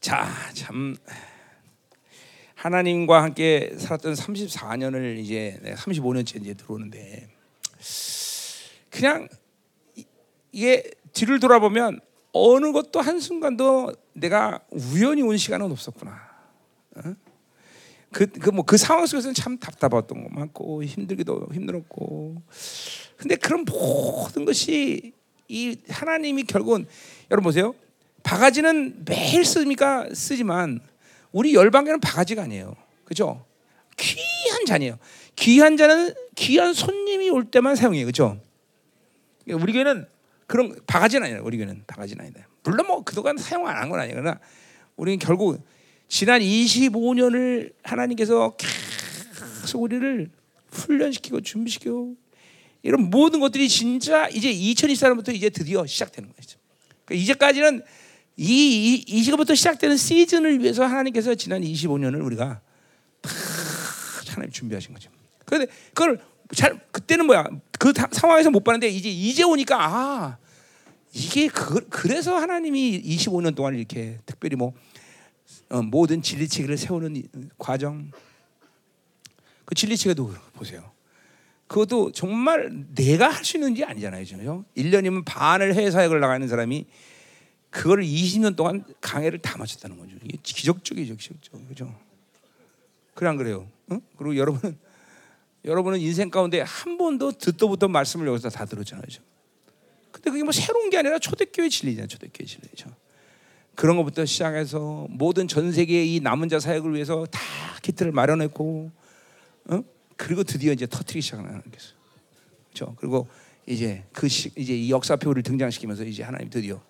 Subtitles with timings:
[0.00, 0.96] 자, 참.
[2.54, 7.28] 하나님과 함께 살았던 34년을 이제 35년째 이제 들어오는데
[8.90, 9.28] 그냥
[9.96, 10.04] 이-
[10.52, 12.00] 이게 뒤를 돌아보면
[12.32, 16.20] 어느 것도 한 순간도 내가 우연히 온 시간은 없었구나.
[18.12, 22.42] 그 그 뭐그 상황 속에서는 참 답답했던 거 많고 힘들기도 힘들었고.
[23.16, 25.12] 근데 그런 모든 것이
[25.48, 26.86] 이 하나님이 결국은
[27.30, 27.74] 여러분 보세요
[28.22, 30.80] 바가지는 매일 쓰니까 쓰지만
[31.32, 32.74] 우리 열방계는 바가지가 아니에요.
[33.04, 33.44] 그죠?
[33.96, 34.98] 귀한 잔이에요.
[35.36, 38.06] 귀한 잔은 귀한 손님이 올 때만 사용해요.
[38.06, 38.40] 그죠?
[39.48, 40.06] 우리 교회는
[40.46, 41.42] 그런 바가지는 아니에요.
[41.44, 42.46] 우리 교회는 바가지는 아니다.
[42.62, 44.16] 물론 뭐 그동안 사용 안 한 건 아니에요.
[44.20, 44.38] 그러나
[44.96, 45.64] 우리는 결국
[46.08, 48.56] 지난 25년을 하나님께서
[49.62, 50.30] 계속 우리를
[50.70, 52.16] 훈련시키고 준비시키고
[52.82, 56.58] 이런 모든 것들이 진짜 이제 2024년부터 이제 드디어 시작되는 거죠.
[57.04, 57.82] 그러니까 이제까지는
[58.36, 58.44] 이,
[58.94, 62.60] 이, 이 시간부터 시작되는 시즌을 위해서 하나님께서 지난 25년을 우리가
[63.22, 63.30] 다
[64.28, 65.10] 하나님 준비하신 거죠.
[65.44, 66.20] 그런데 그걸
[66.54, 67.44] 잘 그때는 뭐야
[67.78, 70.38] 그 다- 상황에서 못 봤는데 이제 이제 오니까 아
[71.12, 74.72] 이게 그, 그래서 하나님이 25년 동안 이렇게 특별히 뭐
[75.68, 77.24] 어, 모든 진리 체계를 세우는 이-
[77.58, 78.10] 과정
[79.64, 80.90] 그 진리 체계도 보세요.
[81.66, 84.24] 그것도 정말 내가 할 수 있는 게 아니잖아요.
[84.24, 84.64] 그죠?
[84.76, 86.86] 1년이면 반을 해외 사역을 나가는 사람이
[87.70, 90.16] 그거를 20년 동안 강해를 다 마쳤다는 거죠.
[90.24, 91.68] 이게 기적적이죠, 기적적.
[91.68, 91.94] 그죠?
[93.22, 93.68] 안 그래요?
[93.90, 94.00] 응?
[94.16, 94.78] 그리고 여러분은
[95.64, 99.02] 여러분은 인생 가운데 한 번도 듣도 보던 말씀을 여기서 다 들었잖아요.
[99.04, 99.22] 그죠?
[100.10, 102.08] 근데 그게 뭐 새로운 게 아니라 초대교회 진리잖아요.
[102.08, 102.90] 초대교회 진리죠.
[103.74, 107.40] 그런 것부터 시작해서 모든 전 세계의 이 남은 자 사역을 위해서 다
[107.82, 108.90] 키트를 마련했고,
[109.66, 109.84] 어?
[110.16, 111.94] 그리고 드디어 이제 터트리기 시작하는 거죠.
[112.72, 112.94] 그렇죠?
[112.98, 113.28] 그리고
[113.66, 116.82] 이제 그 시, 이제 이 역사표를 등장시키면서 이제 하나님 드디어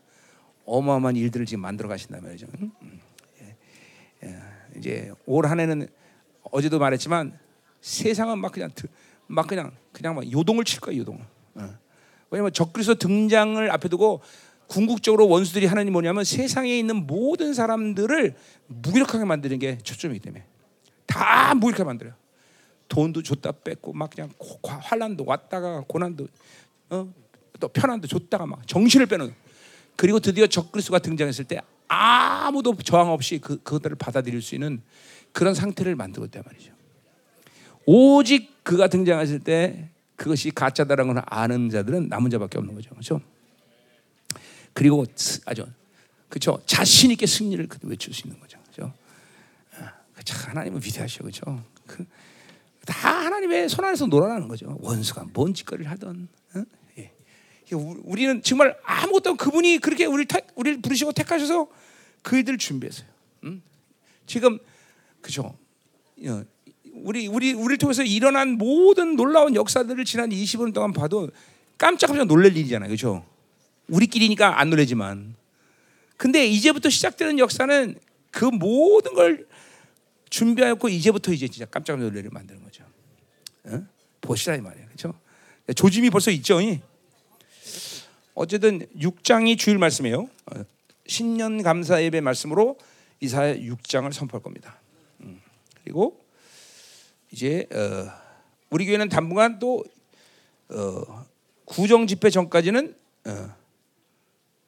[0.64, 2.47] 어마어마한 일들을 지금 만들어 가신단 말이죠.
[2.61, 2.70] 응?
[2.83, 3.00] 음.
[3.42, 3.56] 예.
[4.25, 4.39] 예.
[4.77, 5.89] 이제 올 한해는
[6.50, 7.39] 어제도 말했지만
[7.80, 8.86] 세상은 막 그냥 드-
[9.27, 11.20] 막 그냥 그냥 막 요동을 칠 거야 요동을.
[11.54, 11.78] 어.
[12.31, 14.20] 왜냐면 적그리스도 등장을 앞에 두고
[14.66, 18.37] 궁극적으로 원수들이 하나님 뭐냐면 세상에 있는 모든 사람들을
[18.69, 20.44] 무기력하게 만드는 게 초점이기 때문에
[21.06, 22.15] 다 무기력하게 만들어요.
[22.88, 26.28] 돈도 줬다 뺐고 막 그냥 고- 과- 환란도 왔다가 고난도
[26.91, 27.12] 어?
[27.59, 29.34] 또 편안도 줬다가 막 정신을 빼는
[30.00, 34.81] 그리고 드디어 적그리스도가 등장했을 때 아무도 저항 없이 그 그것들을 받아들일 수 있는
[35.33, 36.72] 그런 상태를 만들고 있단 말이죠.
[37.84, 42.88] 오직 그가 등장했을 때 그것이 가짜다라는 걸 아는 자들은 남은 자밖에 없는 거죠.
[42.91, 43.21] 그렇죠?
[44.72, 45.66] 그리고 스- 아주
[46.31, 46.62] 그렇죠.
[46.65, 48.59] 자신 있게 승리를 그- 외칠 수 있는 거죠.
[48.72, 48.94] 그렇죠?
[49.77, 51.25] 아, 참 하나님은 위대하셔.
[51.25, 51.62] 그렇죠?
[51.87, 52.06] 그,
[52.87, 54.78] 다 하나님의 손 안에서 놀아나는 거죠.
[54.81, 56.27] 원수가 뭔 짓거리를 하던.
[56.55, 56.62] 어?
[57.76, 61.69] 우리는 정말 아무것도 그분이 그렇게 우리를 택, 우리를 부르시고 택하셔서
[62.22, 63.06] 그이들 준비했어요.
[63.44, 63.62] 음?
[64.26, 64.58] 지금
[65.20, 65.56] 그죠?
[66.26, 66.44] 어,
[66.92, 71.31] 우리 우리 우리를 통해서 일어난 모든 놀라운 역사들을 지난 20년 동안 봐도
[71.78, 72.88] 깜짝깜짝 놀랄 일이잖아요.
[72.88, 73.25] 그렇죠?
[73.88, 75.34] 우리끼리니까 안 놀래지만
[76.16, 77.98] 근데 이제부터 시작되는 역사는
[78.31, 79.47] 그 모든 걸
[80.28, 82.84] 준비하고 이제부터 이제 진짜 깜짝 놀래를 만드는 거죠.
[83.64, 83.87] 어?
[84.20, 84.87] 보시라 이 말이에요.
[84.87, 85.14] 그렇죠?
[85.75, 86.60] 조짐이 벌써 있죠.
[86.60, 86.81] 이?
[88.41, 90.21] 어쨌든 6장이 주일 말씀이에요.
[90.23, 90.65] 어,
[91.06, 92.78] 신년 감사 예배 말씀으로
[93.21, 94.81] 이사야 6장을 선포할 겁니다.
[95.21, 95.43] 음,
[95.84, 96.25] 그리고
[97.31, 98.11] 이제 어,
[98.71, 99.84] 우리 교회는 당분간 또
[100.71, 101.27] 어,
[101.67, 102.95] 구정 집회 전까지는
[103.27, 103.55] 어,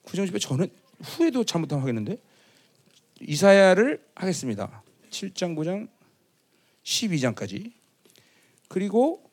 [0.03, 0.67] 구정 집회 전에
[1.01, 2.17] 후에도 잘못하면 하겠는데
[3.21, 4.83] 이사야를 하겠습니다.
[5.09, 5.87] 7장, 9장,
[6.83, 7.71] 12장까지.
[8.67, 9.27] 그리고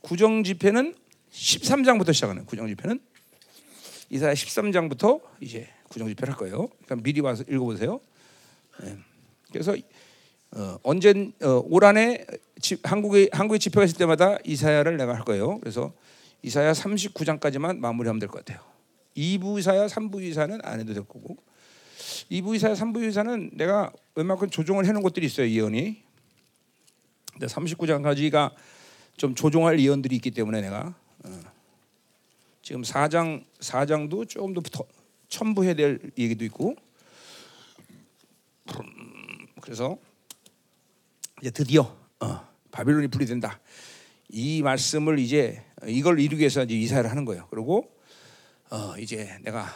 [0.00, 0.94] 구정 집회는
[1.32, 3.00] 13장부터 시작하는 구정 집회는
[4.14, 6.68] 이사야 13장부터 이제 구정 집회를 할 거예요.
[6.84, 8.00] 그러니까 미리 와서 읽어보세요.
[8.84, 8.96] 예.
[9.50, 9.74] 그래서
[10.52, 12.24] 어, 언제 어, 올 한해
[12.60, 15.58] 집, 한국에 한국에 집회가 있을 때마다 이사야를 내가 할 거예요.
[15.58, 15.92] 그래서
[16.42, 18.64] 이사야 39장까지만 마무리하면 될 것 같아요.
[19.16, 21.36] 2부 이사야, 3부 이사는 안 해도 될 거고
[22.30, 25.48] 2부 이사야, 3부 이사는 내가 웬만큼 조정을 해놓은 것들이 있어요.
[25.48, 26.02] 예언이.
[27.32, 28.52] 근데 39장까지가
[29.16, 30.94] 좀 조정할 예언들이 있기 때문에 내가
[31.24, 31.40] 어,
[32.64, 34.86] 지금 4장 4장도 조금 더더
[35.28, 36.74] 첨부해야 될 얘기도 있고
[38.70, 39.98] 음, 그래서
[41.42, 43.60] 이제 드디어 어, 바빌론이 분리된다.
[44.30, 47.46] 이 말씀을 이제 이걸 이루기 위해서 이제 이사를 하는 거예요.
[47.50, 47.94] 그리고
[48.70, 49.66] 어, 이제 내가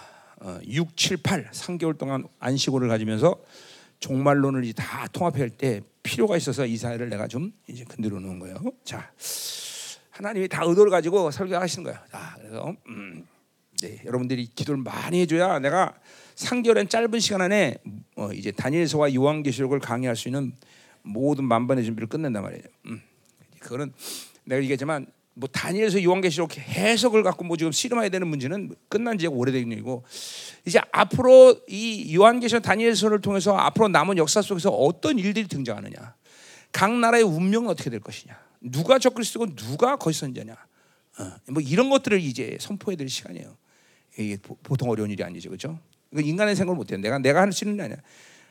[0.40, 3.38] 어, 6, 7, 8 3개월 동안 안식월을 가지면서
[4.00, 8.56] 종말론을 이제 다 통합할 때 필요가 있어서 이사를 내가 좀 이제 건드려 놓은 거예요.
[8.82, 9.12] 자,
[10.18, 11.98] 하나님이 다 의도를 가지고 설교하시는 거예요.
[12.10, 13.24] 자, 그래서 음,
[13.80, 15.94] 네, 여러분들이 기도를 많이 해줘야 내가
[16.34, 17.76] 3개월엔 짧은 시간 안에
[18.16, 20.52] 어, 이제 다니엘서와 요한계시록을 강의할 수 있는
[21.02, 22.64] 모든 만반의 준비를 끝낸단 말이에요.
[22.86, 23.00] 음.
[23.60, 23.92] 그거는
[24.44, 29.70] 내가 얘기했지만 뭐 다니엘서 요한계시록 해석을 갖고 뭐 지금 씨름해야 되는 문제는 끝난 지가 오래된
[29.70, 30.02] 일이고
[30.66, 36.16] 이제 앞으로 이 요한계시록 다니엘서를 통해서 앞으로 남은 역사 속에서 어떤 일들이 등장하느냐
[36.72, 42.20] 각 나라의 운명은 어떻게 될 것이냐 누가 적그리스도고 누가 거짓 선자냐 어, 뭐 이런 것들을
[42.20, 43.56] 이제 선포해야 될 시간이에요.
[44.18, 45.78] 이게 보통 어려운 일이 아니죠, 그렇죠?
[46.12, 46.98] 인간의 생각을 못해요.
[46.98, 47.98] 내가 내가 할 수 있는 게 아니야.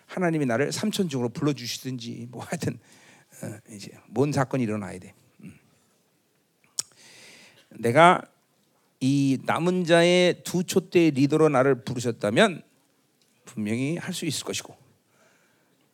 [0.05, 2.79] 하나님이 나를 삼천중으로 불러주시든지 뭐 하여튼
[3.43, 5.13] 어, 이제 뭔 사건이 일어나야 돼.
[5.41, 5.57] 음.
[7.79, 8.21] 내가
[8.99, 12.63] 이 남은 자의 두 촛대 리더로 나를 부르셨다면
[13.45, 14.75] 분명히 할 수 있을 것이고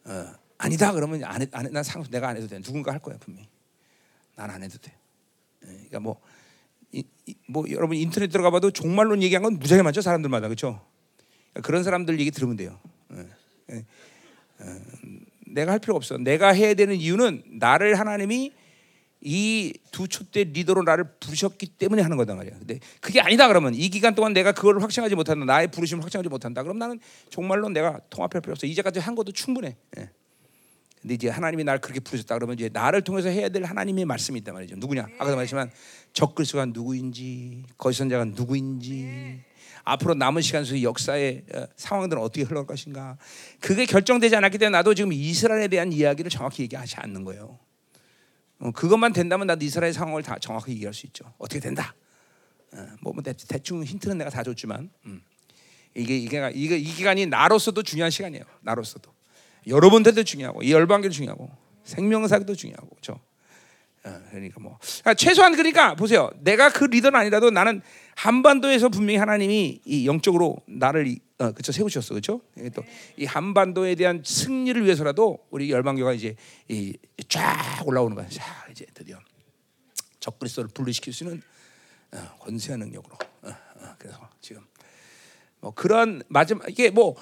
[0.05, 2.59] 어, 아니다 그러면 안 해, 안 해, 난 상, 내가 안 해도 돼.
[2.61, 3.47] 누군가 할 거야 분명히.
[4.35, 4.91] 난 안 해도 돼.
[5.63, 6.21] 예, 그러니까 뭐,
[6.91, 10.81] 이, 이, 뭐 여러분 인터넷 들어가봐도 종말론 얘기한 건 무지하게 많죠 사람들마다 그렇죠.
[11.61, 12.79] 그런 사람들 얘기 들으면 돼요.
[13.13, 13.27] 예,
[13.71, 13.85] 예.
[14.59, 14.79] 어,
[15.47, 16.17] 내가 할 필요 없어.
[16.17, 18.51] 내가 해야 되는 이유는 나를 하나님이
[19.21, 22.57] 이두 촛대 리더로 나를 부르셨기 때문에 하는 거단 말이야.
[22.57, 25.45] 근데 그게 아니다 그러면 이 기간 동안 내가 그걸 확증하지 못한다.
[25.45, 26.61] 나의 부르심을 확증하지 못한다.
[26.63, 28.67] 그럼 나는 정말로 내가 통합할 필요 없어.
[28.67, 29.77] 이제까지 한 것도 충분해.
[29.97, 30.09] 예.
[31.03, 34.53] 근데 이제 하나님이 나를 그렇게 부르셨다 그러면 이제 나를 통해서 해야 될 하나님의 말씀이 있단
[34.53, 34.77] 말이죠.
[34.77, 35.01] 누구냐?
[35.15, 35.69] 아까도 말했지만
[36.13, 39.41] 적그리스도가 누구인지, 거짓선자가 누구인지,
[39.83, 43.17] 앞으로 남은 시간 속에 역사의 어, 상황들은 어떻게 흘러갈 것인가
[43.59, 47.59] 그게 결정되지 않았기 때문에 나도 지금 이스라엘에 대한 이야기를 정확히 얘기하지 않는 거예요.
[48.59, 51.25] 어, 그것만 된다면 나도 이스라엘 상황을 다 정확히 얘기할 수 있죠.
[51.37, 51.93] 어떻게 된다.
[52.71, 55.21] 어, 뭐, 뭐 대, 충 힌트는 내가 다 줬지만 음.
[55.95, 58.45] 이게 이게 이게 이 기간이 나로서도 중요한 시간이에요.
[58.61, 59.13] 나로서도
[59.67, 61.49] 여러분들도 중요하고 이 열방계도 중요하고
[61.83, 63.19] 생명사도 중요하고 그렇죠.
[64.05, 66.29] 어, 그러니까 뭐 그러니까 최소한 그러니까 보세요.
[66.41, 67.81] 내가 그 리더는 아니라도 나는
[68.15, 72.41] 한반도에서 분명히 하나님이 이 영적으로 나를 어, 그쵸 세우셨어, 그렇죠?
[72.55, 76.35] 또이 한반도에 대한 승리를 위해서라도 우리 열방교가 이제
[76.67, 78.27] 이, 쫙 올라오는 거야.
[78.29, 79.19] 자, 이제 드디어
[80.19, 81.41] 적그리스도를 분리시킬 수 있는
[82.11, 83.15] 어, 권세한 능력으로.
[83.41, 84.61] 어, 어, 그래서 지금
[85.59, 87.15] 뭐 그런 마지막 이게 뭐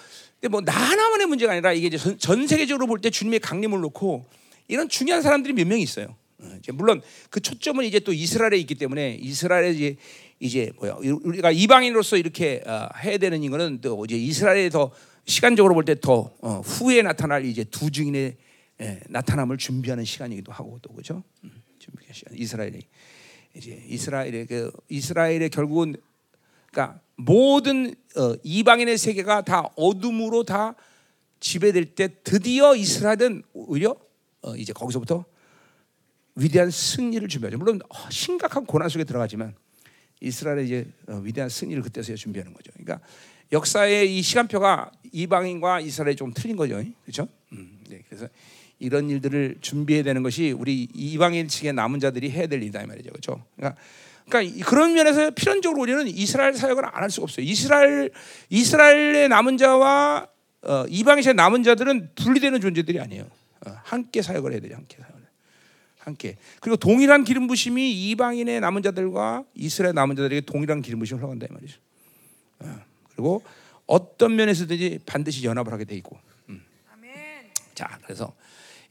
[0.49, 4.25] 뭐 나 하나만의 문제가 아니라 이게 이제 전, 전 세계적으로 볼 때 주님의 강림을 놓고
[4.67, 6.15] 이런 중요한 사람들이 몇 명 있어요.
[6.39, 9.95] 어, 물론 그 초점은 이제 또 이스라엘에 있기 때문에 이스라엘에 이제
[10.39, 14.91] 이제 뭐야 우리가 이방인으로서 이렇게 어, 해야 되는 이거는 또 이제 이스라엘에 더
[15.25, 18.37] 시간적으로 볼 때더 어, 후에 나타날 이제 두 증인의
[19.09, 21.23] 나타남을 준비하는 시간이기도 하고 또 그죠?
[21.43, 22.79] 음, 준비 시간 이스라엘이
[23.55, 25.95] 이제 이스라엘의 그 이스라엘의 결국은
[26.71, 27.93] 그러니까 모든
[28.43, 30.75] 이방인의 세계가 다 어둠으로 다
[31.39, 33.95] 지배될 때 드디어 이스라엘은 오히려
[34.57, 35.25] 이제 거기서부터
[36.35, 37.57] 위대한 승리를 준비하죠.
[37.57, 39.53] 물론 어, 심각한 고난 속에 들어가지만
[40.21, 42.71] 이스라엘의 이제 어, 위대한 승리를 그때서야 준비하는 거죠.
[42.73, 43.05] 그러니까
[43.51, 46.81] 역사의 이 시간표가 이방인과 이스라엘이 좀 틀린 거죠.
[47.03, 47.27] 그렇죠?
[47.51, 48.27] 음, 네, 그래서
[48.79, 53.09] 이런 일들을 준비해야 되는 것이 우리 이방인 측의 남은 자들이 해야 될 일이다 이 말이죠.
[53.09, 53.43] 그렇죠?
[53.55, 53.79] 그러니까,
[54.27, 57.45] 그러니까 그런 면에서 필연적으로 우리는 이스라엘 사역을 안 할 수가 없어요.
[57.45, 58.11] 이스라엘
[58.49, 60.27] 이스라엘의 남은 자와
[60.63, 63.23] 어, 이방인의 남은 자들은 분리되는 존재들이 아니에요.
[63.65, 64.75] 어, 함께 사역을 해야 돼요.
[64.75, 65.21] 함께 사역.
[66.03, 71.45] 함께 그리고 동일한 기름 부심이 이방인의 남은 자들과 이스라엘 남은 자들에게 동일한 기름 부심을 흘러간다
[71.47, 71.79] 이 말이죠.
[72.59, 72.79] 어,
[73.11, 73.43] 그리고
[73.85, 76.17] 어떤 면에서든지 반드시 연합을 하게 돼 있고.
[76.49, 76.63] 음.
[77.75, 78.33] 자, 그래서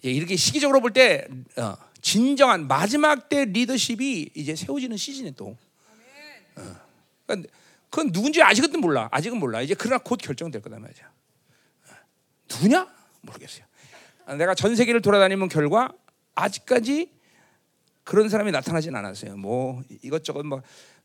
[0.02, 1.26] 이렇게 시기적으로 볼때
[1.56, 5.56] 어, 진정한 마지막 때 리더십이 이제 세워지는 시즌에 또.
[6.56, 6.76] 어,
[7.26, 7.50] 그러니까
[7.90, 9.08] 그건 누군지 아직은 몰라.
[9.12, 9.60] 아직은 몰라.
[9.60, 11.04] 이제 그러나 곧 결정될 거다 말이야.
[11.88, 11.92] 어,
[12.50, 12.88] 누구냐?
[13.22, 13.64] 모르겠어요.
[14.38, 15.92] 내가 전 세계를 돌아다니면 결과
[16.34, 17.10] 아직까지
[18.04, 19.36] 그런 사람이 나타나진 않았어요.
[19.36, 20.62] 뭐 이것저것 뭐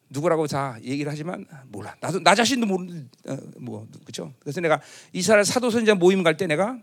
[0.10, 1.96] 누구라고 다 얘기를 하지만 몰라.
[2.00, 4.34] 나도 나 자신도 모르는 어, 뭐 그렇죠.
[4.40, 4.80] 그래서 내가
[5.12, 6.80] 이스라엘 사도선자 모임 갈 때 내가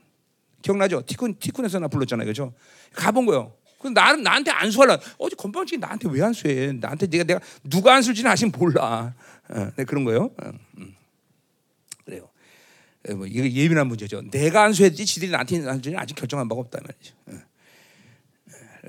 [0.62, 1.02] 기억나죠?
[1.02, 2.52] 티쿤 티쿤에서 나 불렀잖아요, 그렇죠?
[2.94, 3.54] 가본 거요.
[3.82, 4.98] 그 나는 나한테 안수하려.
[5.18, 6.72] 어제 건방지게 나한테 왜 안수해?
[6.72, 9.14] 나한테 내가 내가 누가 안수지는 아직 몰라.
[9.48, 10.30] 어, 네, 그런 거요.
[10.42, 10.94] 어, 음.
[12.04, 12.28] 그래요.
[13.16, 14.22] 뭐 이거 예민한 문제죠.
[14.30, 17.14] 내가 안수했지 지들이 나한테 안수지는 아직 결정한 바가 없다 말이죠.
[17.26, 17.52] 어.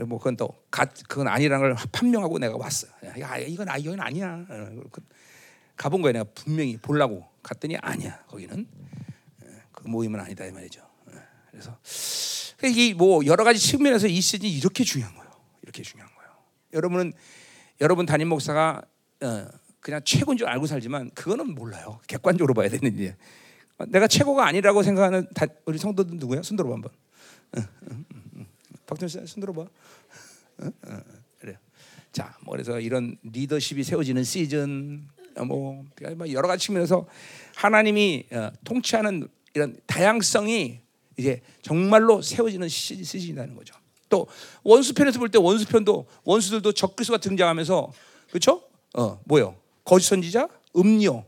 [0.06, 2.88] 뭐 그건 또 가, 그건 아니라는 걸 판명하고 내가 왔어.
[3.20, 4.46] 야 이건 아 이건 아니야.
[4.50, 5.02] 어, 그
[5.76, 8.68] 가본 거야 내가 분명히 보려고 갔더니 아니야 거기는
[9.42, 10.82] 어, 그 모임은 아니다 이 말이죠.
[10.82, 11.12] 어,
[11.52, 11.78] 그래서
[12.70, 15.32] 이뭐 여러 가지 측면에서 이 시즌이 이렇게 중요한 거예요.
[15.62, 16.32] 이렇게 중요한 거예요.
[16.74, 17.14] 여러분은
[17.82, 18.82] 여러분 담임 목사가
[19.80, 22.00] 그냥 최고인 줄 알고 살지만 그거는 몰라요.
[22.08, 23.16] 객관적으로 봐야 되는 일.
[23.88, 25.28] 내가 최고가 아니라고 생각하는
[25.66, 26.42] 우리 성도들 누구야?
[26.42, 26.92] 손 들어봐 한번.
[28.86, 29.62] 박준 씨 손 들어 봐.
[29.62, 29.68] 어?
[30.88, 31.00] 어,
[31.40, 31.58] 그래.
[32.12, 35.84] 자, 뭐 그래서 이런 리더십이 세워지는 시즌, 어, 뭐
[36.32, 37.08] 여러 가지 측면에서
[37.56, 38.28] 하나님이
[38.64, 40.83] 통치하는 이런 다양성이
[41.18, 43.76] 이제 정말로 세워지는 시- 시즌이라는 거죠.
[44.10, 44.28] 또
[44.64, 47.92] 원수편에서 볼 때 원수편도 원수들도 적그리스도가 등장하면서
[48.30, 48.62] 그렇죠?
[48.96, 49.56] 어 뭐요?
[49.84, 51.26] 거짓 선지자, 음료,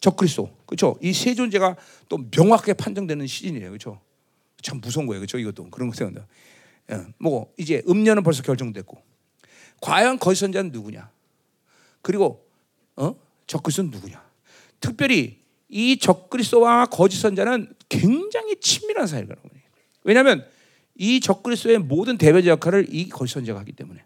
[0.00, 0.98] 적그리스도 그렇죠?
[1.02, 1.76] 이 세 존재가
[2.08, 4.00] 또 명확하게 판정되는 시즌이에요, 그렇죠?
[4.62, 5.38] 참 무서운 거예요, 그렇죠?
[5.38, 6.26] 이것도 그런 거 생각나.
[6.92, 8.96] 예, 뭐 이제 음료는 벌써 결정됐고,
[9.80, 11.10] 과연 거짓 선지자는 누구냐?
[12.02, 12.46] 그리고
[12.96, 13.14] 어
[13.46, 14.22] 적그리스도는 누구냐?
[14.80, 19.64] 특별히 이 적그리스도와 거짓 선자는 굉장히 친밀한 가는 거예요.
[20.02, 20.46] 왜냐하면
[20.96, 24.04] 이 적그리스도의 모든 대변자 역할을 이 거짓 선자가 하기 때문에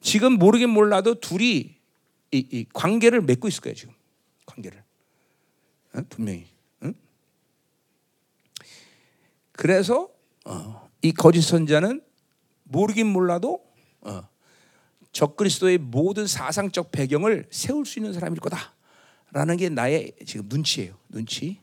[0.00, 1.76] 지금 모르긴 몰라도 둘이
[2.32, 3.94] 이, 이 관계를 맺고 있을 거예요 지금
[4.46, 4.82] 관계를
[5.94, 6.00] 어?
[6.08, 6.46] 분명히
[6.82, 6.94] 응?
[9.52, 10.08] 그래서
[10.46, 12.02] 어, 이 거짓 선자는
[12.64, 13.62] 모르긴 몰라도
[14.00, 14.26] 어,
[15.12, 20.96] 적그리스도의 모든 사상적 배경을 세울 수 있는 사람일 거다라는 게 나의 지금 눈치예요.
[21.10, 21.60] 눈치.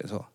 [0.00, 0.26] 그래서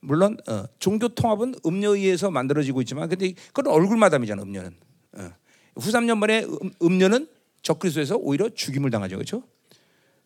[0.00, 4.74] 물론 어, 종교 통합은 음료에 의해서 만들어지고 있지만 근데 그건 얼굴 마담이잖아 음료는.
[5.18, 5.30] 어.
[5.76, 7.28] 후삼년만에 음, 음료는
[7.60, 9.42] 적그리스도에서 오히려 죽임을 당하죠, 그렇죠?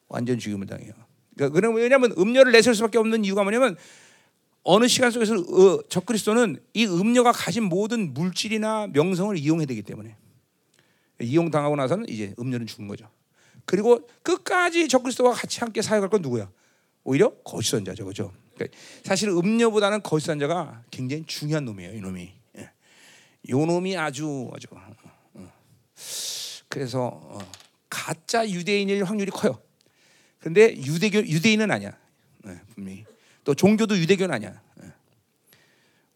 [0.08, 0.92] 완전 죽임을 당해요.
[1.36, 3.76] 그러니까 왜냐하면 음료를 내세울 수밖에 없는 이유가 뭐냐면
[4.62, 10.16] 어느 시간 속에서 어, 적그리스도는 이 음료가 가진 모든 물질이나 명성을 이용해야 되기 때문에
[11.22, 13.08] 이용 당하고 나서는 이제 음료는 죽는 거죠.
[13.64, 16.50] 그리고 끝까지 적그리스도와 같이 함께 사역할 건 누구야?
[17.02, 18.32] 오히려 거짓 선자죠, 그렇죠?
[18.60, 22.32] 그러니까 사실 음료보다는 거짓 선자가 굉장히 중요한 놈이에요, 이 놈이.
[22.58, 22.70] 예.
[23.48, 24.66] 요 놈이 아주 아주.
[24.70, 24.80] 어,
[25.34, 25.52] 어.
[26.68, 27.38] 그래서 어,
[27.88, 29.60] 가짜 유대인일 확률이 커요.
[30.38, 31.96] 근데 유대교 유대인은 아니야,
[32.44, 33.04] 네, 분명히.
[33.44, 34.60] 또 종교도 유대교는 아니야.
[34.82, 34.92] 예.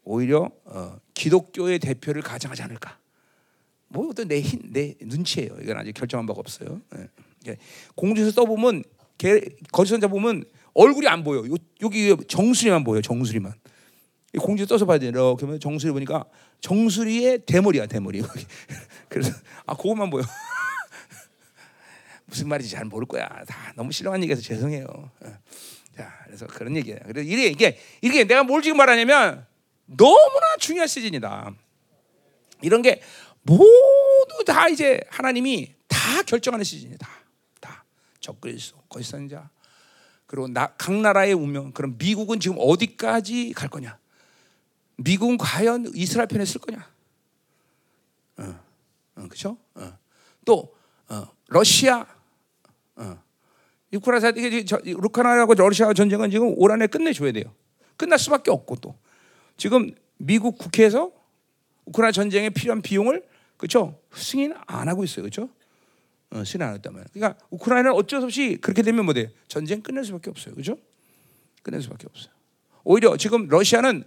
[0.03, 2.99] 오히려 어, 기독교의 대표를 가장하지 않을까.
[3.87, 5.57] 뭐또내내 눈치예요.
[5.61, 6.81] 이건 아직 결정한 바가 없어요.
[6.97, 7.09] 예.
[7.47, 7.57] 예.
[7.95, 8.83] 공주에서 떠보면
[9.17, 9.39] 개,
[9.71, 10.43] 거짓선자 보면
[10.75, 11.39] 얼굴이 안 보여.
[11.47, 13.01] 요, 여기 정수리만 보여.
[13.01, 13.53] 정수리만.
[14.33, 15.07] 이 공주 떠서 봐야 돼.
[15.07, 16.25] 이렇게 보면 정수리 보니까
[16.59, 18.21] 정수리의 대머리야 대머리.
[19.09, 19.33] 그래서
[19.65, 20.23] 아 그것만 보여.
[22.27, 23.27] 무슨 말인지 잘 모를 거야.
[23.47, 24.85] 다 너무 신령한 얘기해서 죄송해요.
[25.25, 25.37] 예.
[25.95, 26.99] 자, 그래서 그런 얘기예요.
[27.05, 29.45] 그래서 이게 이게 이게 내가 뭘 지금 말하냐면
[29.85, 31.53] 너무나 중요한 시즌이다.
[32.61, 33.01] 이런 게
[33.43, 37.07] 모두 다 이제 하나님이 다 결정하는 시즌이다.
[37.61, 37.85] 다
[38.19, 39.49] 적그리스도, 거짓 선자.
[40.27, 41.71] 그리고 나, 각 나라의 운명.
[41.71, 43.97] 그럼 미국은 지금 어디까지 갈 거냐?
[44.97, 46.89] 미국은 과연 이스라엘 편에 쓸 거냐?
[48.37, 48.43] 어,
[49.15, 49.57] 어, 그렇죠?
[49.75, 49.97] 어.
[50.45, 50.73] 또
[51.09, 52.05] 어, 러시아,
[52.95, 53.23] 어.
[53.93, 57.53] 우크라이나 이게 저- 우크라이나하고 러시아 전쟁은 지금 올 한해 끝내줘야 돼요.
[57.97, 58.95] 끝날 수밖에 없고 또
[59.57, 61.11] 지금 미국 국회에서
[61.85, 63.25] 우크라이나 전쟁에 필요한 비용을
[63.57, 65.49] 그렇죠 승인 안 하고 있어요, 그렇죠?
[66.35, 70.29] 어, 승인 안 했다면 그러니까 우크라이나는 어쩔 수 없이 그렇게 되면 뭐돼 전쟁 끝낼 수밖에
[70.29, 70.77] 없어요, 그렇죠?
[71.63, 72.33] 끝낼 수밖에 없어요.
[72.83, 74.03] 오히려 지금 러시아는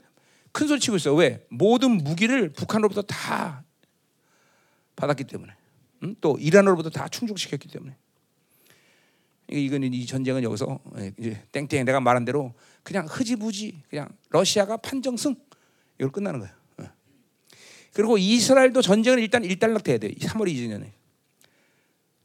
[0.52, 1.14] 큰 소리 치고 있어요.
[1.14, 1.44] 왜?
[1.48, 3.64] 모든 무기를 북한으로부터 다
[4.96, 5.52] 받았기 때문에,
[6.02, 6.14] 음?
[6.20, 7.96] 또 이란으로부터 다 충족시켰기 때문에.
[9.50, 15.34] 이건 이 전쟁은 여기서 예, 이제 땡땡 내가 말한 대로 그냥 흐지부지 그냥 러시아가 판정승
[15.98, 16.54] 이걸 끝나는 거예요.
[16.82, 16.90] 예.
[17.94, 20.10] 그리고 이스라엘도 전쟁은 일단 일단락 돼야 돼.
[20.10, 20.97] 3월 2주년에.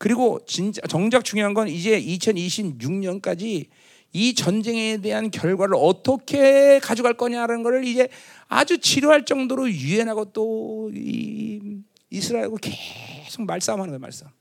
[0.03, 3.67] 그리고 진짜 정작 중요한 건 이제 2026년까지
[4.11, 8.09] 이 전쟁에 대한 결과를 어떻게 가져갈 거냐라는 것을 이제
[8.49, 14.31] 아주 치료할 정도로 유엔하고 또 이 이스라엘하고 계속 말싸움하는 거예요, 말싸움.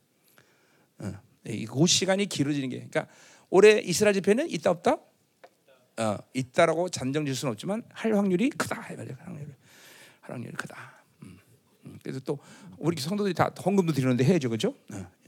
[0.98, 1.12] 어.
[1.46, 3.06] 이그 시간이 길어지는 게 그러니까
[3.48, 4.98] 올해 이스라엘 집회는 있다 없다
[5.98, 9.52] 어, 있다라고 잔정질 수는 없지만 할 확률이 크다 해봐요 확률이
[10.20, 11.38] 할 확률이 크다 음,
[11.86, 11.98] 음.
[12.02, 12.38] 그래서 또
[12.78, 15.21] 우리 성도들이 다 헌금도 드리는데 해야죠 그죠 어.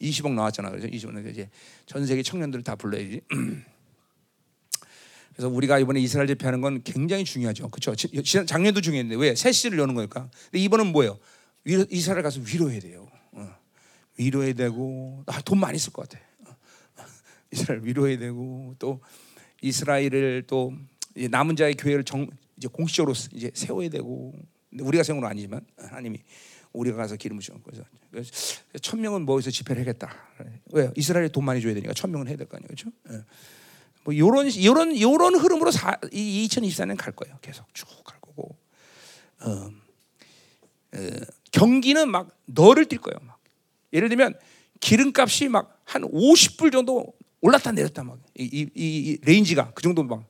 [0.00, 0.70] 20억 나왔잖아.
[0.70, 1.48] 그죠 20억 이제
[1.86, 3.20] 전 세계 청년들을 다 불러야지.
[5.32, 7.68] 그래서 우리가 이번에 이스라엘 집회하는 건 굉장히 중요하죠.
[7.68, 7.94] 그렇죠
[8.44, 9.34] 작년도 중요했는데 왜?
[9.34, 10.28] 새 씨를 여는 거니까.
[10.50, 11.18] 근데 이번은 뭐예요?
[11.64, 13.08] 위로, 이스라엘 가서 위로해야 돼요.
[13.32, 13.54] 어.
[14.16, 16.22] 위로해야 되고 아, 돈 많이 쓸 것 같아.
[17.52, 19.00] 이스라엘 위로해야 되고 또
[19.62, 20.72] 이스라엘을 또
[21.14, 24.34] 남은 자의 교회를 정, 이제 공식적으로 이제 세워야 되고.
[24.70, 26.20] 우리가 세운 건 아니지만 하나님이
[26.72, 27.82] 우리가 가서 기름을 주는 거죠.
[28.82, 30.14] 천 명은 모여서 집회를 하겠다.
[30.72, 30.92] 왜요?
[30.96, 32.90] 이스라엘에 돈 많이 줘야 되니까 천 명은 해야 될 거 아니에요, 그렇죠?
[33.10, 33.24] 예.
[34.04, 37.38] 뭐 이런 이런 이런 흐름으로 사, 이 2024년 갈 거예요.
[37.42, 38.56] 계속 쭉 갈 거고.
[39.40, 39.70] 어,
[40.94, 40.98] 어,
[41.52, 43.18] 경기는 막 너를 뛸 거예요.
[43.26, 43.38] 막.
[43.92, 44.34] 예를 들면
[44.80, 50.22] 기름값이 막 한 50불 정도 올랐다 내렸다 막 이 이, 이 range가 그 정도 막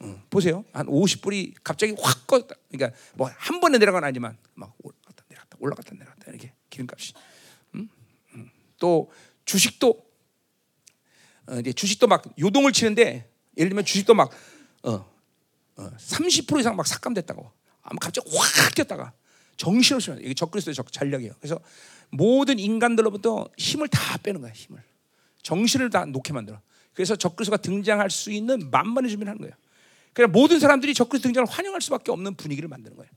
[0.00, 4.76] 어, 보세요 한 50불이 갑자기 확 껐다 그러니까 뭐 한 번에 내려간 아니지만 막
[5.58, 7.14] 올라갔다 내렸다 이렇게 기름값이
[7.74, 7.88] 음?
[8.34, 8.50] 음.
[8.78, 9.10] 또
[9.44, 10.08] 주식도
[11.48, 14.30] 어, 이제 주식도 막 요동을 치는데 예를 들면 주식도 막
[14.82, 14.92] 어,
[15.76, 17.50] 어, 30% 이상 막 삭감됐다고.
[17.82, 19.12] 아마 갑자기 확 뛰었다가
[19.56, 21.32] 정신없이 이게 적그리스도의 적 전략이에요.
[21.38, 21.58] 그래서
[22.10, 24.52] 모든 인간들로부터 힘을 다 빼는 거야.
[24.52, 24.82] 힘을
[25.42, 26.60] 정신을 다 놓게 만들어.
[26.92, 29.54] 그래서 적그리스도가 등장할 수 있는 만반의 준비를 하는 거예요.
[30.12, 33.10] 그냥 모든 사람들이 적그리스도 등장을 환영할 수밖에 없는 분위기를 만드는 거예요.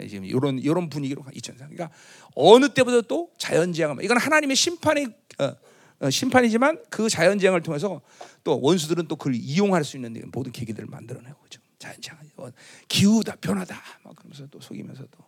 [0.00, 0.04] 음?
[0.04, 0.08] 음.
[0.08, 1.58] 지금 이런 이런 분위기로 2000년.
[1.58, 1.90] 그러니까
[2.34, 5.06] 어느 때보다 또 자연재앙을 이건 하나님의 심판의
[5.38, 5.56] 어,
[6.00, 8.00] 어, 심판이지만 그 자연재앙을 통해서
[8.42, 11.60] 또 원수들은 또 그걸 이용할 수 있는 모든 계기들을 만들어내고 그죠.
[11.78, 12.50] 자연재앙, 어,
[12.88, 15.24] 기후다, 변화다, 막 그러면서 또 속이면서 또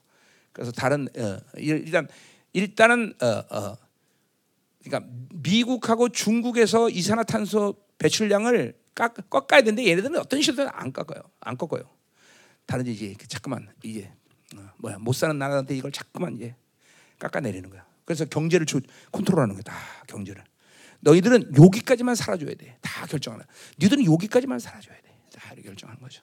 [0.53, 2.09] 그래서 다른 어, 일단
[2.53, 3.77] 일단은 어, 어,
[4.85, 11.23] 그러니까 미국하고 중국에서 이산화탄소 배출량을 깎, 꺾어야 되는데 얘네들은 어떤 식으로든 안 깎아요.
[11.41, 11.89] 안 꺾어요.
[12.67, 14.13] 다른 이제 자꾸만 이제
[14.57, 16.55] 어, 뭐야 못 사는 나라한테 이걸 자꾸만 이제
[17.19, 17.85] 깎아내리는 거야.
[18.05, 18.81] 그래서 경제를 조,
[19.13, 19.63] 컨트롤하는 거야.
[19.63, 19.75] 다
[20.07, 20.43] 경제를.
[21.01, 22.77] 너희들은 여기까지만 살아줘야 돼.
[22.81, 23.45] 다 결정하는.
[23.79, 25.03] 너희들은 여기까지만 살아줘야 돼.
[25.35, 26.23] 다 이렇게 결정하는 거죠.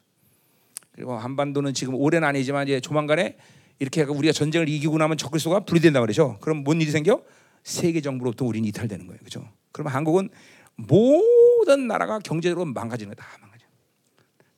[0.91, 3.37] 그리고 한반도는 지금 올해는 아니지만 이제 조만간에
[3.79, 6.37] 이렇게 우리가 전쟁을 이기고 나면 적그리스도가 분리된다 그러죠.
[6.41, 7.23] 그럼 뭔 일이 생겨?
[7.63, 9.19] 세계 정부로부터 우리는 이탈되는 거예요.
[9.19, 9.49] 그렇죠?
[9.71, 10.29] 그러면 한국은
[10.75, 13.65] 모든 나라가 경제적으로 망가지는 거다 망가져.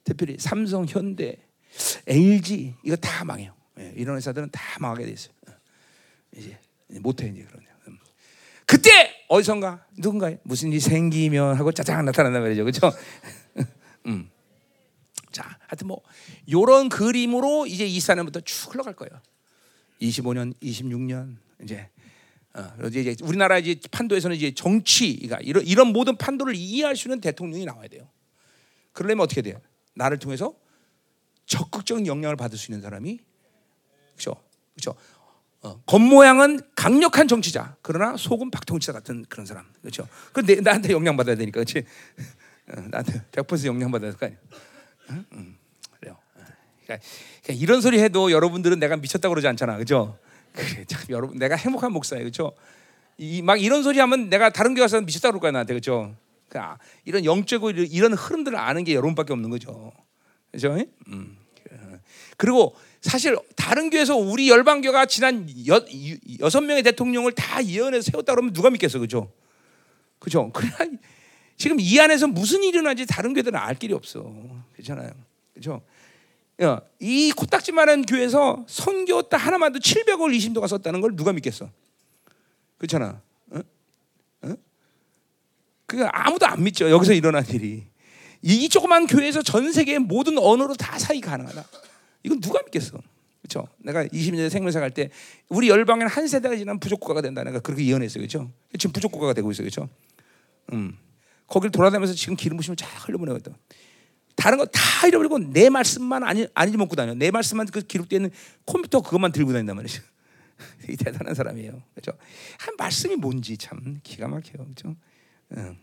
[0.04, 1.38] 특별히 삼성, 현대,
[2.08, 3.54] LG 이거 다 망해요.
[3.82, 5.34] 예, 이런 회사들은 다 망하게 돼 있어요.
[5.48, 5.54] 어.
[6.38, 6.58] 이제
[7.00, 7.68] 못해 이제 그러냐.
[7.88, 7.98] 음.
[8.66, 12.92] 그때 어디선가 누군가 무슨 일이 생기면 하고 짜장 나타난단 말이죠, 그렇죠?
[14.06, 14.30] 음.
[15.32, 16.02] 자, 하여튼 뭐
[16.46, 19.22] 이런 그림으로 이제 이사년부터 쭉 흘러갈 거예요.
[20.02, 21.90] 25년, 26년 이제
[22.54, 27.66] 어, 이제 우리나라 이제 판도에서는 이제 정치가 이런 이런 모든 판도를 이해할 수 있는 대통령이
[27.66, 28.10] 나와야 돼요.
[28.92, 29.62] 그러려면 어떻게 돼요?
[29.94, 30.54] 나를 통해서
[31.46, 33.20] 적극적인 영향을 받을 수 있는 사람이
[34.22, 34.36] 그렇죠,
[34.74, 34.96] 그렇죠.
[35.63, 40.08] 어, 겉모양은 강력한 정치자, 그러나 속은 박통치자 같은 그런 사람, 그렇죠.
[40.32, 41.86] 그런데 나한테 영향 받아야 되니까, 그렇지.
[42.70, 44.40] 어, 나한테 100% 영향 받아야 될거 아니야.
[45.12, 45.25] 응?
[45.34, 45.58] 응.
[46.00, 46.18] 그래요.
[46.36, 46.44] 어.
[46.84, 47.08] 그러니까,
[47.44, 50.17] 그러니까 이런 소리 해도 여러분들은 내가 미쳤다 그러지 않잖아, 그렇죠.
[50.54, 52.54] 그래, 참 여러분 내가 행복한 목사예요, 그렇죠?
[53.17, 56.15] 이, 막 이런 소리 하면 내가 다른 교회 가서 미쳤다 그럴 거야 나한테, 그렇죠?
[56.50, 59.93] 그러니까 이런 영적고 이런 흐름들을 아는 게 여러분밖에 없는 거죠,
[60.52, 60.84] 그렇죠?
[61.08, 61.38] 음.
[62.38, 65.84] 그리고 사실 다른 교회에서 우리 열방교가 지난 여,
[66.40, 69.32] 여섯 명의 대통령을 다 예언해서 세웠다 그러면 누가 믿겠어, 그렇죠?
[70.20, 70.52] 그렇죠?
[70.52, 70.70] 그래
[71.58, 74.32] 지금 이 안에서 무슨 일이 일어나지 다른 교회들은 알 길이 없어,
[74.74, 75.12] 그렇잖아요,
[75.54, 75.82] 그렇죠?
[77.00, 81.70] 이 코딱지만한 교회에서 선교 딱 하나만도 700을 이신도가 썼다는 걸 누가 믿겠어?
[82.78, 83.20] 그렇잖아.
[83.50, 83.60] 어?
[84.44, 84.56] 어?
[85.88, 86.90] 그 아무도 안 믿죠.
[86.90, 87.84] 여기서 일어난 일이
[88.44, 91.64] 이 조그만 교회에서 전 세계 모든 언어로 다 사이 가능하다.
[92.23, 92.99] 이건 누가 믿겠어?
[93.41, 93.67] 그렇죠?
[93.79, 95.10] 내가 20년 생명사 갈 때
[95.49, 97.43] 우리 열방에는 한 세대가 지난 부족 국가가 된다.
[97.43, 98.21] 내가 그렇게 예언했어요.
[98.21, 98.51] 그렇죠?
[98.77, 99.63] 지금 부족 국가가 되고 있어요.
[99.67, 99.89] 그렇죠?
[100.73, 100.97] 음.
[101.47, 103.53] 거기를 돌아다니면서 지금 기름 부심을 쫙 흘려보내거든.
[104.36, 107.13] 다른 거 다 잃어버리고 내 말씀만 아니 아니지 먹고 다녀.
[107.13, 108.29] 내 말씀만 그 기록되어 있는
[108.65, 110.01] 컴퓨터 그것만 들고 다닌단 말이죠.
[110.88, 111.81] 이 대단한 사람이에요.
[111.95, 112.17] 그렇죠?
[112.60, 114.63] 한 말씀이 뭔지 참 기가 막혀요.
[114.63, 114.95] 그렇죠?
[115.57, 115.77] 응.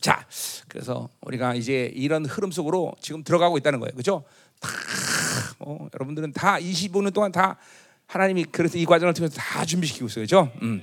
[0.00, 0.26] 자,
[0.68, 3.92] 그래서 우리가 이제 이런 흐름 속으로 지금 들어가고 있다는 거예요.
[3.92, 4.24] 그렇죠?
[4.60, 4.68] 다
[5.60, 7.56] 어, 여러분들은 다 25년 동안 다
[8.06, 10.26] 하나님이 그래서 이 과정을 통해서 다 준비시키고 있어요.
[10.26, 10.52] 그렇죠?
[10.62, 10.82] 음.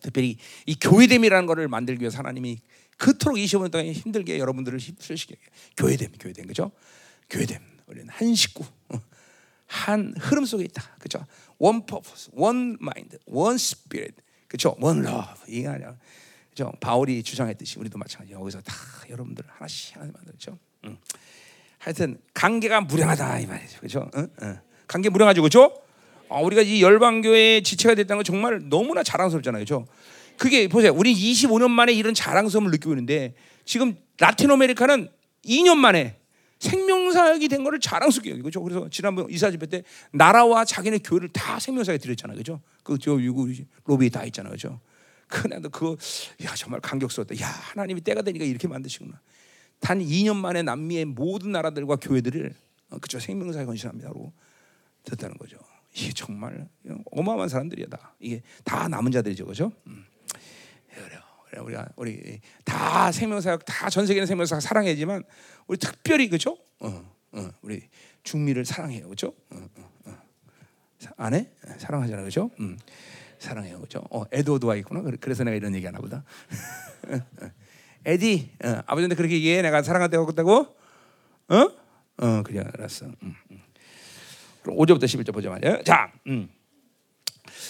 [0.00, 2.60] 특별히 이 교회됨이라는 것을 만들기 위해서 하나님이
[2.96, 5.36] 그토록 25년 동안 힘들게 여러분들을 힘쓰시게
[5.76, 6.72] 교회됨, 교회됨, 그죠?
[7.30, 7.60] 교회됨.
[7.86, 9.00] 우리는 한 식구, 어,
[9.66, 11.24] 한 흐름 속에 있다, 그죠?
[11.58, 14.14] One purpose, one mind, one spirit,
[14.46, 14.76] 그죠?
[14.80, 15.40] One love.
[15.46, 15.96] 이게 아니야,
[16.50, 16.72] 그죠?
[16.80, 18.32] 바울이 주장했듯이 우리도 마찬가지.
[18.32, 18.74] 여기서 다
[19.08, 20.58] 여러분들 하나씩 하나씩 만들죠.
[20.84, 20.98] 응.
[21.78, 24.10] 하여튼 관계가 무량하다 이 말이죠, 그죠?
[24.16, 24.28] 응?
[24.42, 24.58] 응.
[24.86, 25.80] 관계 무량하죠, 그죠?
[26.28, 29.86] 어, 우리가 이 열방교회의 지체가 됐다는 건 정말 너무나 자랑스럽잖아요, 그죠?
[30.36, 30.92] 그게 보세요.
[30.94, 35.08] 우리 25년 만에 이런 자랑스러움을 느끼고 있는데 지금 라틴 아메리카는
[35.44, 36.16] 2년 만에
[36.58, 38.62] 생명사역이 된 거를 자랑스럽게 여기고 그죠?
[38.62, 42.36] 그래서 지난번 이사 집회 때 나라와 자기네 교회를 다 생명사역에 드렸잖아요.
[42.36, 42.60] 그죠?
[42.82, 43.48] 그저 미국
[43.84, 44.52] 로비 다 있잖아요.
[44.52, 44.80] 그죠?
[45.28, 45.96] 그나도 그거
[46.44, 47.40] 야 정말 감격스럽다.
[47.40, 49.20] 야 하나님이 때가 되니까 이렇게 만드시구나.
[49.80, 52.54] 단 2년 만에 남미의 모든 나라들과 교회들을
[52.90, 54.32] 어, 그죠 생명사역 헌신합니다로
[55.04, 55.58] 됐다는 거죠.
[55.94, 56.68] 이게 정말
[57.10, 58.14] 어마어마한 사람들이야 다.
[58.20, 59.72] 이게 다 남은 자들이죠, 그죠?
[59.86, 60.04] 음.
[60.92, 61.20] 그래요.
[61.64, 65.24] 우리가 우리 다 생명사역 다 전 세계는 생명사역 사랑해지만
[65.66, 66.58] 우리 특별히 그죠?
[66.80, 67.88] 어, 어, 우리
[68.22, 69.28] 중미를 사랑해요, 그죠?
[69.50, 70.18] 어, 어, 어.
[71.16, 71.48] 안 해?
[71.78, 72.50] 사랑하잖아, 그죠?
[72.60, 72.76] 음,
[73.38, 74.02] 사랑해요, 그죠?
[74.10, 75.02] 어, 에드워드와 있구나.
[75.20, 76.22] 그래서 내가 이런 얘기 하나 보다.
[78.08, 79.60] 에디, 어, 아버지한테 그렇게 얘기해.
[79.60, 80.66] 내가 사랑한다고 했다고?
[81.48, 81.70] 어?
[82.16, 83.04] 어, 그래, 알았어.
[83.04, 83.62] 음, 음.
[84.62, 85.82] 그럼 5절부터 11절 보자 말이야.
[85.82, 86.48] 자, 음.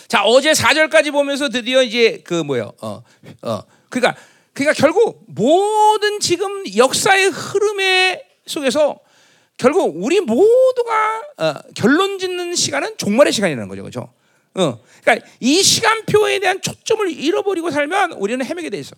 [0.06, 2.72] 자 어제 4절까지 보면서 드디어 이제 그 뭐요?
[2.80, 3.02] 어,
[3.42, 4.20] 어, 그러니까
[4.52, 9.00] 그러니까 결국 모든 지금 역사의 흐름의 속에서
[9.56, 14.12] 결국 우리 모두가 어, 결론 짓는 시간은 종말의 시간이라는 거죠, 그렇죠?
[14.54, 18.94] 어, 그러니까 이 시간표에 대한 초점을 잃어버리고 살면 우리는 헤매게 돼 있어.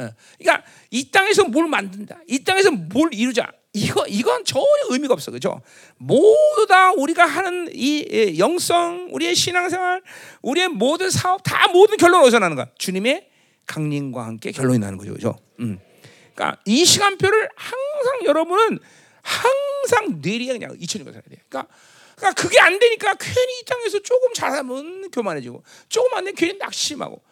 [0.00, 3.50] 어, 그러니까 이 땅에서 뭘 만든다, 이 땅에서 뭘 이루자.
[3.72, 5.62] 이거 이건 전혀 의미가 없어, 그렇죠?
[5.96, 10.02] 모두 다 우리가 하는 이 영성, 우리의 신앙생활,
[10.42, 12.66] 우리의 모든 사업 다 모든 결론 어디서 나는가?
[12.78, 13.28] 주님의
[13.66, 15.38] 강림과 함께 결론이 나는 거죠, 그렇죠?
[15.60, 15.78] 음.
[16.34, 18.80] 그러니까 이 시간표를 항상 여러분은
[19.22, 21.36] 항상 뇌리에 그냥 잊혀지고 살아야 돼.
[21.48, 21.72] 그러니까,
[22.16, 27.22] 그러니까 그게 안 되니까 괜히 이 땅에서 조금 잘하면 교만해지고 조금 안 되면 괜히 낙심하고.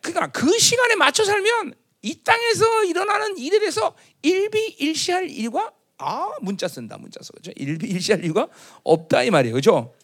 [0.00, 6.68] 그러니까 그 시간에 맞춰 살면 이 땅에서 일어나는 일에 대해서 일비 일시할 일과 아 문자
[6.68, 7.32] 쓴다 문자 써.
[7.32, 7.50] 그죠?
[7.56, 8.48] 일비 일시할 일과
[8.84, 9.54] 없다 이 말이에요.
[9.54, 9.94] 그죠?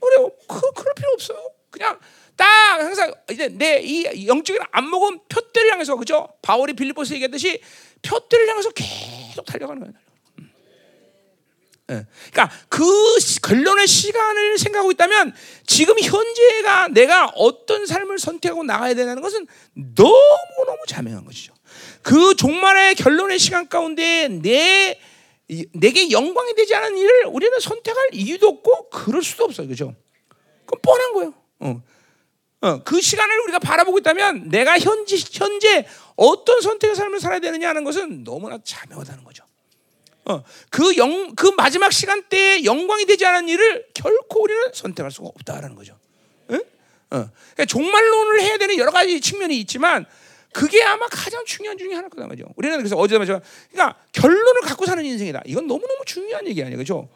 [0.00, 1.50] 그래 그 그럴 필요 없어요.
[1.70, 1.98] 그냥
[2.36, 2.46] 딱
[2.80, 6.28] 항상 이제 내 이 영적인 안목은 표대를 향해서 그죠?
[6.42, 7.60] 바울이 빌리포스 얘기했듯이
[8.02, 9.94] 표대를 향해서 계속 달려가는 거예요
[11.90, 12.04] 예.
[12.32, 12.84] 그러니까 그
[13.42, 15.32] 결론의 시간을 생각하고 있다면
[15.66, 21.54] 지금 현재가 내가 어떤 삶을 선택하고 나가야 되는 것은 너무너무 자명한 것이죠.
[22.02, 24.98] 그 종말의 결론의 시간 가운데 내
[25.74, 29.68] 내게 영광이 되지 않은 일을 우리는 선택할 이유도 없고 그럴 수도 없어요.
[29.68, 29.94] 그죠?
[30.64, 31.34] 그건 뻔한 거예요.
[31.60, 31.82] 어.
[32.62, 37.84] 어, 그 시간을 우리가 바라보고 있다면 내가 현재, 현재 어떤 선택의 삶을 살아야 되느냐 하는
[37.84, 39.35] 것은 너무나 자명하다는 거죠.
[40.28, 45.76] 어, 그, 영, 그 마지막 시간대에 영광이 되지 않은 일을 결코 우리는 선택할 수가 없다라는
[45.76, 45.96] 거죠.
[46.50, 46.56] 응?
[46.56, 47.30] 어.
[47.54, 50.04] 그러니까 종말론을 해야 되는 여러 가지 측면이 있지만
[50.52, 52.46] 그게 아마 가장 중요한 중에 하나일 거다 말이죠.
[52.56, 53.40] 우리는 그래서 어제 말죠.
[53.70, 55.42] 그러니까 결론을 갖고 사는 인생이다.
[55.46, 56.78] 이건 너무 너무 중요한 얘기 아니에요.
[56.78, 57.08] 그죠?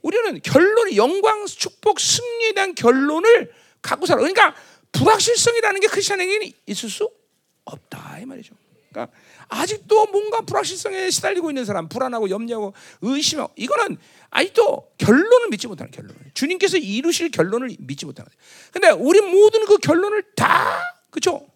[0.00, 3.52] 우리는 결론, 영광, 축복, 승리에 대한 결론을
[3.82, 4.18] 갖고 살아.
[4.18, 4.54] 그러니까
[4.90, 7.10] 불확실성이라는 게 크리스천에게는 있을 수
[7.64, 8.18] 없다.
[8.20, 8.54] 이 말이죠.
[8.90, 9.14] 그러니까
[9.52, 13.98] 아직도 뭔가 불확실성에 시달리고 있는 사람, 불안하고 염려하고 의심하고 이거는
[14.30, 16.16] 아직도 결론을 믿지 못하는 결론.
[16.32, 18.30] 주님께서 이루실 결론을 믿지 못하는.
[18.72, 21.46] 근데 우리 모든 그 결론을 다 그죠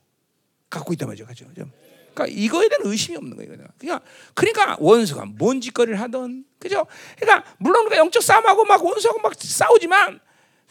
[0.68, 1.46] 갖고 있단 말이죠, 그죠?
[1.54, 3.66] 그러니까 이거에 대한 의심이 없는 거예요.
[3.78, 4.00] 그냥
[4.34, 6.86] 그러니까 원수가 뭔 짓거리를 하던 그죠?
[7.18, 10.20] 그러니까 물론 우리가 영적 싸움하고 막 원수하고 막 싸우지만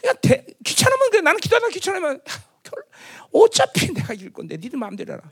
[0.00, 2.20] 그냥 대, 귀찮으면 그냥 나는 기도하다 귀찮으면
[3.32, 5.22] 어차피 내가 이길 건데 니들 마음대로 해라.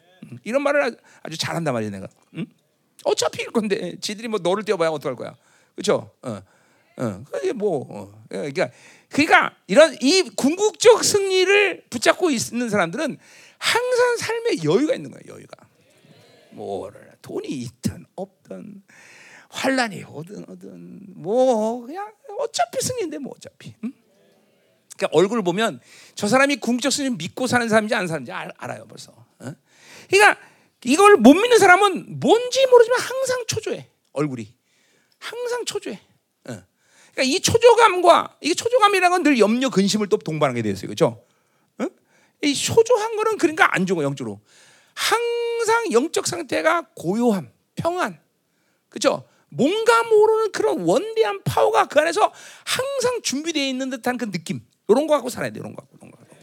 [0.45, 2.09] 이런 말을 아주 잘한단 말이야 내가.
[2.37, 2.47] 응?
[3.05, 5.35] 어차피 이길 건데 지들이 뭐 너를 떼어봐야 어떡할 거야.
[5.75, 6.11] 그렇죠?
[6.23, 6.41] 어,
[6.97, 8.25] 어, 그게 뭐, 어.
[8.29, 8.71] 그러니까
[9.11, 13.19] 그러니까 이런 이 궁극적 승리를 붙잡고 있는 사람들은
[13.59, 15.37] 항상 삶에 여유가 있는 거예요.
[15.37, 15.69] 여유가.
[16.51, 18.83] 뭐를 돈이 있든 없든
[19.49, 23.75] 환란이 오든 오든 뭐 그냥 어차피 승리인데 뭐 어차피.
[23.85, 23.93] 응?
[24.97, 25.81] 그러니까 얼굴 보면
[26.15, 29.24] 저 사람이 궁극적 승리 믿고 사는 사람인지 안 사는지 알, 아요 벌써.
[30.05, 30.07] 어?
[30.11, 30.41] 그러니까
[30.85, 34.55] 이걸 못 믿는 사람은 뭔지 모르지만 항상 초조해 얼굴이
[35.19, 35.97] 항상 초조해.
[36.49, 36.63] 어.
[37.13, 41.25] 그러니까 이 초조감과 이게 초조감이라는 건 늘 염려 근심을 또 동반하게 되어 있어요, 그렇죠?
[41.79, 41.87] 어?
[42.43, 44.41] 이 초조한 거는 그러니까 안 좋은 거 영적으로
[44.95, 48.21] 항상 영적 상태가 고요함, 평안,
[48.89, 49.27] 그렇죠?
[49.49, 52.33] 뭔가 모르는 그런 원대한 파워가 그 안에서
[52.65, 54.61] 항상 준비되어 있는 듯한 그 느낌.
[54.89, 55.61] 이런 거 갖고 살아야 돼.
[55.61, 55.97] 이런 거 갖고.
[55.97, 56.37] 이런 거 갖고.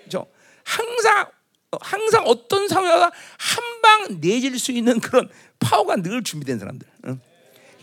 [0.00, 0.26] 그렇죠?
[0.64, 1.30] 항상
[1.80, 6.88] 항상 어떤 상황에서 한방 내질 수 있는 그런 파워가 늘 준비된 사람들.
[7.06, 7.20] 응?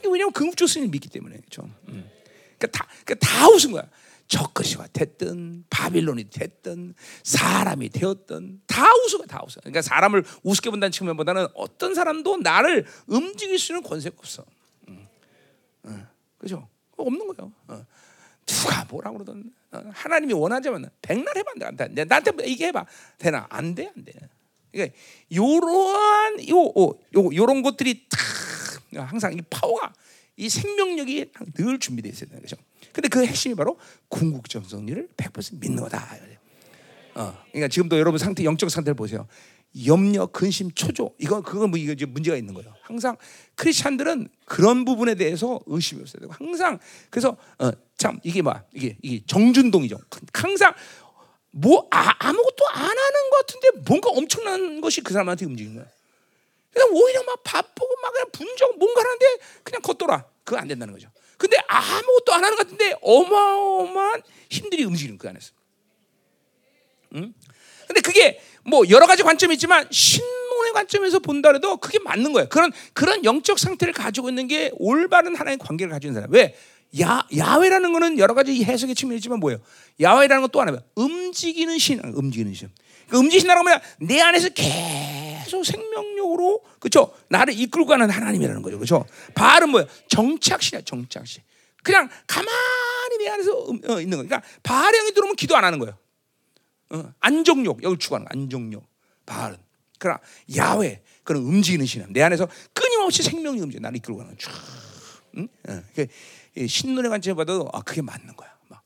[0.05, 1.69] 왜냐하면 궁극적 승리를 믿기 때문에 그렇죠.
[1.89, 2.09] 응.
[2.57, 3.83] 그러니까 다, 그러니까 다 웃은 거야.
[4.27, 9.59] 적그리스가 됐든 바빌론이 됐든 사람이 되었든 다 웃어 다 웃어.
[9.59, 14.45] 그러니까 사람을 우습게 본다는 측면보다는 어떤 사람도 나를 움직일 수 있는 권세가 없어.
[14.89, 15.07] 응.
[15.85, 16.07] 응.
[16.37, 16.67] 그죠?
[16.97, 17.51] 없는 거예요.
[17.67, 17.85] 어.
[18.45, 22.05] 누가 뭐라 그러든 어, 하나님이 원하자면 백날 해봐 안 돼.
[22.05, 22.85] 나한테 이게 해봐
[23.17, 24.13] 되나 안 돼, 안 돼.
[24.71, 24.97] 그러니까
[25.33, 29.93] 요러한 요, 요, 요 요런 것들이 다 항상 이 파워가
[30.35, 32.55] 이 생명력이 늘 준비되어 있어야 되는 거죠.
[32.91, 33.77] 근데 그 핵심이 바로
[34.09, 36.17] 궁극적 정리를 100% 믿는 거다.
[37.15, 39.27] 어, 그러니까 지금도 여러분 상태 영적 상태를 보세요.
[39.85, 42.73] 염려, 근심, 초조 이거 그건 뭐 이거 문제가 있는 거예요.
[42.81, 43.17] 항상
[43.55, 49.23] 크리스천들은 그런 부분에 대해서 의심이 없어야 되고 항상 그래서 어, 참 이게 뭐 이게 이게
[49.25, 49.97] 정준동이죠.
[50.33, 50.73] 항상
[51.51, 55.87] 뭐 아, 무것도 안 하는 것 같은데 뭔가 엄청난 것이 그 사람한테 움직이는 거야.
[56.71, 59.25] 그냥 오히려 막 바쁘고 막 그냥 분정 뭔가 하는데
[59.63, 60.25] 그냥 걷더라.
[60.43, 61.09] 그거 안 된다는 거죠.
[61.37, 65.53] 근데 아무것도 안 하는 것 같은데 어마어마한 힘들이 움직이는 그 안에서.
[67.15, 67.33] 응?
[67.87, 72.49] 근데 그게 뭐 여러 가지 관점이 있지만 신론의 관점에서 본다 해도 그게 맞는 거예요.
[72.49, 76.33] 그런 그런 영적 상태를 가지고 있는 게 올바른 하나의 관계를 가지고 있는 사람.
[76.33, 76.55] 왜?
[77.01, 79.59] 야 야훼라는 거는 여러 가지 해석의 측면이 있지만 뭐예요?
[80.01, 80.79] 야훼라는 건 또 하나 봐.
[80.95, 82.69] 움직이는 신, 움직이는 신.
[83.09, 83.63] 그 움직이신다는
[83.99, 87.13] 건내 안에서 계속 생명력으로 그렇죠?
[87.29, 88.77] 나를 이끌고 가는 하나님이라는 거죠.
[88.77, 89.05] 그렇죠?
[89.35, 89.85] 바알은 뭐야?
[90.07, 91.43] 정착신이야, 정착신.
[91.83, 93.51] 그냥 가만히 내 안에서
[93.89, 94.27] 어, 있는 거야.
[94.27, 95.97] 그러니까 바알의 영이 들어오면 기도 안 하는 거예요.
[96.93, 98.85] 어, 안정욕, 여기 추구하는 안정욕.
[99.25, 99.57] 바알은.
[99.97, 100.19] 그러나
[100.55, 102.13] 야외 그런 움직이는 신앙.
[102.13, 104.51] 내 안에서 끊임없이 생명이 움직여 나를 이끌고 가는 거.
[105.37, 105.47] 응?
[105.67, 105.81] 어,
[106.67, 108.53] 신론의 관점에 봐도 아 그게 맞는 거야.
[108.67, 108.83] 막.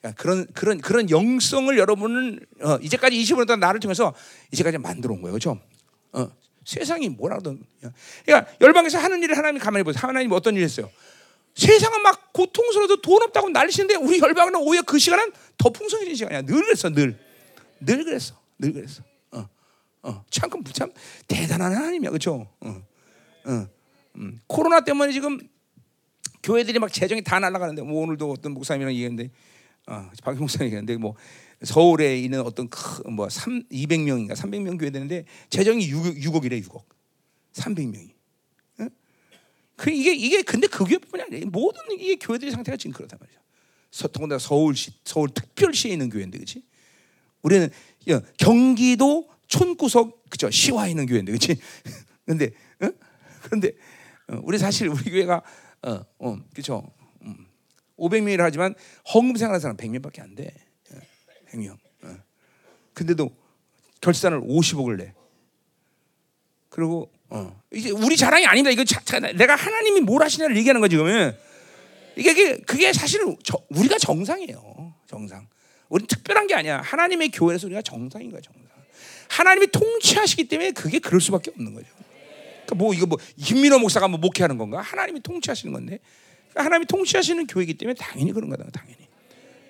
[0.00, 4.12] 그러니까 그런 그런 그런 영성을 여러분은 어, 이제까지 20년 동안 나를 통해서
[4.50, 5.58] 이제까지 만들어 온 거예요, 그렇죠?
[6.12, 6.30] 어,
[6.64, 7.62] 세상이 뭐라든
[8.24, 10.00] 그러니까 열방에서 하는 일을 하나님 가만히 보세요.
[10.06, 10.90] 하나님 어떤 일 했어요?
[11.54, 16.42] 세상은 막 고통스러워도 돈 없다고 난리시는데 우리 열방은 오히려 그 시간은 더 풍성해진 시간이야.
[16.42, 17.18] 늘 그랬어, 늘.
[17.80, 18.34] 늘 그랬어.
[18.58, 19.02] 늘 그랬어.
[19.32, 19.48] 어,
[20.02, 20.90] 어, 참, 참
[21.28, 22.48] 대단한 하나님이야, 그렇죠?
[22.60, 22.82] 어,
[23.44, 23.66] 어,
[24.16, 24.40] 음.
[24.46, 25.38] 코로나 때문에 지금
[26.42, 29.30] 교회들이 막 재정이 다 날아가는데 뭐 오늘도 어떤 목사님이랑 얘기했는데,
[29.86, 31.14] 어, 박 목사님 얘기했는데 뭐
[31.62, 32.68] 서울에 있는 어떤
[33.10, 36.82] 뭐 3, 200명인가 300명 교회 되는데 재정이 6, 6억이래 6억,
[37.52, 38.11] 300명이.
[39.76, 43.40] 그 이게 이게 근데 그 교회뿐이 아니라 모든 이게 교회들의 상태가 지금 그렇단 말이죠.
[44.12, 46.62] 더군다나 서울시 서울 특별시에 있는 교회인데 그렇지?
[47.42, 47.68] 우리는
[48.38, 51.56] 경기도 촌구석 그죠 시화에 있는 교회인데 그렇지?
[52.24, 52.90] 근데 어?
[53.42, 53.72] 그런데
[54.28, 55.42] 어, 우리 사실 우리 교회가
[55.82, 56.90] 어, 어 그렇죠.
[57.22, 57.46] 음,
[57.98, 58.74] 500명이라 하지만
[59.12, 60.54] 헌금 생활하는 사람 100명밖에 안 돼.
[61.50, 61.76] 100명.
[62.04, 62.16] 어.
[62.94, 63.30] 근데도
[64.00, 65.14] 결산을 50억을 내.
[66.68, 67.62] 그리고 어.
[67.72, 68.70] 이제 우리 자랑이 아닙니다.
[68.70, 71.36] 이거 자, 자, 내가 하나님이 뭘 하시냐를 얘기하는 거지 그러면
[72.14, 74.94] 이게 그게, 그게 사실은 저, 우리가 정상이에요.
[75.06, 75.46] 정상.
[75.88, 76.82] 우리 특별한 게 아니야.
[76.82, 78.62] 하나님의 교회에서 우리가 정상인 거야, 정상.
[79.28, 81.86] 하나님이 통치하시기 때문에 그게 그럴 수밖에 없는 거죠.
[82.66, 84.82] 그러니까 뭐 이거 뭐 김민호 목사가 뭐 목회하는 건가?
[84.82, 86.00] 하나님이 통치하시는 건데
[86.50, 88.64] 그러니까 하나님이 통치하시는 교회이기 때문에 당연히 그런 거다.
[88.70, 89.08] 당연히.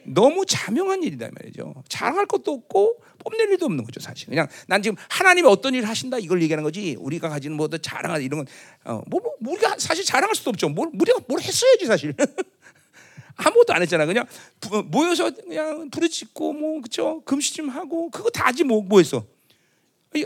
[0.05, 1.75] 너무 자명한 일이다 말이죠.
[1.89, 4.29] 자랑할 것도 없고 뽐낼 일도 없는 거죠, 사실.
[4.29, 6.97] 그냥 난 지금 하나님이 어떤 일을 하신다 이걸 얘기하는 거지.
[6.99, 8.47] 우리가 가지는 뭐 자랑할 이런 건
[8.85, 10.69] 어, 뭐, 뭐 우리가 사실 자랑할 수도 없죠.
[10.69, 12.15] 뭘 우리가 뭘 했어야지 사실.
[13.37, 14.07] 아무것도 안 했잖아.
[14.07, 14.27] 그냥
[14.61, 19.25] 부, 모여서 그냥 부르짖고 뭐 그죠 금식 좀 하고 그거 다지 뭐, 뭐 했어?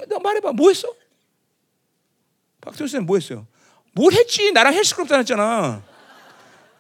[0.09, 0.89] 너 말해봐, 뭐 했어?
[2.61, 3.47] 박태호 선생님 뭐 했어요?
[3.93, 4.51] 뭘 했지?
[4.53, 5.83] 나랑 헬스클럽 다녔잖아.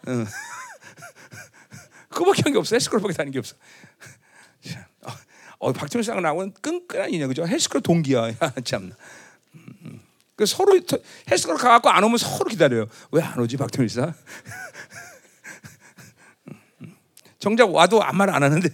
[0.08, 0.26] 응.
[2.16, 2.74] 그거밖에 한 게 없어.
[2.74, 3.54] 헬스클럽밖에 다닌 게 없어.
[5.58, 7.46] 어, 박태호 선생님 나오는 끈끈한 인연 그죠?
[7.46, 8.28] 헬스클럽 동기야.
[8.40, 8.92] 야, 참.
[10.34, 10.78] 그 서로
[11.30, 12.86] 헬스클럽 가갖고 안 오면 서로 기다려요.
[13.10, 14.14] 왜 안 오지 박태호 선
[17.38, 18.68] 정작 와도 아무 말 안 하는데.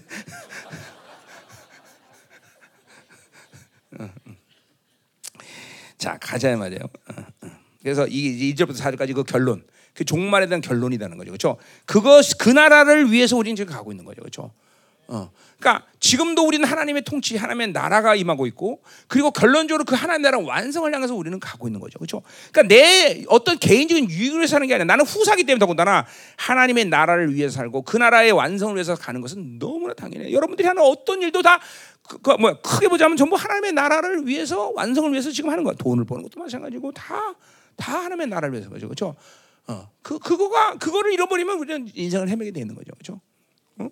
[5.98, 6.80] 자 가자 말이에요.
[7.82, 11.56] 그래서 이 1절부터 4절까지 그 결론, 그 종말에 대한 결론이라는 거죠, 그렇죠?
[11.84, 14.52] 그것 그 나라를 위해서 우리는 지금 가고 있는 거죠, 그렇죠?
[15.08, 15.30] 어.
[15.58, 20.92] 그러니까 지금도 우리는 하나님의 통치, 하나님의 나라가 임하고 있고, 그리고 결론적으로 그 하나님의 나라 완성을
[20.92, 22.22] 향해서 우리는 가고 있는 거죠, 그렇죠?
[22.50, 27.56] 그러니까 내 어떤 개인적인 유익을 사는 게 아니라 나는 후사기 때문에 더군다나 하나님의 나라를 위해서
[27.56, 30.34] 살고 그 나라의 완성을 위해서 가는 것은 너무나 당연해요.
[30.34, 31.60] 여러분들이 하는 어떤 일도 다
[32.08, 35.74] 그, 그, 뭐 크게 보자면 전부 하나님의 나라를 위해서 완성을 위해서 지금 하는 거야.
[35.74, 37.34] 돈을 버는 것도 마찬가지고 다
[37.76, 39.14] 다 하나님의 나라를 위해서 그렇죠?
[39.68, 43.20] 어, 그 그거가 그거를 잃어버리면 우리는 인생을 헤매게 되는 거죠, 그렇죠?
[43.78, 43.88] 어?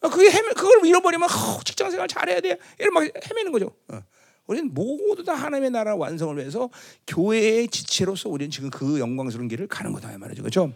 [0.00, 2.58] 어, 그게 헤매 그걸 잃어버리면 어, 직장 생활 잘해야 돼.
[2.78, 3.72] 이런 막 헤매는 거죠.
[3.88, 4.00] 어.
[4.46, 6.70] 우리는 모두 다 하나님의 나라 완성을 위해서
[7.06, 10.72] 교회의 지체로서 우리는 지금 그 영광스러운 길을 가는 거다 말이죠, 그렇죠?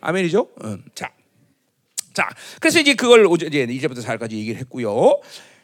[0.00, 0.48] 아멘이죠?
[0.64, 1.12] 음, 자,
[2.12, 2.28] 자,
[2.60, 5.20] 그래서 이제 그걸 이제 이제부터 4절까지 얘기를 했고요.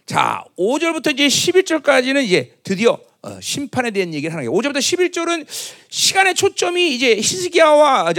[0.06, 4.58] 자, 5절부터 이제 11절까지는 이제 드디어 어, 심판에 대한 얘기를 하는 거예요.
[4.58, 5.46] 5절부터 11절은
[5.88, 8.12] 시간의 초점이 이제 히스기야와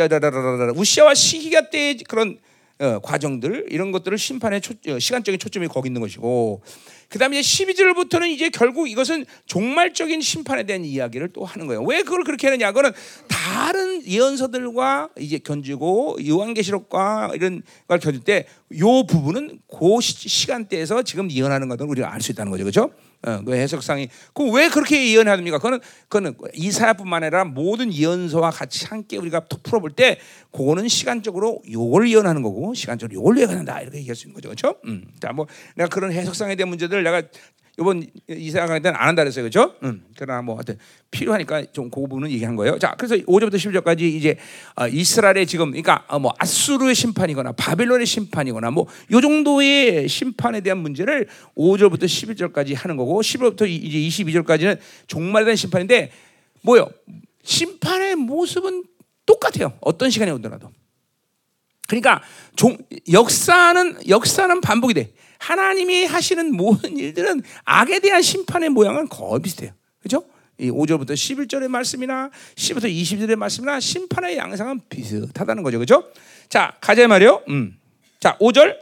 [0.75, 2.37] 우시야와 시기야 때의 그런
[2.79, 6.61] 어, 과정들 이런 것들을 심판의 초, 어, 시간적인 초점이 거기 있는 것이고
[7.09, 11.83] 그다음에 이제 12절부터는 이제 결국 이것은 종말적인 심판에 대한 이야기를 또 하는 거예요.
[11.83, 12.71] 왜 그걸 그렇게 하느냐?
[12.71, 12.91] 그거는
[13.27, 21.85] 다른 예언서들과 이제 견주고 요한계시록과 이런 걸 견줄 때요 부분은 그 시간대에서 지금 예언하는 것을
[21.87, 22.63] 우리가 알 수 있다는 거죠.
[22.63, 22.91] 그렇죠?
[23.25, 25.57] 어, 그 해석상이 그왜 그렇게 예언합니까?
[25.57, 30.19] 그거는 그거는 이사야뿐만 아니라 모든 예언서와 같이 함께 우리가 풀어볼 때
[30.53, 34.79] 그거는 시간적으로 요걸 예언하는 거고 시간적으로 요걸 예언한다 이렇게 얘기할 수 있는 거죠, 그렇죠?
[34.85, 37.23] 음, 자 뭐 내가 그런 해석상에 대한 문제들 내가
[37.79, 39.45] 이번 이사야 강의 때는 안 한다 그랬어요.
[39.45, 39.73] 그죠?
[39.81, 40.05] 음.
[40.15, 40.77] 그러나 뭐 하여튼
[41.09, 42.77] 필요하니까 좀그 부분은 얘기한 거예요.
[42.77, 44.37] 자, 그래서 5절부터 10절까지 이제
[44.75, 50.77] 어, 이스라엘의 지금 그러니까 어, 뭐 아수르의 심판이거나 바벨론의 심판이거나 뭐 요 정도의 심판에 대한
[50.77, 51.25] 문제를
[51.57, 56.11] 5절부터 11절까지 하는 거고 10절부터 이제 22절까지는 종말에 대한 심판인데
[56.61, 56.87] 뭐요?
[57.43, 58.83] 심판의 모습은
[59.25, 59.73] 똑같아요.
[59.81, 60.71] 어떤 시간이 오더라도.
[61.87, 62.21] 그러니까
[62.55, 62.77] 종,
[63.11, 65.13] 역사는 역사는 반복이 돼.
[65.39, 69.73] 하나님이 하시는 모든 일들은 악에 대한 심판의 모양은 거의 비슷해요.
[69.99, 70.25] 그렇죠?
[70.57, 75.79] 이 5절부터 11절의 말씀이나 10부터 20절의 말씀이나 심판의 양상은 비슷하다는 거죠.
[75.79, 76.03] 그죠?
[76.47, 77.43] 자, 가자 말이요.
[77.49, 77.77] 음.
[78.19, 78.77] 자, 5절.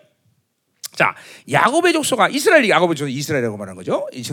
[0.93, 1.15] 자,
[1.49, 4.07] 야곱의 족속아 이스라엘이 야곱의 족속 이스라엘이라고 말하는 거죠.
[4.11, 4.23] 이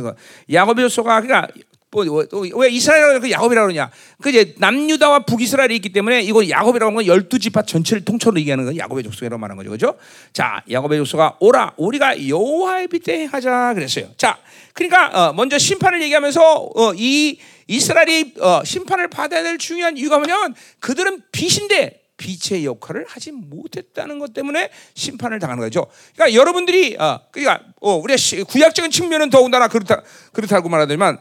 [0.53, 1.49] 야곱의 족속아 그러니까
[1.91, 3.91] 뭐, 뭐, 이스라엘을 그 야곱이라고 그러냐?
[4.21, 8.67] 그 이제 남유다와 북이스라엘이 있기 때문에 이거 야곱이라고 하는 건 열두 지파 전체를 통째로 얘기하는
[8.67, 9.71] 건 야곱의 족속이라고 말하는 거죠.
[9.71, 9.99] 그죠?
[10.33, 14.09] 자, 야곱의 족속아 오라 우리가 여호와의 빛에 행하자 그랬어요.
[14.19, 14.39] 자,
[14.75, 20.55] 그러니까 어, 먼저 심판을 얘기하면서 어, 이 이스라엘이 어, 심판을 받아야 될 중요한 이유가 뭐냐면
[20.81, 25.87] 그들은 빛인데 빛의 역할을 하지 못했다는 것 때문에 심판을 당하는 거죠.
[26.15, 31.19] 그러니까 여러분들이 어, 그러니까 어, 우리가 시, 구약적인 측면은 더군다나 그렇다 그렇다고 말하지만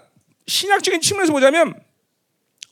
[0.48, 1.74] 신학적인 측면에서 보자면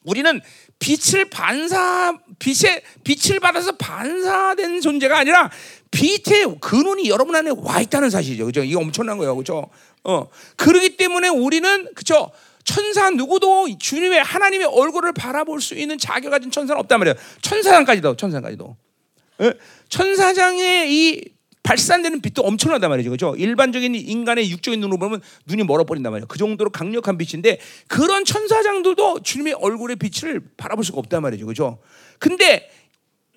[0.04, 0.42] 우리는
[0.80, 5.50] 빛을 반사 빛의 빛을 받아서 반사된 존재가 아니라
[5.92, 8.46] 빛의 근원이 여러분 안에 와 있다는 사실이죠.
[8.46, 8.64] 그죠?
[8.64, 9.36] 이게 엄청난 거예요.
[9.36, 9.70] 그죠?
[10.04, 10.28] 어.
[10.58, 12.32] 그러기 때문에 우리는 그죠?
[12.64, 17.16] 천사 누구도 주님의 하나님의 얼굴을 바라볼 수 있는 자격 가진 천사는 없단 말이에요.
[17.42, 18.76] 천사장까지도 천사장까지도.
[19.42, 19.54] 예?
[19.90, 21.35] 천사장의 이
[21.66, 23.10] 발산되는 빛도 엄청나단 말이죠.
[23.10, 23.36] 그죠?
[23.36, 26.28] 일반적인 인간의 육적인 눈으로 보면 눈이 멀어버린단 말이에요.
[26.28, 31.48] 그 정도로 강력한 빛인데 그런 천사장들도 주님의 얼굴의 빛을 바라볼 수가 없단 말이죠.
[31.48, 31.80] 그죠?
[32.20, 32.70] 근데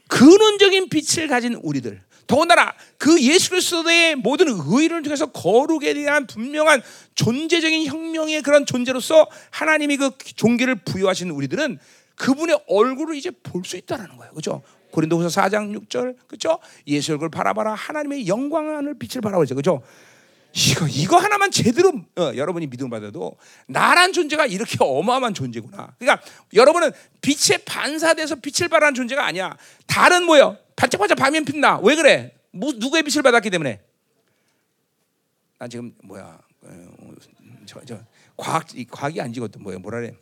[0.09, 6.83] 근원적인 빛을 가진 우리들 더군다나 그 예수 그리스도의 모든 의를 통해서 거룩에 대한 분명한
[7.15, 11.79] 존재적인 혁명의 그런 존재로서 하나님이 그 종기를 부여하신 우리들은
[12.15, 14.33] 그분의 얼굴을 이제 볼 수 있다라는 거예요.
[14.35, 14.63] 그죠?
[14.91, 16.59] 고린도후서 4장 6절 그죠?
[16.87, 19.55] 예수 얼굴 바라봐라 하나님의 영광을 빛을 바라보죠.
[19.55, 19.83] 그죠?
[20.55, 25.95] 이거 이거 하나만 제대로 어, 여러분이 믿음 받아도 나란 존재가 이렇게 어마어마한 존재구나.
[25.99, 26.25] 그러니까
[26.55, 29.57] 여러분은 빛에 반사돼서 빛을 발하는 존재가 아니야.
[29.87, 30.57] 다른 뭐요?
[30.75, 31.81] 반짝반짝 밤이 핀다.
[31.81, 32.35] 왜 그래?
[32.51, 33.81] 뭐, 누구의 빛을 받았기 때문에?
[35.59, 36.39] 난 지금 뭐야?
[36.63, 37.13] 어,
[37.67, 37.99] 저, 저
[38.37, 39.79] 과학 과학이 안 지거든 뭐야?
[39.79, 40.15] 뭐라래?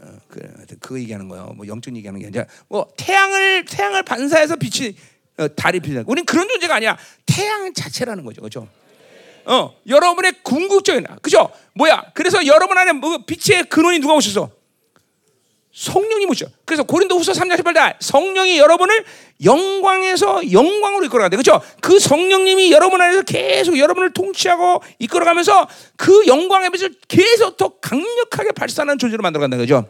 [0.00, 0.40] 어, 그,
[0.80, 1.52] 그 얘기하는 거예요.
[1.56, 4.94] 뭐 영적 얘기하는 게 아니라 뭐 태양을 태양을 반사해서 빛이
[5.38, 6.04] 어, 달이 빛나.
[6.06, 6.96] 우리는 그런 존재가 아니야.
[7.26, 8.68] 태양 자체라는 거죠, 그렇죠?
[9.46, 11.50] 어, 여러분의 궁극적인 그죠?
[11.74, 12.12] 뭐야?
[12.14, 14.50] 그래서 여러분 안에 뭐 빛의 근원이 누가 오셨어?
[15.74, 16.46] 성령이 오죠.
[16.64, 19.04] 그래서 고린도후서 3장 18절 성령이 여러분을
[19.44, 21.60] 영광에서 영광으로 이끌어가는데 그렇죠?
[21.80, 28.98] 그 성령님이 여러분 안에서 계속 여러분을 통치하고 이끌어가면서 그 영광의 빛을 계속 더 강력하게 발산하는
[28.98, 29.88] 존재로 만들어간다 그죠?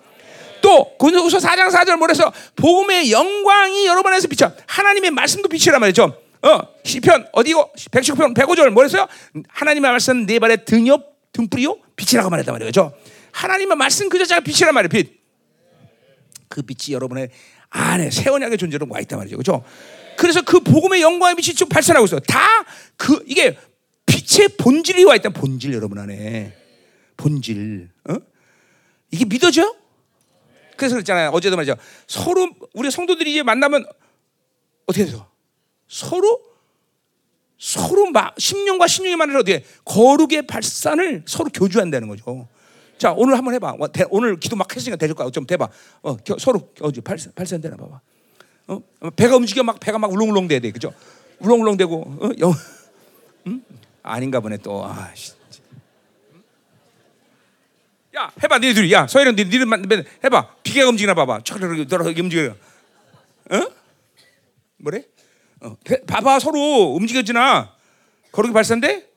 [0.62, 6.16] 또 고린도후서 4장 4절 뭐래서 복음의 영광이 여러분 안에서 비쳐 하나님의 말씀도 빛이란 말이죠.
[6.40, 9.06] 어, 시편 어디고 119편 105절 뭐랬어요?
[9.48, 12.94] 하나님의 말씀 네 발의 등옆 등불이요 빛이라고 말했단 말이죠.
[13.32, 14.88] 하나님의 말씀 그 자체가 빛이란 말이에요.
[14.88, 15.23] 빛.
[16.54, 17.30] 그 빛이 여러분의
[17.70, 19.36] 안에 새 언약의 존재로 와 있단 말이죠.
[19.36, 19.64] 그렇죠?
[20.16, 22.20] 그래서 그 복음의 영광의 빛이 쭉 발산하고 있어요.
[22.20, 22.64] 다
[22.96, 23.58] 그 이게
[24.06, 25.30] 빛의 본질이 와 있다.
[25.30, 26.56] 본질 여러분 안에.
[27.16, 27.90] 본질.
[28.08, 28.16] 어?
[29.10, 29.74] 이게 믿어져?
[30.76, 31.30] 그래서 그랬잖아요.
[31.30, 31.74] 어제도 말이죠.
[32.06, 33.84] 서로 우리 성도들이 이제 만나면
[34.86, 35.26] 어떻게 돼요?
[35.88, 36.40] 서로
[37.58, 42.48] 서로 막 10년과 10년이 만나서 어떻게 거룩의 발산을 서로 교주한다는 거죠.
[43.04, 43.76] 자 오늘 한번 해봐.
[44.08, 45.28] 오늘 기도 막 했으니까 될 거야.
[45.28, 45.68] 좀 대봐.
[46.02, 48.00] 어, 서로 어디 발산 발산 되나 봐봐.
[48.68, 48.80] 어?
[49.14, 50.90] 배가 움직여 막 배가 막 울렁울렁 돼야 돼, 그죠?
[51.40, 52.30] 울렁울렁 되고, 어?
[52.38, 52.54] 영,
[53.46, 53.62] 음?
[54.02, 54.86] 아닌가 보네 또.
[54.86, 55.12] 아,
[58.16, 59.60] 야, 해봐, 니들, 야, 서해령 니들
[60.24, 60.54] 해봐.
[60.62, 61.40] 비계가 움직이나 봐봐.
[61.40, 62.56] 촥, 너라 움직여.
[63.50, 63.66] 어?
[64.78, 65.04] 뭐래?
[65.60, 67.70] 어, 봐봐, 서로 움직여지나?
[68.32, 69.10] 거룩이 발산돼?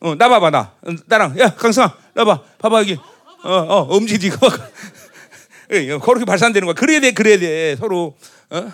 [0.00, 0.74] 어, 나 봐봐, 나.
[1.06, 1.38] 나랑.
[1.40, 2.42] 야, 강성아, 나 봐.
[2.58, 2.94] 봐봐, 여기.
[3.44, 4.30] 어, 어, 움직이지.
[6.02, 6.74] 거룩이 발산되는 거야.
[6.74, 7.76] 그래야 돼, 그래야 돼.
[7.76, 8.16] 서로.
[8.50, 8.72] 어?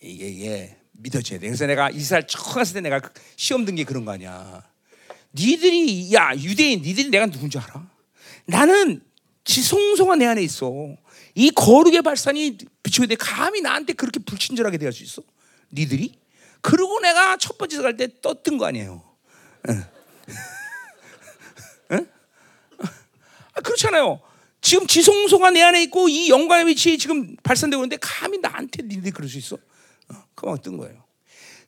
[0.00, 1.48] 이게, 이게 믿어져야 돼.
[1.48, 3.00] 그래서 내가 이스라엘 처음 갔을 때 내가
[3.34, 4.62] 시험 든 게 그런 거 아니야.
[5.34, 7.84] 니들이, 야, 유대인, 니들이 내가 누군지 알아?
[8.46, 9.02] 나는
[9.44, 10.70] 지성소가 내 안에 있어.
[11.34, 13.16] 이 거룩의 발산이 비추게 돼.
[13.16, 15.22] 감히 나한테 그렇게 불친절하게 대할 수 있어?
[15.72, 16.14] 니들이?
[16.60, 19.02] 그리고 내가 첫 번째 갈 때 떴던 거 아니에요.
[23.54, 24.20] 아, 그렇잖아요.
[24.60, 29.28] 지금 지성소가 내 안에 있고 이 영광의 빛이 지금 발산되고 있는데 감히 나한테 니들이 그럴
[29.28, 29.56] 수 있어?
[30.08, 31.04] 어, 그만 뜬 거예요.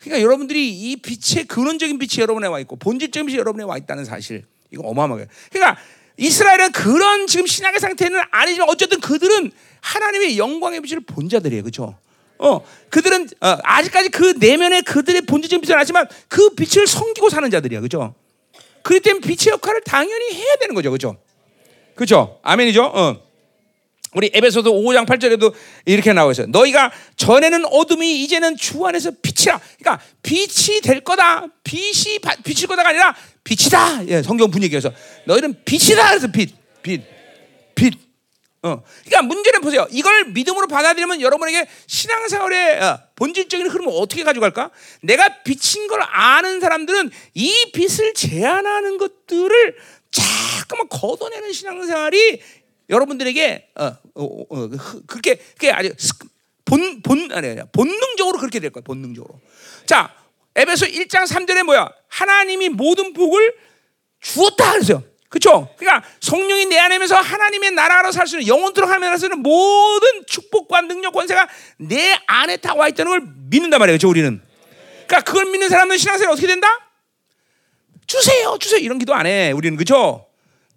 [0.01, 4.44] 그러니까 여러분들이 이 빛의 근원적인 빛이 여러분에 와 있고 본질적인 빛이 여러분에 와 있다는 사실
[4.70, 5.26] 이거 어마어마해요.
[5.51, 5.80] 그러니까
[6.16, 11.96] 이스라엘은 그런 지금 신앙의 상태는 아니지만 어쨌든 그들은 하나님의 영광의 빛을 본 자들이에요, 그렇죠?
[12.39, 17.80] 어, 그들은 어, 아직까지 그 내면에 그들의 본질적인 빛은 아지만 그 빛을 섬기고 사는 자들이야,
[17.80, 18.14] 그렇죠?
[18.82, 21.16] 그렇기 때문에 빛의 역할을 당연히 해야 되는 거죠, 그렇죠?
[21.95, 22.39] 그렇죠?
[22.43, 22.84] 아멘이죠?
[22.84, 23.28] 어.
[24.14, 25.53] 우리 에베소서 5장 8절에도
[25.84, 26.47] 이렇게 나와 있어요.
[26.47, 29.61] 너희가 전에는 어둠이 이제는 주 안에서 빛이라.
[29.78, 31.47] 그러니까 빛이 될 거다.
[31.62, 33.14] 빛이 바- 빛일 거다가 아니라
[33.45, 34.07] 빛이다.
[34.09, 34.91] 예, 성경 분위기에서
[35.26, 36.09] 너희는 빛이다.
[36.09, 37.03] 그래서 빛, 빛,
[37.74, 38.07] 빛.
[38.62, 38.82] 어.
[39.04, 39.86] 그러니까 문제는 보세요.
[39.90, 44.70] 이걸 믿음으로 받아들이면 여러분에게 신앙생활의 어, 본질적인 흐름을 어떻게 가져갈까?
[45.02, 49.76] 내가 빛인 걸 아는 사람들은 이 빛을 제한하는 것들을
[50.11, 52.40] 자꾸만 걷어내는 신앙생활이
[52.90, 53.94] 여러분들에게 어, 어,
[54.24, 55.92] 어, 어, 그- 그렇게 그게 아주
[56.64, 59.40] 본, 본, 아니, 아니, 본능적으로 그렇게 될 거야, 본능적으로.
[59.86, 60.14] 자,
[60.54, 61.88] 에베소 1장 3절에 뭐야?
[62.09, 63.54] 하나님이 모든 복을
[64.20, 65.02] 주었다 그랬어요.
[65.29, 65.68] 그렇죠?
[65.76, 71.12] 그러니까 성령이 내 안에면서 하나님의 나라로 살 수 있는 영원토록 하면서 는 모든 축복과 능력
[71.12, 71.49] 권세가
[71.79, 73.20] 내 안에 다 와 있다는 걸
[73.51, 73.99] 믿는단 말이에요.
[73.99, 74.09] 그렇죠?
[74.09, 74.41] 우리는.
[75.07, 76.68] 그러니까 그걸 믿는 사람은 신앙생활 어떻게 된다?
[78.07, 79.53] 주세요, 주세요 이런 기도 안 해.
[79.53, 80.26] 우리는 그죠?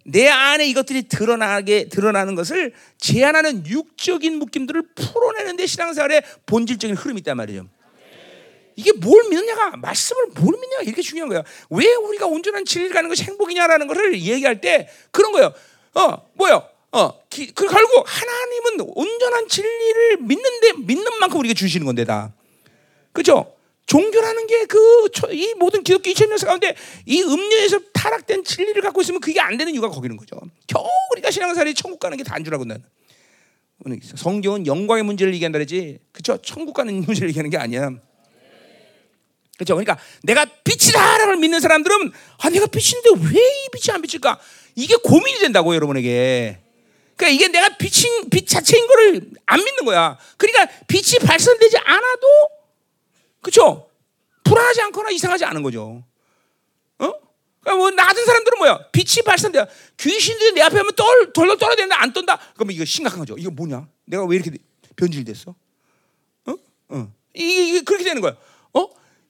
[0.04, 7.36] 내 안에 이것들이 드러나게 드러나는 것을 제한하는 육적인 묶임들을 풀어내는 데 신앙생활의 본질적인 흐름이 있단
[7.36, 7.66] 말이죠.
[8.76, 11.42] 이게 뭘 믿느냐가 말씀을 뭘 믿느냐가 이렇게 중요한 거야.
[11.70, 15.52] 왜 우리가 온전한 진리를 가는 것이 행복이냐라는 것을 얘기할 때 그런 거예요.
[15.94, 16.68] 어, 뭐요?
[16.92, 22.32] 어, 기, 그 결국 하나님은 온전한 진리를 믿는데 믿는 만큼 우리가 주시는 건데 다.
[23.12, 23.54] 그죠?
[23.86, 25.02] 종교라는 게 그
[25.32, 26.74] 이 모든 기독교 2000년 가운데
[27.06, 30.38] 이 음료에서 타락된 진리를 갖고 있으면 그게 안 되는 이유가 거기는 거죠.
[30.66, 32.82] 겨우 우리가 신앙생활이 천국 가는 게단줄 알고 나는.
[34.14, 35.98] 성경은 영광의 문제를 얘기한다 그러지.
[36.12, 36.38] 그죠?
[36.42, 37.90] 천국 가는 문제를 얘기하는 게 아니야.
[39.64, 39.74] 그렇죠.
[39.76, 44.38] 그러니까 내가 빛이다라는 걸 믿는 사람들은 아 내가 빛인데 왜 이 빛이 안 비칠까?
[44.74, 46.58] 이게 고민이 된다고 여러분에게.
[47.16, 50.18] 그러니까 이게 내가 빛인 빛 자체인 거를 안 믿는 거야.
[50.36, 52.26] 그러니까 빛이 발산되지 않아도
[53.40, 53.88] 그렇죠.
[54.44, 56.02] 불안하지 않거나 이상하지 않은 거죠.
[56.98, 57.12] 어?
[57.60, 58.86] 그러니까 뭐나 같은 사람들은 뭐야?
[58.90, 59.64] 빛이 발산돼.
[59.98, 62.38] 귀신들이 내 앞에 하면 떨 덜덜 떨어야 되는데 안 떤다.
[62.54, 63.36] 그러면 이거 심각한 거죠.
[63.38, 63.86] 이거 뭐냐?
[64.06, 64.50] 내가 왜 이렇게
[64.96, 65.54] 변질됐어?
[66.46, 66.54] 어?
[66.88, 67.12] 어.
[67.34, 68.36] 이게, 이게 그렇게 되는 거야.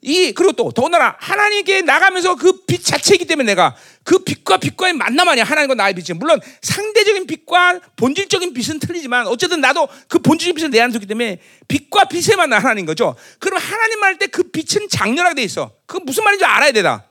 [0.02, 0.04] 어?
[0.04, 5.28] 이 그리고 또 더군다나 하나님께 나가면서 그 빛 자체이기 때문에 내가 그 빛과 빛과의 만남
[5.28, 10.70] 아니야 하나님과 나의 빛이 물론 상대적인 빛과 본질적인 빛은 틀리지만 어쨌든 나도 그 본질적인 빛을
[10.70, 11.38] 내 안에 두기 때문에
[11.68, 13.14] 빛과 빛의 만남 하나님 거죠.
[13.38, 15.72] 그럼 하나님 할 때 그 빛은 장렬하게 돼 있어.
[15.86, 17.04] 그 무슨 말인지 알아야 되다.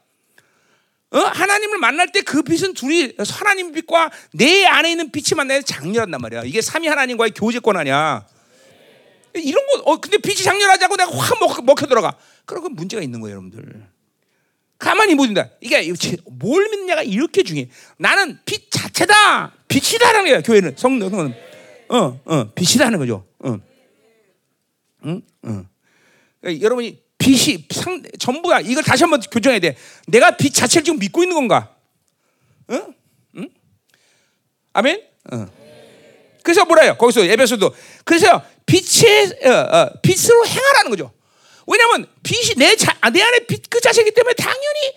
[1.12, 1.18] 어?
[1.20, 6.44] 하나님을 만날 때 그 빛은 둘이 하나님 빛과 내 안에 있는 빛이 만나야 장렬한단 말이야.
[6.46, 8.26] 이게 삼위 하나님과의 교제권 아니야.
[9.36, 12.18] 이런 거, 어, 근데 빛이 장렬하자고 내가 확 먹, 먹혀 들어가.
[12.46, 13.88] 그런 건 문제가 있는 거예요, 여러분들.
[14.78, 15.50] 가만히 못 된다.
[15.62, 15.94] 이게
[16.26, 17.70] 뭘 믿느냐가 이렇게 중요해.
[17.98, 19.54] 나는 빛 자체다.
[19.68, 20.76] 빛이다라는 거야, 교회는.
[20.76, 21.34] 성령은.
[21.90, 23.26] 어, 어, 빛이다는 거죠.
[23.40, 23.58] 어.
[25.06, 25.22] 응?
[25.46, 25.68] 응.
[26.42, 28.62] 그러니까 여러분이 빛이 상, 전부야.
[28.62, 29.78] 이걸 다시 한번 교정해야 돼.
[30.08, 31.76] 내가 빛 자체를 지금 믿고 있는 건가?
[32.72, 32.94] 응?
[33.38, 33.50] 응?
[34.74, 35.04] 아멘?
[35.32, 35.46] 어.
[36.44, 36.98] 그래서 뭐라요?
[36.98, 41.12] 거기서 에베소도 그래서 빛의 어, 어, 빛으로 행하라는 거죠.
[41.68, 44.94] 왜냐하면 빛이 내, 자, 내 안에 빛 그 자체이기 때문에 당연히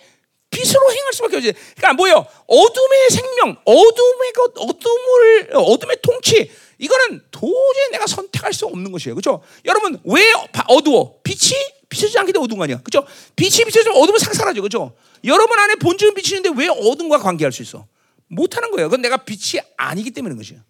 [0.50, 1.52] 빛으로 행할 수밖에 없지.
[1.76, 2.26] 그러니까 뭐요?
[2.46, 6.50] 어둠의 생명, 어둠의 것, 어둠을 어둠의 통치.
[6.78, 9.14] 이거는 도저히 내가 선택할 수 없는 것이에요.
[9.14, 9.42] 그렇죠?
[9.64, 10.32] 여러분 왜
[10.68, 11.20] 어두워?
[11.24, 11.54] 빛이
[11.88, 12.80] 비춰지지 않게 돼 어두운 거 아니야?
[12.82, 13.06] 그렇죠?
[13.36, 14.60] 빛이 비춰지면 어둠은 삭사라죠.
[14.60, 14.96] 그렇죠?
[15.24, 17.86] 여러분 안에 본질은 비치는데 왜 어둠과 관계할 수 있어?
[18.28, 18.88] 못하는 거예요.
[18.88, 20.60] 그건 내가 빛이 아니기 때문인 것이에요.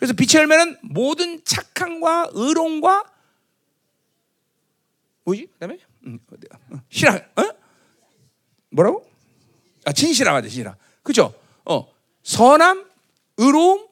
[0.00, 3.04] 그래서 빛의 열매는 모든 착함과 의로움과
[5.24, 5.46] 뭐지?
[5.52, 6.18] 그다음에 음,
[6.88, 7.42] 신앙, 어?
[8.70, 9.06] 뭐라고?
[9.84, 10.74] 아 진실함 맞아, 진실함.
[11.02, 11.34] 그죠?
[11.66, 11.86] 어,
[12.22, 12.86] 선함,
[13.36, 13.88] 의로움,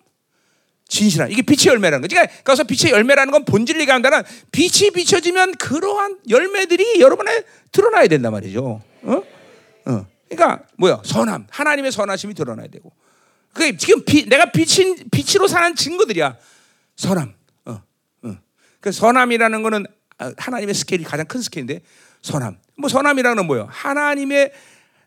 [0.88, 1.30] 진실함.
[1.30, 2.14] 이게 빛의 열매라는 거지.
[2.14, 8.82] 그러니까 그래서 빛의 열매라는 건 본질을 얘기한다는 빛이 비춰지면 그러한 열매들이 여러분에 드러나야 된단 말이죠.
[9.02, 9.22] 어?
[9.84, 10.06] 어.
[10.30, 11.02] 그러니까 뭐야?
[11.04, 12.92] 선함, 하나님의 선하심이 드러나야 되고.
[13.52, 16.36] 그게 지금 비, 내가 빛인 빛으로 사는 증거들이야.
[16.96, 17.34] 선함.
[17.66, 17.82] 어,
[18.22, 18.36] 어.
[18.80, 19.86] 그 선함이라는 거는
[20.36, 21.80] 하나님의 스케일이 가장 큰 스케일인데
[22.22, 22.58] 선함.
[22.76, 23.68] 뭐 선함이라는 건 뭐예요?
[23.70, 24.52] 하나님의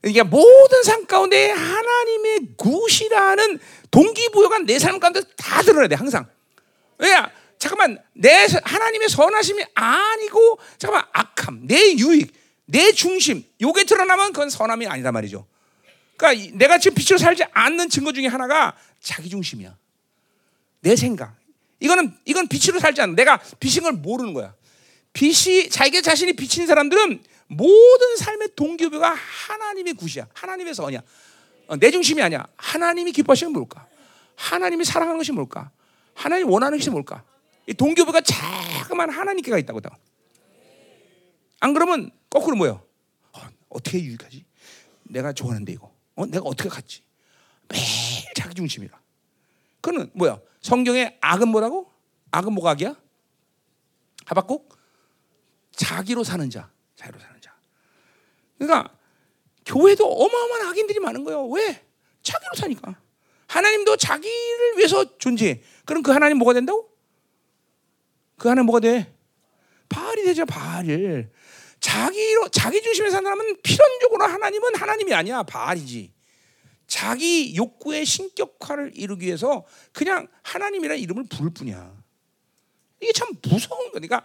[0.01, 3.59] 그러니까 모든 삶 가운데 하나님의 굿이라는
[3.91, 6.25] 동기부여가 내 삶 가운데 다 드러나야 돼 항상.
[6.97, 7.09] 왜?
[7.59, 12.33] 잠깐만 내 하나님의 선하심이 아니고 잠깐만 악함, 내 유익,
[12.65, 15.45] 내 중심, 요게 드러나면 그건 선함이 아니다 말이죠.
[16.21, 19.75] 그러니까 내가 지금 빛으로 살지 않는 증거 중에 하나가 자기 중심이야.
[20.81, 21.35] 내 생각.
[21.79, 23.15] 이거는 이건 빛으로 살지 않는.
[23.15, 24.53] 내가 빛인 걸 모르는 거야.
[25.13, 30.27] 빛이 자기 자신이 비친 사람들은 모든 삶의 동기부여가 하나님의 굿이야.
[30.33, 31.01] 하나님의 선이야.
[31.67, 32.45] 어, 내 중심이 아니야.
[32.55, 33.87] 하나님이 기뻐하시는 뭘까?
[34.35, 35.71] 하나님이 사랑하는 것이 뭘까?
[36.13, 37.23] 하나님 원하는 것이 뭘까?
[37.65, 39.81] 이 동기부여가 자그만 하나님께가 있다고.
[41.61, 42.83] 안 그러면 거꾸로 뭐요?
[43.33, 44.45] 어, 어떻게 유익하지?
[45.03, 45.90] 내가 좋아하는데 이거.
[46.21, 47.01] 어, 내가 어떻게 갔지?
[47.67, 47.83] 매일
[48.35, 48.99] 자기 중심이라.
[49.81, 50.39] 그는 뭐야?
[50.61, 51.91] 성경에 악은 뭐라고?
[52.29, 52.95] 악은 뭐가 악이야?
[54.25, 54.77] 하박국
[55.71, 57.55] 자기로 사는 자, 자기로 사는 자.
[58.59, 58.95] 그러니까
[59.65, 61.47] 교회도 어마어마한 악인들이 많은 거예요.
[61.47, 61.83] 왜?
[62.21, 62.95] 자기로 사니까.
[63.47, 65.61] 하나님도 자기를 위해서 존재해.
[65.85, 66.89] 그럼 그 하나님 뭐가 된다고?
[68.37, 69.13] 그 하나님 뭐가 돼?
[69.89, 71.31] 바알이 되죠, 바알.
[71.81, 76.13] 자기로 자기 중심에 사는 사람은 필연적으로 하나님은 하나님이 아니야, 바알이지.
[76.87, 81.91] 자기 욕구의 신격화를 이루기 위해서 그냥 하나님이라는 이름을 부를 뿐이야.
[83.01, 84.23] 이게 참 무서운 거니까.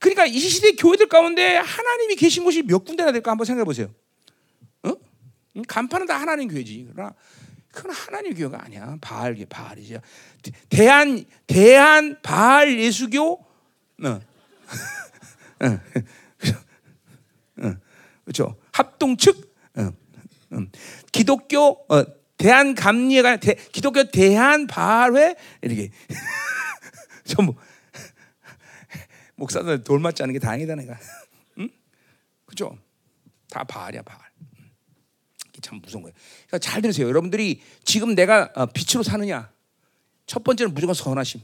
[0.00, 3.94] 그러니까 이 시대 교회들 가운데 하나님이 계신 곳이 몇 군데나 될까 한번 생각해 보세요.
[4.82, 4.92] 어?
[5.66, 6.88] 간판은 다 하나님 교회지.
[6.92, 7.14] 그러나
[7.70, 8.96] 그건 하나님 교회가 아니야.
[9.00, 9.98] 바알 바알이지.
[10.68, 13.44] 대한 대한 바알 예수교.
[14.04, 14.20] 어.
[18.28, 18.32] 어.
[18.32, 18.56] 그렇죠.
[18.72, 19.56] 합동 측.
[19.76, 19.90] 어.
[20.52, 20.70] 음.
[21.12, 22.04] 기독교 어,
[22.36, 25.90] 대한 감리가 대, 기독교 대한 바알회 이렇게
[27.24, 27.54] 전부
[29.34, 30.98] 목사들 돌 맞지 않은 게 다행이다 내가.
[31.58, 31.68] 응?
[32.44, 32.78] 그죠?
[33.50, 34.20] 다 바알이야 바알.
[35.48, 36.14] 이게 참 무서운 거예요.
[36.46, 37.08] 그러니까 잘 들으세요.
[37.08, 39.50] 여러분들이 지금 내가 어, 빛으로 사느냐?
[40.26, 41.40] 첫 번째는 무조건 선하심.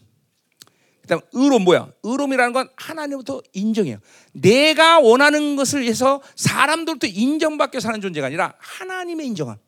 [1.05, 1.93] 그다음 의로움 뭐야?
[2.03, 3.99] 의로움이라는 건 하나님부터 인정해요.
[4.33, 9.59] 내가 원하는 것을 해서 사람들도 인정받게 사는 존재가 아니라 하나님의 인정함.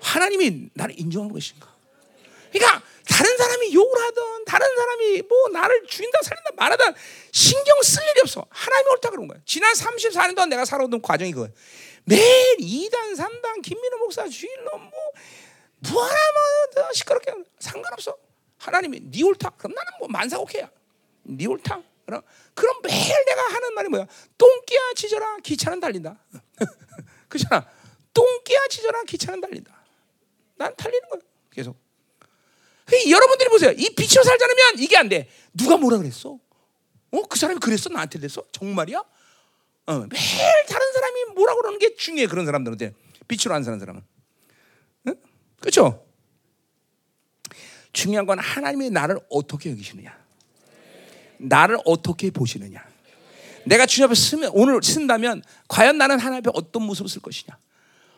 [0.00, 1.72] 하나님이 나를 인정하는 것인가?
[2.52, 6.94] 그러니까 다른 사람이 욕을 하든 다른 사람이 뭐 나를 죽인다 살린다 말하든
[7.30, 8.44] 신경 쓸 일이 없어.
[8.50, 9.38] 하나님이 옳다 그런 거야.
[9.46, 11.50] 지난 34년 동안 내가 살아오던 과정이 그거야.
[12.06, 14.90] 매일 2단, 3단, 김민호 목사 주일로 뭐
[15.92, 16.16] 뭐하나
[16.74, 18.16] 뭐 시끄럽게 상관없어.
[18.64, 19.50] 하나님이 니 옳다.
[19.50, 20.70] 그럼 나는 뭐 만사 오케야.
[21.26, 21.82] 니 옳다.
[22.06, 22.22] 그럼
[22.54, 24.06] 그럼 매일 내가 하는 말이 뭐야?
[24.38, 26.18] 똥끼야 지져라 기차는 달린다.
[27.28, 27.68] 그렇잖아.
[28.12, 29.84] 똥끼야 지져라 기차는 달린다.
[30.56, 31.20] 난 달리는 거야.
[31.50, 31.76] 계속.
[33.10, 33.72] 여러분들이 보세요.
[33.72, 35.28] 이 빛으로 살지 않으면 이게 안 돼.
[35.52, 36.38] 누가 뭐라 그랬어?
[37.10, 37.22] 어?
[37.28, 37.88] 그 사람이 그랬어?
[37.90, 38.44] 나한테 그랬어?
[38.52, 38.98] 정말이야?
[39.86, 42.26] 어, 매일 다른 사람이 뭐라 그러는 게 중요해.
[42.26, 42.94] 그런 사람들한테.
[43.28, 44.02] 빛으로 안 사는 사람은.
[45.08, 45.14] 응?
[45.60, 46.06] 그렇죠?
[47.94, 50.14] 중요한 건 하나님이 나를 어떻게 여기시느냐.
[51.38, 52.84] 나를 어떻게 보시느냐.
[53.64, 57.56] 내가 주님 앞에 쓰면 오늘 쓴다면 과연 나는 하나님 앞에 어떤 모습을 쓸 것이냐.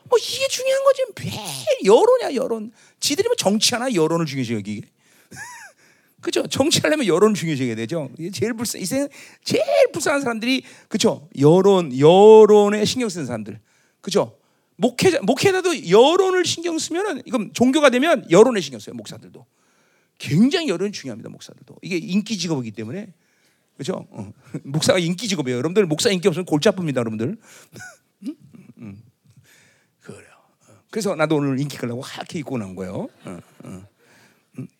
[0.09, 1.03] 뭐 이게 중요한 거지.
[1.21, 2.73] 매일 여론이야 여론.
[3.01, 4.83] 지들이 뭐 정치하나 여론을 중요시 여기.
[6.21, 6.47] 그죠?
[6.47, 8.11] 정치하려면 여론 중요시해야 되죠.
[8.33, 9.09] 제일 불쌍 이생
[9.45, 11.29] 제일 불쌍한 사람들이 그죠?
[11.39, 13.61] 여론 여론에 신경 쓰는 사람들.
[14.01, 14.39] 그죠?
[14.77, 18.95] 목회자 목회자도 여론을 신경 쓰면은 이건 종교가 되면 여론에 신경 써요.
[18.95, 19.47] 목사들도.
[20.19, 21.29] 굉장히 여론이 중요합니다.
[21.31, 21.77] 목사들도.
[21.83, 23.13] 이게 인기 직업이기 때문에.
[23.77, 24.07] 그죠?
[24.11, 24.33] 어.
[24.65, 25.59] 목사가 인기 직업이에요.
[25.59, 27.37] 여러분들 목사 인기 없으면 골치 아픕니다, 여러분들.
[30.91, 33.09] 그래서 나도 오늘 인기 끌려고 하얗게 입고 나온 거예요.
[33.25, 33.87] 어, 어.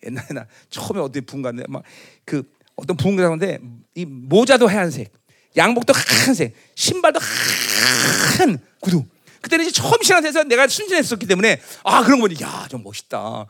[0.03, 1.83] 옛날에 나 처음에 어디 분가인데 막
[2.25, 2.43] 그
[2.77, 3.59] 어떤 분가인데
[3.95, 5.11] 이 모자도 하얀색,
[5.57, 9.05] 양복도 하얀색, 신발도 하얀 구두.
[9.41, 13.45] 그때는 이제 처음 신앙에서 내가 순진했었기 때문에 아 그런 거니 야좀 멋있다.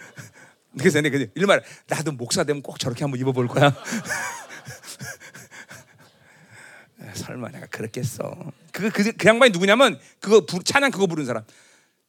[0.78, 3.74] 그래서 내가 이말 나도 목사 되면 꼭 저렇게 한번 입어볼 거야.
[7.14, 8.52] 설마 내가 그렇겠어.
[8.72, 11.44] 그, 그, 그 양반이 누구냐면 그거 부, 찬양 그거 부르는 사람.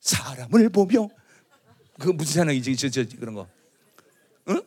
[0.00, 1.08] 사람을 보며
[1.98, 3.48] 그 무슨 찬양이지 저, 저, 저 그런 거.
[4.48, 4.62] 응?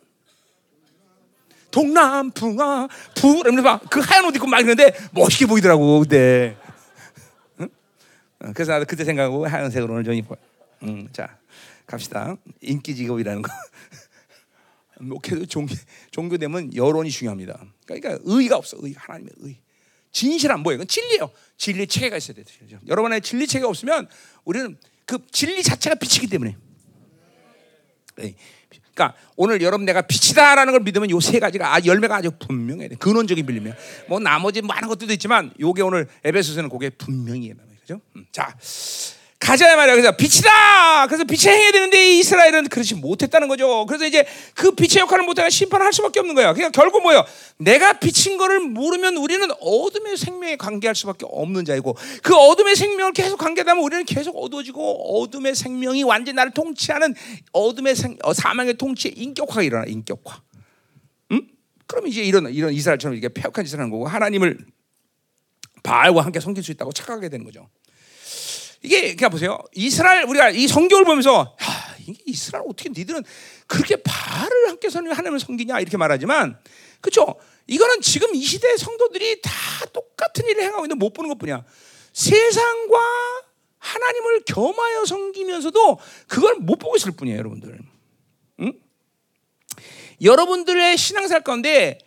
[1.72, 6.56] 동남풍아 부 이러면서 그 하얀 옷 입고 막 이러는데 멋있게 보이더라고 그때.
[7.62, 7.70] 응?
[8.54, 10.38] 그래서 나도 그때 생각하고 하얀색으로 오늘 좀 입고.
[10.84, 11.38] 응, 자
[11.88, 12.36] 갑시다.
[12.62, 13.52] 인기 직업이라는 거.
[15.00, 15.74] 목회도 종교,
[16.12, 17.64] 종교되면 여론이 중요합니다.
[17.86, 18.78] 그러니까 의가 없어.
[18.82, 19.58] 의 하나님의 의.
[20.12, 20.78] 진실한 뭐예요?
[20.80, 21.32] 그건 진리예요.
[21.58, 22.80] 진리 체계가 있어야 돼요.
[22.88, 24.08] 여러분의 진리 체계가 없으면
[24.46, 26.58] 우리는 그 진리 자체가 빛이기 때문에.
[28.18, 28.36] 네.
[28.94, 32.96] 그러니까 오늘 여러분 내가 빛이다라는 걸 믿으면 요 세 가지가 아, 열매가 아주 분명해야 돼.
[32.96, 33.76] 근원적인 빌림이야.
[34.10, 38.02] 뭐 나머지 많은 것들도 있지만 요게 오늘 에베소서는 그게 분명히 그죠?
[38.16, 38.58] 음, 자,
[39.40, 39.96] 가자 말이야.
[39.96, 41.08] 그래서 빛이다.
[41.08, 43.86] 그래서 빛을 행해야 되는데 이스라엘은 그렇지 못했다는 거죠.
[43.86, 44.26] 그래서 이제
[44.56, 46.54] 그 빛의 역할을 못하면 심판을 할 수밖에 없는 거야.
[46.54, 47.24] 그냥 결국 뭐예요?
[47.58, 53.38] 내가 빛인 거를 모르면 우리는 어둠의 생명에 관계할 수밖에 없는 자이고 그 어둠의 생명을 계속
[53.38, 57.14] 관계하면 우리는 계속 어두워지고 어둠의 생명이 완전 나를 통치하는
[57.52, 59.86] 어둠의 생, 어, 사망의 통치의 인격화가 일어나.
[59.86, 60.42] 인격화.
[61.32, 61.48] 음?
[61.86, 64.58] 그럼 이제 이런 이런 이스라엘처럼 이게 폐역한 짓을 하는 거고 하나님을
[65.84, 67.70] 바알과 함께 섬길 수 있다고 착각하게 되는 거죠.
[68.82, 69.58] 이게 그냥 보세요.
[69.74, 73.24] 이스라엘 우리가 이 성경을 보면서 야, 이게 이스라엘 어떻게 니들은
[73.66, 76.58] 그렇게 바알을 함께 선 하나님을 섬기냐 이렇게 말하지만
[77.02, 77.36] 그렇죠?
[77.68, 79.52] 이거는 지금 이 시대 성도들이 다
[79.94, 81.64] 똑같은 일을 행하고 있는 못 보는 것뿐이야.
[82.14, 82.98] 세상과
[83.80, 87.80] 하나님을 겸하여 섬기면서도 그걸 못 보고 있을 뿐이에요, 여러분들.
[90.22, 92.00] 여러분들의 신앙생활 가운데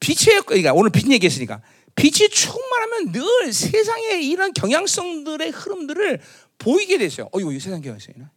[0.00, 1.62] 빛의 그러니까 오늘 빛 얘기했으니까
[1.94, 6.20] 빛이 충만하면 늘 세상의 이런 경향성들의 흐름들을
[6.58, 7.28] 보이게 되세요.
[7.32, 8.30] 어 이거 세상 경향성이나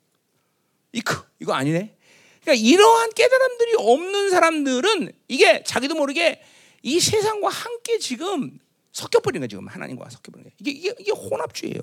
[0.94, 1.96] 이거 이거 아니네.
[2.42, 6.42] 그러니까 이러한 깨달음들이 없는 사람들은 이게 자기도 모르게
[6.84, 8.60] 이 세상과 함께 지금
[8.92, 9.48] 섞여버린 거예요.
[9.48, 10.56] 지금 하나님과 섞여버린 거예요.
[10.60, 11.82] 이게 이게, 이게 혼합주의예요.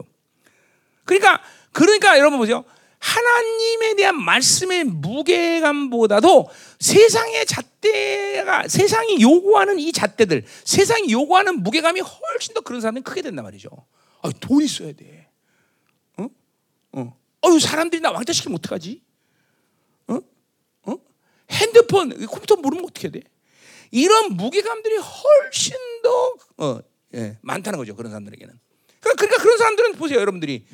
[1.04, 1.42] 그러니까
[1.72, 2.64] 그러니까 여러분 보세요.
[3.03, 6.48] 하나님에 대한 말씀의 무게감보다도
[6.78, 13.44] 세상의 잣대가 세상이 요구하는 이 잣대들, 세상이 요구하는 무게감이 훨씬 더 그런 사람이 크게 된단
[13.44, 13.70] 말이죠.
[14.22, 15.28] 아, 돈 있어야 돼.
[16.16, 16.28] 어?
[16.92, 17.16] 어.
[17.44, 19.03] 어유 사람들이 나 왕따 시키면 어떡하지?
[20.07, 20.18] 어?
[20.84, 20.96] 어?
[21.50, 23.22] 핸드폰, 컴퓨터 모르면 어떻게 돼?
[23.90, 26.80] 이런 무게감들이 훨씬 더 어,
[27.14, 27.96] 예, 많다는 거죠.
[27.96, 28.55] 그런 사람들에게는.
[29.00, 30.64] 그러니까, 그러니까 그런 사람들은 보세요, 여러분들이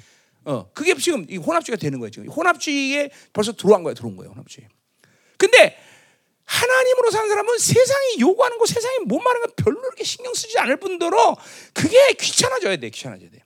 [0.44, 2.10] 어, 그게 지금 이 혼합주의가 되는 거예요.
[2.10, 3.94] 지금 혼합주의에 벌써 들어간 거예요.
[3.94, 4.30] 들어온 거예요.
[4.30, 4.68] 혼합주의.
[5.36, 5.76] 근데
[6.44, 10.78] 하나님으로 사는 사람은 세상이 요구하는 거, 세상이 못 말하는 거 별로 그렇게 신경 쓰지 않을
[10.78, 11.36] 뿐더러
[11.74, 12.88] 그게 귀찮아져야 돼.
[12.88, 13.44] 귀찮아져야 돼.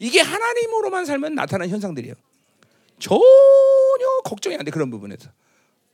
[0.00, 2.14] 이게 하나님으로만 살면 나타나는 현상들이에요.
[2.98, 4.70] 전혀 걱정이 안 돼.
[4.70, 5.30] 그런 부분에서.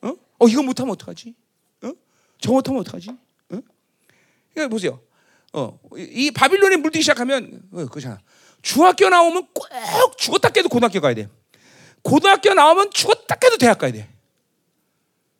[0.03, 0.15] 어?
[0.39, 1.35] 어 이거 못하면 어떡하지?
[1.83, 1.93] 어?
[2.39, 3.11] 저거 못하면 어떡하지?
[3.11, 3.61] 어?
[4.55, 5.01] 그러니까 보세요.
[5.53, 8.21] 어, 이 바빌론에 물들기 시작하면 어, 그잖아.
[8.65, 11.29] 중학교 나오면 꼭 죽었다 깨도 고등학교 가야 돼.
[12.03, 14.09] 고등학교 나오면 죽었다 깨도 대학 가야 돼.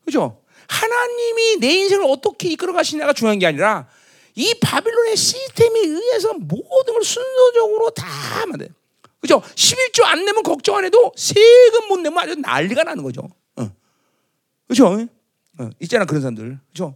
[0.05, 0.43] 그죠?
[0.69, 3.89] 하나님이 내 인생을 어떻게 이끌어 가시냐가 중요한 게 아니라
[4.35, 8.05] 이 바빌론의 시스템에 의해서 모든 걸 순서적으로 다
[8.47, 8.69] 만들.
[9.21, 9.41] 그죠?
[9.41, 13.23] 11조 안 내면 걱정 안 해도 세금 못 내면 아주 난리가 나는 거죠.
[13.57, 13.71] 어.
[14.69, 15.09] 그죠?
[15.59, 15.71] 어.
[15.81, 16.59] 있잖아 그런 사람들.
[16.69, 16.95] 그죠?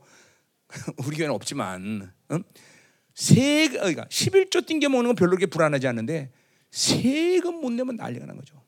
[1.07, 2.12] 우리 교회는 없지만.
[2.29, 2.39] 어?
[3.19, 6.31] 세금 그러니까 11조 띵겨 먹는 건 별로 그렇게 불안하지 않는데
[6.71, 8.62] 세금 못 내면 난리가 나는 거죠.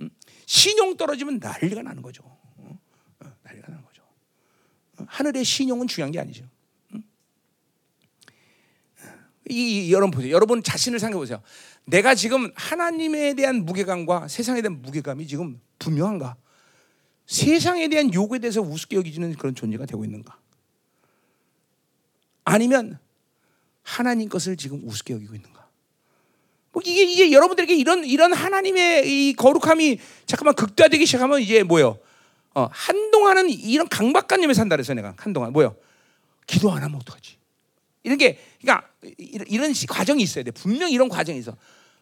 [0.00, 0.10] 응?
[0.44, 2.24] 신용 떨어지면 난리가 나는 거죠.
[2.24, 2.80] 어?
[3.20, 4.02] 어, 난리가 나는 거죠.
[4.98, 5.04] 어?
[5.06, 6.44] 하늘의 신용은 중요한 게 아니죠.
[6.94, 7.04] 응?
[9.48, 10.32] 이, 이, 여러분 보세요.
[10.32, 11.40] 여러분 자신을 생각해 보세요.
[11.84, 16.34] 내가 지금 하나님에 대한 무게감과 세상에 대한 무게감이 지금 분명한가?
[17.26, 20.40] 세상에 대한 요구에 대해서 우습게 여기지는 그런 존재가 되고 있는가?
[22.44, 22.98] 아니면
[23.82, 25.68] 하나님 것을 지금 우습게 여기고 있는가?
[26.72, 31.98] 뭐 이게 이게 여러분들에게 이런 이런 하나님의 이 거룩함이 잠깐만 극대화되기 시작하면 이제 뭐요?
[32.54, 35.76] 어, 한동안은 이런 강박관념에 산다 그래서 내가 한동안 뭐요?
[36.46, 37.36] 기도 안 하면 어떡하지?
[38.04, 40.50] 이런 게 그러니까 이런, 이런 과정이 있어야 돼.
[40.50, 41.56] 분명 이런 과정이 있어.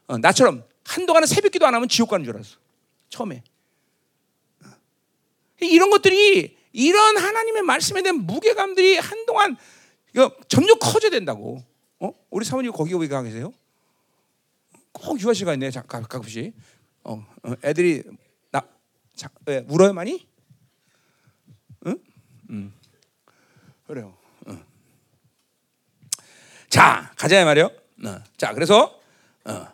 [0.07, 2.57] 어, 나처럼 한동안은 새벽 기도 안 하면 지옥 가는 줄 알았어.
[3.09, 3.43] 처음에.
[4.65, 4.69] 어.
[5.61, 9.57] 이런 것들이 이런 하나님의 말씀에 대한 무게감들이 한동안
[10.49, 11.63] 점점 커져야 된다고.
[12.01, 12.13] 어?
[12.31, 13.53] 우리 사모님 거기 왜 가 계세요?
[14.93, 15.71] 꼭 유아 씨가 있네.
[15.71, 16.55] 잠깐 가끔씩.
[17.05, 18.03] 어, 어, 애들이
[18.51, 18.63] 나
[19.15, 20.27] 자, 왜 울어요 많이?
[21.87, 21.99] 응?
[22.51, 22.73] 음.
[23.87, 24.17] 그래요.
[24.49, 24.63] 응.
[26.69, 27.67] 자, 가자 말이요.
[28.05, 28.23] 어.
[28.37, 29.01] 자, 그래서
[29.45, 29.67] 어.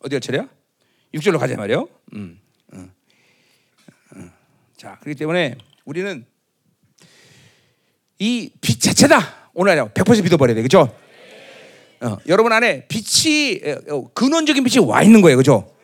[0.00, 0.48] 어디가 차례야?
[1.14, 1.88] 6절로 가자 말이요.
[2.14, 2.40] 음.
[2.74, 2.92] 음.
[4.16, 4.32] 음.
[4.76, 6.24] 자, 그렇기 때문에 우리는
[8.18, 9.50] 이 빛 자체다.
[9.54, 9.88] 오늘 아니야.
[9.88, 10.62] 100% 믿어버려야 돼.
[10.62, 10.94] 그죠?
[12.00, 13.60] 어, 여러분 안에 빛이,
[13.90, 15.36] 어, 근원적인 빛이 와 있는 거예요.
[15.36, 15.74] 그죠?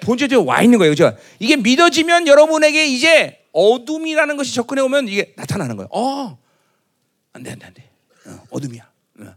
[0.00, 0.92] 본질적으로 와 있는 거예요.
[0.92, 1.14] 그죠?
[1.38, 5.88] 이게 믿어지면 여러분에게 이제 어둠이라는 것이 접근해 오면 이게 나타나는 거예요.
[5.92, 6.38] 어,
[7.32, 7.90] 안 돼, 안 돼, 안 돼.
[8.26, 8.88] 어, 어둠이야.
[9.20, 9.34] 어,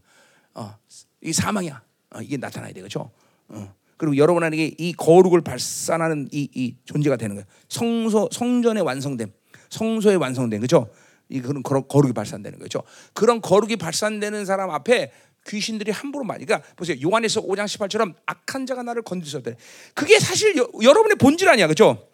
[0.56, 0.76] 어,
[1.22, 1.82] 이 사망이야.
[2.12, 2.82] 어, 이게 나타나야 돼.
[2.82, 3.12] 그죠?
[3.50, 3.74] 어.
[3.98, 7.46] 그리고 여러분에게 이 거룩을 발산하는 이, 이 존재가 되는 거예요.
[7.70, 9.32] 성소, 성전의 완성됨,
[9.70, 10.62] 성소의 완성됨.
[10.62, 10.90] 그죠?
[11.32, 12.84] 이 그런 거룩이 발산되는 거죠.
[13.14, 15.12] 그런 거룩이 발산되는 사람 앞에
[15.48, 16.46] 귀신들이 함부로 많이.
[16.46, 16.98] 그러니까 보세요.
[17.04, 19.56] 요한일서 5장 18처럼 악한 자가 나를 건드렸을 때
[19.96, 21.68] 그게 사실 여, 러분의 본질 아니야.
[21.68, 22.08] 그죠?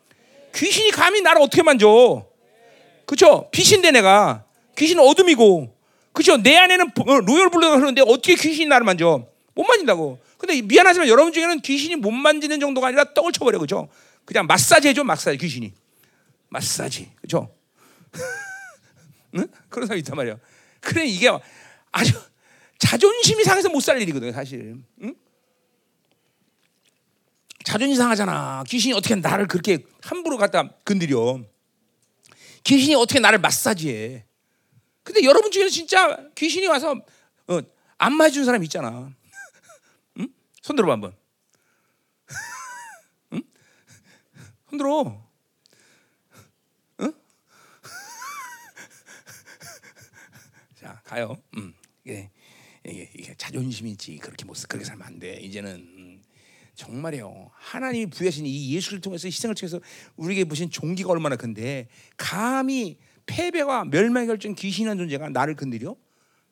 [0.55, 2.25] 귀신이 감히 나를 어떻게 만져?
[3.05, 3.49] 그죠?
[3.51, 4.45] 빛인데 내가
[4.77, 5.75] 귀신은 어둠이고
[6.13, 6.37] 그죠?
[6.37, 9.25] 내 안에는 royal blood가 흐르는데 어떻게 귀신이 나를 만져?
[9.55, 10.19] 못 만진다고.
[10.37, 13.59] 근데 미안하지만 여러분 중에는 귀신이 못 만지는 정도가 아니라 떡을 쳐버려.
[13.59, 13.89] 그죠?
[14.25, 15.03] 그냥 마사지 해줘.
[15.03, 15.73] 마사지 귀신이.
[16.49, 17.11] 마사지.
[17.21, 17.49] 그죠?
[19.35, 19.47] 응?
[19.69, 20.37] 그런 사람이 있단 말이야.
[20.81, 21.29] 그래 이게
[21.91, 22.13] 아주
[22.79, 24.75] 자존심이 상해서 못 살 일이거든요, 사실.
[25.01, 25.15] 응?
[27.63, 28.63] 자존심 상하잖아.
[28.67, 31.41] 귀신이 어떻게 나를 그렇게 함부로 갖다 건드려?
[32.63, 34.25] 귀신이 어떻게 나를 마사지해?
[35.03, 36.95] 근데 여러분 중에는 진짜 귀신이 와서
[37.47, 37.59] 어,
[37.97, 39.09] 안마해 준 사람 있잖아.
[40.19, 40.27] 응?
[40.61, 41.15] 손 들어봐 한번.
[43.33, 43.41] 응?
[44.69, 45.26] 손 들어.
[51.07, 51.37] 가요.
[51.55, 52.29] 음, 이게,
[52.85, 55.39] 이게, 이게 자존심이지 그렇게 못 그렇게 살면 안 돼.
[55.41, 56.21] 이제는 음,
[56.75, 57.49] 정말이요.
[57.53, 59.79] 하나님이 부여하신 이 예수를 통해서 희생을 통해서
[60.17, 61.87] 우리에게 보신 종기가 얼마나 큰데
[62.17, 65.95] 감히 패배와 멸망의 결정 귀신한 존재가 나를 건드려?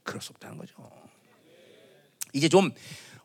[0.03, 0.73] 그럴 수 없다는 거죠.
[2.33, 2.71] 이제 좀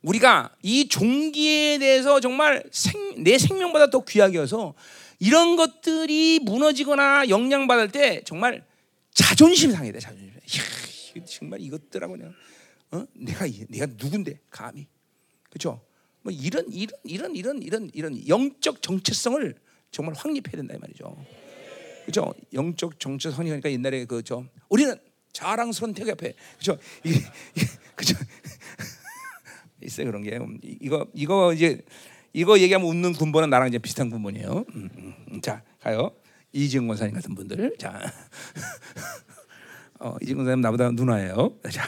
[0.03, 4.75] 우리가 이 종기에 대해서 정말 생, 내 생명보다 더 귀하게 여서
[5.19, 8.65] 이런 것들이 무너지거나 영향받을 때 정말
[9.13, 10.29] 자존심 상해 돼 자존심.
[10.29, 10.63] 이야,
[11.25, 12.35] 정말 이것들하고 그냥
[12.93, 13.07] 어?
[13.15, 14.87] 내가 내가 누군데 감히
[15.49, 15.81] 그렇죠?
[16.23, 19.55] 뭐 이런 이런 이런 이런 이런 이런 영적 정체성을
[19.91, 21.25] 정말 확립해야 된다 이 말이죠.
[22.07, 22.35] 그죠?
[22.53, 24.47] 영적 정체성이 그러니까 옛날에 그죠?
[24.69, 24.97] 우리는
[25.33, 26.35] 자랑스러운 태교 앞에
[27.05, 27.21] 이게
[27.95, 28.15] 그죠?
[29.83, 30.39] 있어요 그런 게
[30.81, 31.83] 이거 이거 이제
[32.33, 34.65] 이거 얘기하면 웃는 군번은 나랑 이제 비슷한 군번이에요.
[34.75, 35.41] 음, 음, 음.
[35.41, 36.15] 자 가요
[36.53, 38.01] 이지영 권사님 같은 분들 자
[40.01, 41.53] 어, 이지영 권사님 나보다 누나예요.
[41.71, 41.87] 자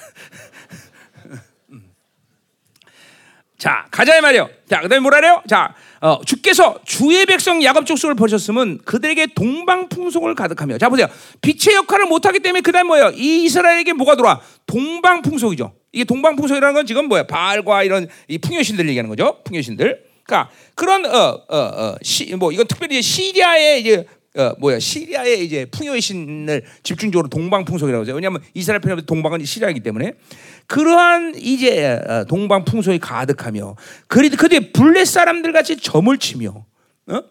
[3.63, 4.51] 자, 가자 이 말이요.
[4.69, 5.41] 자, 그다음에 뭐라 그래요?
[5.47, 10.79] 자, 어, 주께서 주의 백성 야곱 족속을 보셨으면 그들에게 동방 풍속을 가득하며.
[10.79, 11.07] 자, 보세요.
[11.41, 13.13] 빛의 역할을 못 하기 때문에 그다음 뭐예요?
[13.15, 14.41] 이 이스라엘에게 뭐가 들어와?
[14.67, 15.75] 동방 풍속이죠.
[15.93, 17.29] 이게 동방 풍속이라는 건 지금 뭐야?
[17.29, 19.39] 바알과 이런 이 풍요신들 얘기하는 거죠.
[19.45, 20.07] 풍요신들.
[20.25, 26.01] 그러니까 그런 어어어 어, 어, 뭐 이건 특별히 시리아의 이제 어, 뭐야 시리아의 이제 풍요의
[26.01, 28.15] 신을 집중적으로 동방 풍속이라고 하죠.
[28.15, 30.15] 왜냐하면 이스라엘 편에 동방은 시리아이기 때문에
[30.67, 33.77] 그러한 이제 어, 동방 풍속이 가득하며
[34.07, 36.65] 그리 그들 블레 사람들 같이 점을 치며
[37.09, 37.23] 어?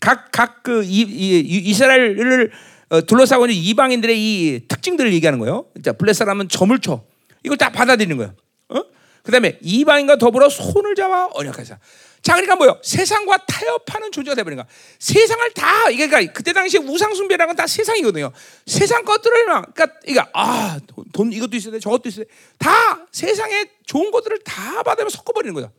[0.00, 2.50] 각각 그 이스라엘을
[2.90, 5.66] 어, 둘러싸고 있는 이방인들의 이 특징들을 얘기하는 거예요.
[5.84, 7.04] 자 블레 사람은 점을 쳐
[7.44, 8.34] 이걸 다 받아들이는 거예요.
[8.68, 8.82] 어?
[9.22, 11.78] 그다음에 이방인과 더불어 손을 잡아 언약하자.
[12.22, 12.78] 자, 그러니까 뭐요?
[12.82, 14.64] 세상과 타협하는 존재가 되버린가.
[15.00, 18.32] 세상을 다 이게 그러니까 그때 당시에 우상 숭배라는 건 다 세상이거든요.
[18.66, 21.80] 세상 것들을 막 그러니까 이거 아, 돈, 돈 이것도 있어야 돼.
[21.80, 22.30] 저것도 있어야 돼.
[22.58, 25.70] 다 세상에 좋은 것들을 다 받으면 섞어 버리는 거죠.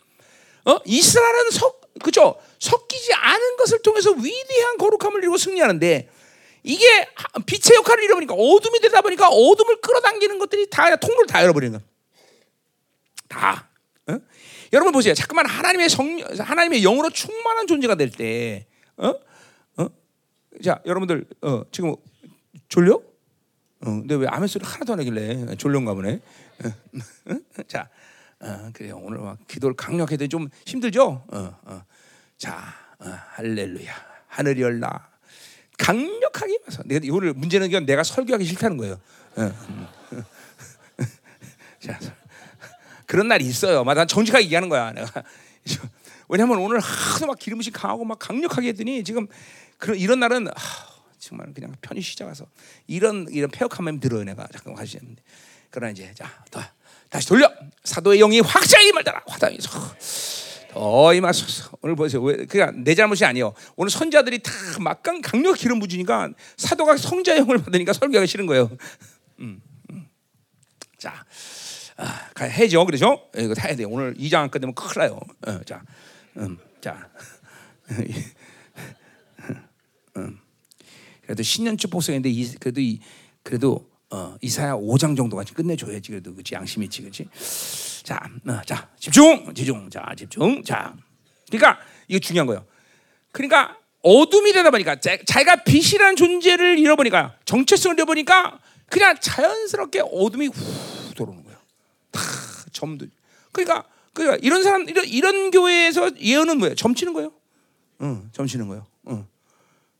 [0.65, 0.77] 어?
[0.85, 2.39] 이스라엘은 석 그죠?
[2.59, 6.09] 섞이지 않은 것을 통해서 위대한 거룩함을 이루고 승리하는데
[6.63, 7.07] 이게
[7.45, 11.87] 빛의 역할을 잃어버리니까 어둠이 되다 보니까 어둠을 끌어당기는 것들이 다 통로를 다 열어버리는 거야.
[13.29, 13.69] 다.
[14.07, 14.19] 어?
[14.73, 15.13] 여러분 보세요.
[15.13, 18.65] 잠깐만 하나님의 성 하나님의 영으로 충만한 존재가 될 때,
[18.97, 19.13] 어?
[19.77, 19.87] 어?
[20.63, 21.95] 자, 여러분들 어, 지금
[22.69, 22.95] 졸려?
[22.95, 23.01] 어,
[23.85, 26.19] 근데 왜 아멘 소리 하나도 안 하길래 졸려가 보네.
[26.63, 26.67] 어,
[27.29, 27.63] 어?
[27.67, 27.87] 자,
[28.39, 28.99] 어, 그래요.
[29.03, 31.23] 오늘 막 기도를 강력해도 좀 힘들죠?
[31.27, 31.83] 어, 어.
[32.39, 32.57] 자,
[32.97, 33.05] 어,
[33.35, 33.93] 할렐루야.
[34.27, 35.07] 하늘이 열라.
[35.77, 38.99] 강력하게 와서 내가 오늘 문제는 건 내가 설교하기 싫다는 거예요.
[39.35, 39.87] 어, 음.
[41.79, 42.22] 자.
[43.05, 43.83] 그런 날이 있어요.
[43.83, 44.91] 난 정직하게 얘기하는 거야.
[44.91, 45.23] 내가
[46.29, 49.27] 왜냐하면 오늘 하도 막 기름이 강하고 막 강력하게 했더니 지금
[49.77, 50.53] 그런 이런 날은 아,
[51.19, 52.45] 정말 그냥 편히 쉬자 가서
[52.87, 54.23] 이런 이런 폐역함이 들어요.
[54.23, 55.21] 내가 잠깐 하시는데
[55.69, 56.61] 그러나 이제 자 더,
[57.09, 57.51] 다시 돌려
[57.83, 59.57] 사도의 영이 확장이 말따라 화당이
[60.73, 61.77] 더 임하소서.
[61.81, 62.21] 오늘 보세요.
[62.23, 63.53] 왜 그냥 내 잘못이 아니에요.
[63.75, 68.75] 오늘 선자들이 다 막강 강력 기름 부으니까 사도가 성자 영을 받으니까 설교하기 싫은 거예요.
[69.39, 70.07] 음, 음.
[70.97, 71.25] 자.
[71.97, 72.85] 아, 해죠.
[72.85, 73.29] 그렇죠?
[73.37, 73.83] 이거 해야 돼.
[73.83, 75.19] 오늘 이장 안 끝내면 큰일 나요.
[75.47, 75.83] 어, 자,
[76.37, 77.09] 음, 자.
[80.17, 80.39] 음.
[81.21, 82.99] 그래도 신년초 복성인데 이, 그래도 이
[83.41, 87.27] 그래도 어, 이사야 5장 정도까지 끝내줘야지 그래도 그치 양심이 있지 그치
[88.03, 90.95] 자, 어, 자 집중 집중 자 집중 자
[91.49, 92.65] 그러니까 이게 중요한 거예요
[93.31, 101.02] 그러니까 어둠이 되다 보니까 자, 자기가 빛이라는 존재를 잃어보니까 정체성을 잃어보니까 그냥 자연스럽게 어둠이 후
[102.13, 102.21] 다
[102.71, 103.05] 점도.
[103.51, 106.75] 그러니까 그러니까 이런 사람 이런, 이런 교회에서 예언은 뭐예요?
[106.75, 107.33] 점치는 거예요.
[108.01, 108.85] 응, 점치는 거예요.
[109.09, 109.25] 응.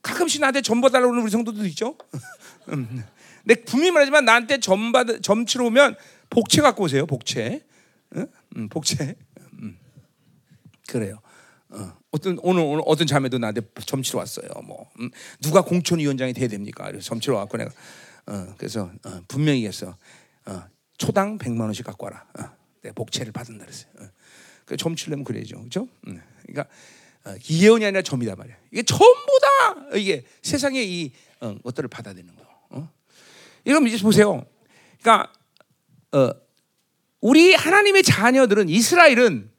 [0.02, 1.98] 가끔씩 나한테 점 받달라고 그러는 우리 성도들도 있죠.
[2.70, 3.04] 응.
[3.46, 5.96] 근데 분명히 말하지만 나한테 점 받, 점치러 오면
[6.30, 7.06] 복채 갖고 오세요.
[7.06, 7.62] 복채.
[8.16, 8.28] 응?
[8.56, 9.16] 응, 복채.
[9.62, 9.78] 응.
[10.88, 11.20] 그래요.
[11.70, 11.98] 어.
[12.12, 14.48] 어떤 오늘 오늘 어떤 자매도 나한테 점치러 왔어요.
[14.64, 15.10] 뭐 음,
[15.42, 16.92] 누가 공천위원장이 돼야 됩니까?
[17.02, 17.72] 점치러 왔고 내가
[18.28, 19.98] 어, 그래서 어, 분명히 했어.
[20.46, 20.64] 어,
[21.04, 22.26] 초당 100만 원씩 갖고 와라.
[22.40, 22.50] 어,
[22.82, 23.92] 내 복채를 받은다 그랬어요.
[24.00, 24.10] 어.
[24.64, 25.62] 그 점치려면 그래야죠.
[25.64, 25.90] 그죠?
[26.08, 26.22] 음.
[26.44, 26.74] 그러니까
[27.26, 28.56] 어, 예언이 아니라 점이다 말이야.
[28.72, 32.44] 이게 전부 다 이게 세상의 이 어, 것들을 받아들이는 거.
[32.70, 32.90] 어?
[33.66, 34.46] 여러분 이제 보세요.
[35.02, 35.34] 그러니까
[36.14, 36.32] 어,
[37.20, 39.52] 우리 하나님의 자녀들은 이스라엘은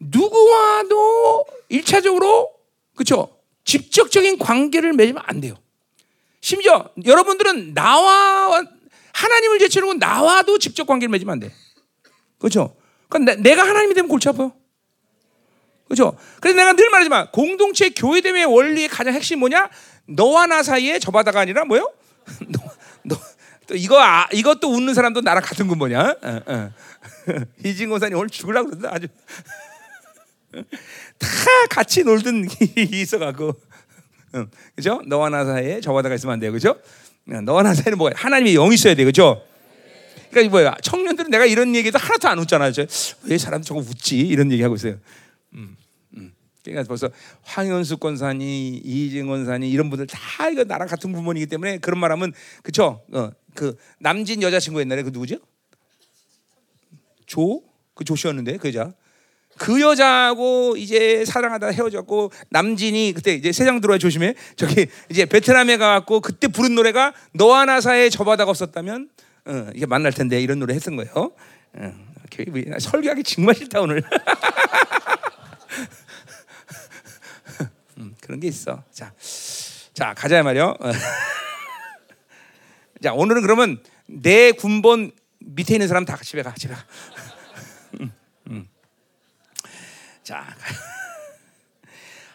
[0.00, 2.52] 누구와도 일차적으로
[2.96, 3.38] 그렇죠?
[3.64, 5.54] 직접적인 관계를 맺으면 안 돼요.
[6.40, 8.64] 심지어 여러분들은 나와
[9.14, 11.52] 하나님을 제치려고 나와도 직접 관계를 맺으면 안 돼.
[12.38, 12.76] 그렇죠?
[13.08, 14.52] 그러니까 내 가 하나님이 되면 골치 아파요.
[15.86, 16.16] 그렇죠?
[16.40, 19.70] 그래서 내가 늘 말하지만 공동체 교회됨의 원리의 가장 핵심 뭐냐?
[20.08, 21.92] 너와 나 사이에 저 바다가 아니라 뭐요?
[22.48, 22.58] 너,
[23.04, 23.16] 너,
[23.66, 26.16] 또 이거 아, 이것도 웃는 사람도 나랑 같은 건 뭐냐?
[26.22, 26.70] 어, 어.
[27.64, 29.06] 이진곤사님 오늘 죽으려고 그러다 아주
[31.18, 31.28] 다
[31.70, 32.46] 같이 놀던
[32.76, 33.54] 있어가고,
[34.34, 35.00] 응, 그죠?
[35.06, 36.76] 너와 나 사이에 저와다가 있으면 안 돼요, 그죠?
[37.24, 38.12] 너와 나 사이는 뭐야?
[38.16, 39.42] 하나님의 영이 있어야 돼, 그죠?
[40.30, 40.74] 그러니까 뭐야?
[40.82, 42.72] 청년들은 내가 이런 얘기도 하나도 안 웃잖아요.
[43.24, 44.18] 왜 사람 저거 웃지?
[44.18, 44.98] 이런 얘기 하고 있어요.
[45.54, 45.76] 음,
[46.16, 46.32] 음.
[46.62, 47.08] 그러니까 벌써
[47.42, 53.02] 황현수 권사니 이진 권사니 이런 분들 다 이거 나랑 같은 부모이기 때문에 그런 말하면 그쵸?
[53.12, 55.36] 어, 그 남진 여자친구 옛날에 그 누구죠?
[57.26, 57.62] 조?
[57.94, 58.92] 그 조씨였는데 그 여자.
[59.58, 66.20] 그 여자하고 이제 사랑하다 헤어졌고 남진이 그때 이제 세상 들어와 조심해 저기 이제 베트남에 가갖고
[66.20, 69.08] 그때 부른 노래가 너와 나사의 저 바다가 없었다면
[69.46, 71.32] 어, 이게 만날 텐데 이런 노래 했던 거예요.
[71.74, 71.92] 어,
[72.78, 74.02] 설교하기 정말 싫다 오늘.
[77.98, 78.82] 음, 그런 게 있어.
[78.90, 79.12] 자,
[79.92, 80.76] 자 가자 말이요.
[80.80, 80.90] 어.
[83.02, 86.84] 자 오늘은 그러면 내 군본 밑에 있는 사람 다 집에 가 집에 가.
[88.00, 88.12] 음,
[88.48, 88.68] 음.
[90.24, 90.42] 자,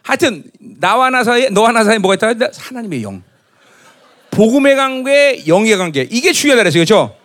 [0.04, 2.48] 하여튼 나와 나 사이에 너와 나 사이에 뭐가 있다?
[2.56, 3.24] 하나님의 영.
[4.30, 7.18] 복음의 관계, 영의 관계 이게 중요하다 그랬어요, 그렇죠?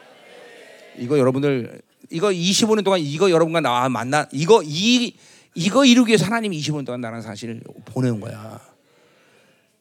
[0.96, 5.14] 이거 여러분들 이거 25년 동안 이거 여러분과 나와 만나 이거 이
[5.54, 8.58] 이거 이루기 위해서 하나님이 25년 동안 나랑 사실 보내는 거야.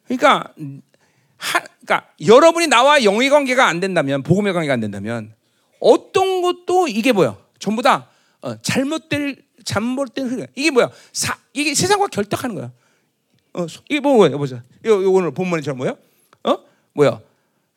[0.06, 0.54] 그러니까
[1.38, 5.34] 하, 그러니까 여러분이 나와 영의 관계가 안 된다면 복음의 관계가 안 된다면
[5.80, 7.38] 어떤 것도 이게 뭐야?
[7.58, 8.10] 전부 다
[8.42, 10.48] 어, 잘못될 잘못된 흐름.
[10.56, 10.90] 이게 뭐야?
[11.12, 12.72] 사, 이게 세상과 결탁하는 거야.
[13.54, 14.38] 어, 이게 뭐예요?
[14.38, 14.62] 보세요.
[14.86, 15.96] 요, 요 오늘 본문에처럼 뭐야?
[16.44, 16.60] 어?
[16.94, 17.20] 뭐야?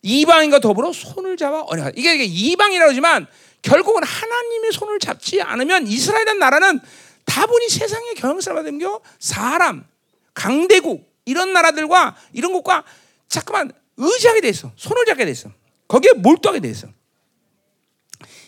[0.03, 1.99] 이방인과 더불어 손을 잡아 언약.
[1.99, 3.26] 이게, 이게 이방이라고 하지만
[3.62, 6.80] 결국은 하나님의 손을 잡지 않으면 이스라엘이라는 나라는
[7.24, 9.84] 다분히 세상의 경영사가 된겨 사람,
[10.32, 12.84] 강대국 이런 나라들과 이런 것과
[13.28, 14.70] 자꾸만 의지하게 돼 있어.
[14.76, 15.51] 손을 잡게 돼 있어.
[15.89, 16.89] 거기에 몰두하게 돼 있어.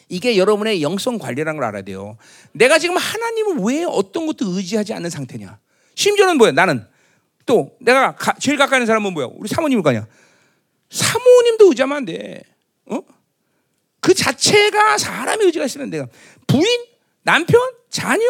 [0.09, 2.16] 이게 여러분의 영성 관리라는 걸 알아야 돼요.
[2.52, 5.59] 내가 지금 하나님을 왜 어떤 것도 의지하지 않는 상태냐?
[5.94, 6.52] 심지어는 뭐야?
[6.52, 6.86] 나는
[7.44, 9.28] 또 내가 가, 제일 가까이 있는 사람은 뭐야?
[9.34, 10.06] 우리 사모님일 거 아니야.
[10.90, 12.42] 사모님도 의지하면 안 돼.
[12.86, 13.00] 어?
[14.00, 16.09] 그 자체가 사람의 의지가 있으면 돼요.
[16.46, 16.64] 부인,
[17.22, 18.24] 남편, 자녀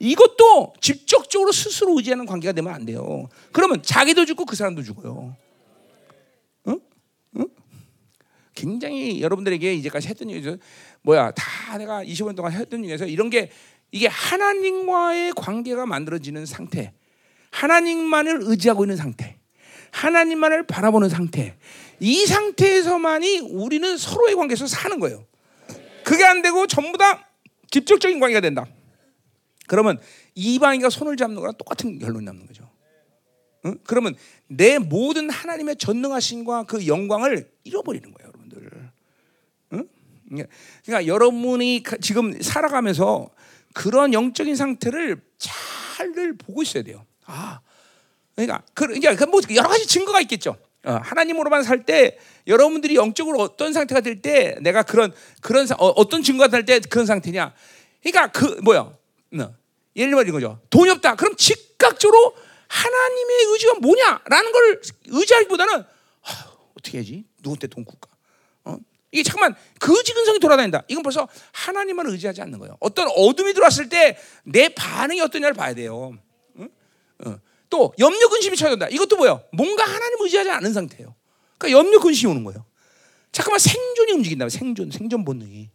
[0.00, 3.28] 이것도 직접적으로 스스로 의지하는 관계가 되면 안 돼요.
[3.52, 5.34] 그러면 자기도 죽고 그 사람도 죽어요.
[6.64, 6.72] 어?
[6.72, 7.44] 어?
[8.58, 10.56] 굉장히 여러분들에게 이제까지 했던 얘기죠.
[11.02, 13.50] 뭐야 다 내가 20년 동안 했던 얘기에서 이런 게
[13.92, 16.92] 이게 하나님과의 관계가 만들어지는 상태,
[17.50, 19.38] 하나님만을 의지하고 있는 상태.
[19.90, 21.56] 하나님만을 바라보는 상태.
[22.00, 25.24] 이 상태에서만이 우리는 서로의 관계에서 사는 거예요.
[26.04, 27.28] 그게 안 되고 전부 다
[27.70, 28.66] 직접적인 관계가 된다.
[29.66, 29.98] 그러면
[30.34, 32.68] 이방인과 손을 잡는 거랑 똑같은 결론이 남는 거죠.
[33.66, 33.78] 응?
[33.84, 34.14] 그러면
[34.46, 38.17] 내 모든 하나님의 전능하신과 그 영광을 잃어버리는 거예요?
[40.28, 43.30] 그러니까 여러분이 지금 살아가면서
[43.74, 47.04] 그런 영적인 상태를 잘 보고 있어야 돼요.
[47.26, 47.60] 아,
[48.34, 50.56] 그러니까 그 이제 뭐 여러 가지 증거가 있겠죠.
[50.84, 56.22] 어, 하나님으로만 살 때 여러분들이 영적으로 어떤 상태가 될 때 내가 그런 그런 어, 떤
[56.22, 57.52] 증거가 될 때 그런 상태냐.
[58.02, 58.80] 그러니까 그 뭐야?
[58.80, 59.54] 어,
[59.96, 60.60] 예를 들면 이거죠.
[60.70, 61.16] 돈이 없다.
[61.16, 62.34] 그럼 즉각적으로
[62.68, 67.24] 하나님의 의지가 뭐냐라는 걸 의지하기보다는 아, 어떻게 해야지?
[67.42, 68.08] 누구한테 돈 굴까?
[69.08, 69.10] 어?
[69.12, 70.82] 이게 잠깐만 거지 근성이 돌아다닌다.
[70.88, 72.76] 이건 벌써 하나님만 의지하지 않는 거예요.
[72.80, 76.16] 어떤 어둠이 들어왔을 때 내 반응이 어떠냐를 봐야 돼요.
[76.58, 76.68] 응?
[77.24, 77.38] 어.
[77.70, 78.88] 또 염려 근심이 찾아온다.
[78.88, 79.42] 이것도 뭐예요?
[79.52, 81.14] 뭔가 하나님 의지하지 않은 상태예요.
[81.58, 82.64] 그러니까 염려 근심이 오는 거예요.
[83.32, 84.48] 잠깐만 생존이 움직인다.
[84.48, 85.68] 생존, 생존 본능이.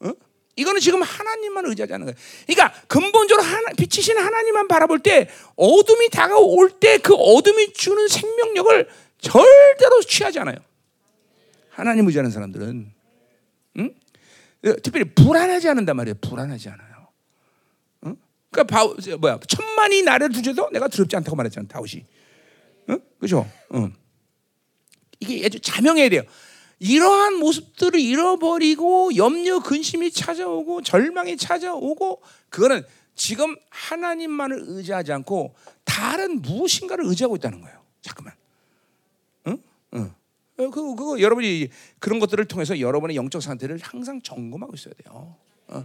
[0.00, 0.12] 어?
[0.56, 2.16] 이거는 지금 하나님만 의지하지 않는 거예요.
[2.46, 8.88] 그러니까 근본적으로 하나, 빛이신 하나님만 바라볼 때 어둠이 다가올 때 그 어둠이 주는 생명력을
[9.20, 10.56] 절대로 취하지 않아요.
[11.78, 12.92] 하나님 의지하는 사람들은
[13.78, 13.94] 응?
[14.82, 16.16] 특별히 불안하지 않는단 말이에요.
[16.20, 16.88] 불안하지 않아요.
[18.50, 22.04] 그러니까 바우, 뭐야 천만이 나를 두셔도 내가 두렵지 않다고 말했잖아 다윗이.
[22.88, 22.98] 응?
[23.20, 23.48] 그죠?
[23.74, 23.94] 응.
[25.20, 26.22] 이게 아주 자명해야 돼요.
[26.80, 35.54] 이러한 모습들을 잃어버리고 염려 근심이 찾아오고 절망이 찾아오고 그거는 지금 하나님만을 의지하지 않고
[35.84, 37.84] 다른 무엇인가를 의지하고 있다는 거예요.
[38.00, 38.34] 잠깐만.
[40.60, 40.64] 응?
[40.64, 40.66] 응.
[40.66, 45.36] 어, 그거, 여러분이 그런 것들을 통해서 여러분의 영적 상태를 항상 점검하고 있어야 돼요.
[45.68, 45.84] 어.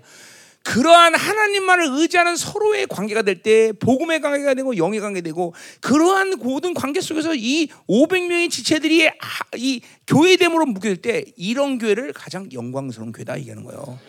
[0.63, 6.73] 그러한 하나님만을 의지하는 서로의 관계가 될 때 복음의 관계가 되고 영의 관계가 되고 그러한 모든
[6.73, 9.09] 관계 속에서 이 500명의 지체들이
[9.57, 13.99] 이 교회됨으로 묶여질 때 이런 교회를 가장 영광스러운 교회다 얘기하는 거예요.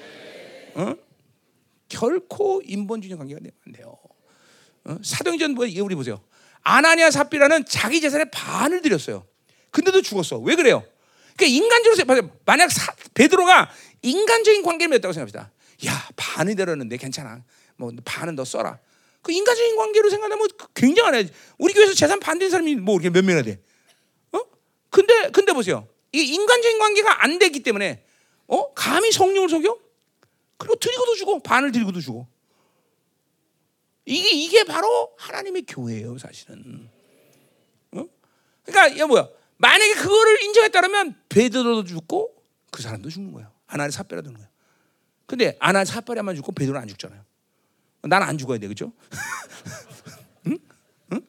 [0.76, 0.94] 어?
[1.88, 3.96] 결코 인본주의 관계가 되면 안 돼요.
[4.84, 4.96] 어?
[5.02, 6.20] 사도행전 뭐 우리 보세요.
[6.62, 9.26] 아나니아 삽비라는 자기 재산의 반을 드렸어요.
[9.74, 10.38] 근데도 죽었어.
[10.38, 10.84] 왜 그래요?
[11.36, 13.68] 그러니까 인간적으로 만약 사, 베드로가
[14.02, 15.50] 인간적인 관계를 맺었다고 생각합시다.
[15.86, 17.42] 야 반이 들었는데 괜찮아.
[17.76, 18.78] 뭐 반은 너 써라.
[19.20, 21.28] 그 인간적인 관계로 생각하면 그 굉장하네.
[21.58, 23.60] 우리 교회에서 재산 반대인 사람이 뭐 이렇게 몇 명이나 돼.
[24.30, 24.40] 어?
[24.90, 25.88] 근데 근데 보세요.
[26.12, 28.04] 이 인간적인 관계가 안 되기 때문에
[28.46, 28.72] 어?
[28.74, 29.76] 감히 성령을 속여?
[30.56, 32.28] 그리고 드리고도 주고 반을 드리고도 주고.
[34.06, 36.88] 이게 이게 바로 하나님의 교회예요, 사실은.
[37.90, 38.04] 어?
[38.64, 39.28] 그러니까 이게 뭐야?
[39.64, 42.36] 만약에 그거를 인정했다면 베드로도 죽고
[42.70, 43.50] 그 사람도 죽는 거예요.
[43.66, 44.50] 아나니 사빼라 되는 거예요.
[45.24, 47.24] 근데 아나니 사빼라만 죽고 베드로는 안 죽잖아요.
[48.02, 48.92] 나는 안 죽어야 돼, 그죠?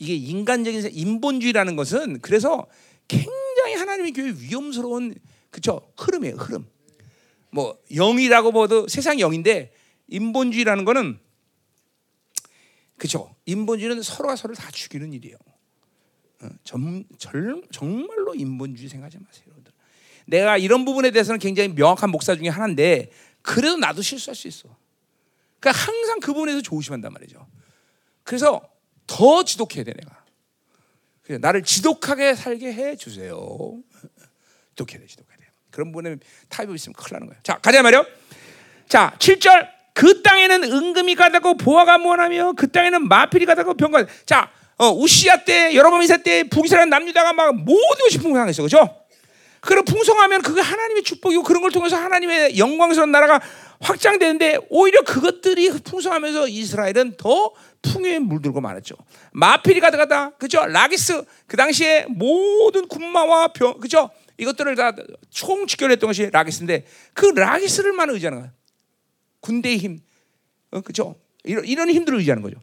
[0.00, 2.66] 이게 인간적인 인본주의라는 것은 그래서
[3.06, 5.14] 굉장히 하나님의 교회 위험스러운
[5.50, 6.68] 그죠 흐름이에요, 흐름.
[7.50, 9.72] 뭐 영이라고 봐도 세상 영인데
[10.08, 11.20] 인본주의라는 거는
[12.96, 13.36] 그죠?
[13.46, 15.36] 인본주의는 서로가 서로를 다 죽이는 일이에요.
[16.42, 19.72] 어, 점, 절, 정말로 인본주의 생각하지 마세요, 여러분들.
[20.26, 23.10] 내가 이런 부분에 대해서는 굉장히 명확한 목사 중에 하나인데
[23.42, 24.68] 그래도 나도 실수할 수 있어.
[25.58, 27.46] 그러니까 항상 그 부분에서 조심한단 말이죠.
[28.22, 28.60] 그래서
[29.06, 30.24] 더 지독해야 돼 내가.
[31.22, 33.36] 그래서 나를 지독하게 살게 해 주세요.
[34.76, 35.44] 지독해야 돼, 지독해야 돼.
[35.70, 36.16] 그런 부분에
[36.48, 37.40] 타협이 있으면 큰일 나는 거예요.
[37.42, 38.06] 자, 가자 말이요.
[38.88, 39.78] 자, 7절.
[39.94, 44.06] 그 땅에는 은금이 가다고 보아가 무한하며 그 땅에는 마필이 가다고 병가.
[44.26, 48.96] 자, 어, 우시아 때 여러분 이세 때 북이스라엘 남유다가 막 모든 것이 풍성했어, 그렇죠?
[49.60, 53.40] 그런 풍성하면 그게 하나님의 축복이고 그런 걸 통해서 하나님의 영광스러운 나라가
[53.80, 57.52] 확장되는데 오히려 그것들이 풍성하면서 이스라엘은 더
[57.82, 58.94] 풍요에 물들고 말았죠.
[59.32, 60.64] 마필이 가다가다, 그죠?
[60.64, 64.10] 라기스 그 당시에 모든 군마와 병, 그죠?
[64.36, 68.52] 이것들을 다총 직결했던 것이 라기스인데 그 라기스를만 의지하는 거예요.
[69.40, 70.00] 군대의 힘,
[70.70, 71.16] 어, 그죠?
[71.44, 72.60] 이런 이런 힘들을 의지하는 거죠.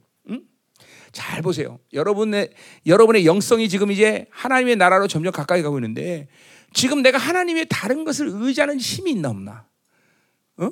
[1.15, 1.21] 응?
[1.21, 1.79] 잘 보세요.
[1.93, 2.51] 여러분의
[2.85, 6.27] 여러분의 영성이 지금 이제 하나님의 나라로 점점 가까이 가고 있는데
[6.73, 9.65] 지금 내가 하나님의 다른 것을 의지하는 힘이 있나 없나?
[10.57, 10.69] 어?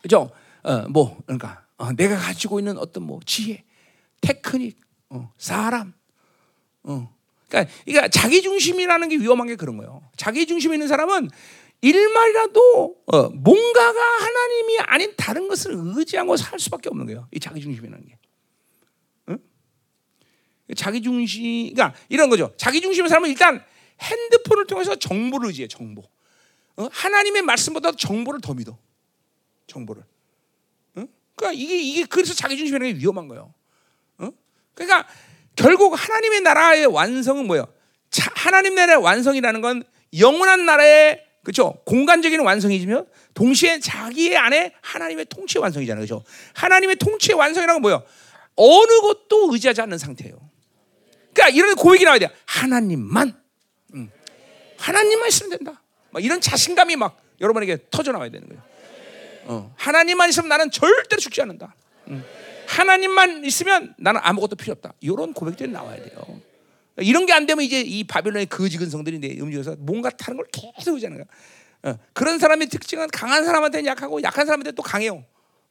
[0.00, 0.30] 그죠?
[0.62, 3.64] 어, 뭐 그러니까 어, 내가 가지고 있는 어떤 뭐 지혜,
[4.20, 4.78] 테크닉,
[5.10, 5.92] 어, 사람,
[6.84, 7.14] 어.
[7.48, 10.02] 그러니까, 그러니까 자기 중심이라는 게 위험한 게 그런 거예요.
[10.16, 11.28] 자기 중심 있는 사람은
[11.82, 17.28] 일말이라도 어, 뭔가가 하나님이 아닌 다른 것을 의지하고 살 수밖에 없는 거예요.
[17.32, 18.16] 이 자기 중심이라는 게.
[20.72, 20.74] 응?
[20.74, 22.52] 자기 중심, 그러니까 이런 거죠.
[22.56, 23.64] 자기 중심의 사람은 일단
[24.00, 25.68] 핸드폰을 통해서 정보를 의지해.
[25.68, 26.02] 정보.
[26.76, 26.88] 어?
[26.90, 28.78] 하나님의 말씀보다 정보를 더 믿어.
[29.66, 30.02] 정보를.
[30.96, 31.08] 응?
[31.36, 33.52] 그러니까 이게 이게 그래서 자기 중심이라는 게 위험한 거예요.
[34.18, 34.30] 어?
[34.74, 35.06] 그러니까
[35.54, 37.66] 결국 하나님의 나라의 완성은 뭐예요?
[38.10, 39.82] 자, 하나님 나라의 완성이라는 건
[40.18, 41.74] 영원한 나라의 그렇죠?
[41.84, 46.06] 공간적인 완성이지만 동시에 자기의 안에 하나님의 통치 완성이잖아요.
[46.06, 46.24] 그렇죠?
[46.54, 48.04] 하나님의 통치의 완성이라는 건 뭐예요?
[48.54, 50.41] 어느 것도 의지하지 않는 상태예요.
[51.34, 52.30] 그러니까 이런 고백이 나와야 돼요.
[52.46, 53.40] 하나님만.
[53.94, 54.10] 음.
[54.78, 55.82] 하나님만 있으면 된다.
[56.10, 58.62] 막 이런 자신감이 막 여러분에게 터져 나와야 되는 거예요.
[59.46, 59.74] 어.
[59.76, 61.74] 하나님만 있으면 나는 절대로 죽지 않는다.
[62.08, 62.24] 음.
[62.66, 64.94] 하나님만 있으면 나는 아무것도 필요 없다.
[65.00, 66.40] 이런 고백들이 나와야 돼요.
[66.98, 70.94] 이런 게 안 되면 이제 이 바빌론의 거지 근성들이 내 움직여서 뭔가 다른 걸 계속
[70.94, 71.26] 의지하는 거야.
[71.92, 75.24] 어, 그런 사람의 특징은 강한 사람한테는 약하고 약한 사람한테 또 강해요.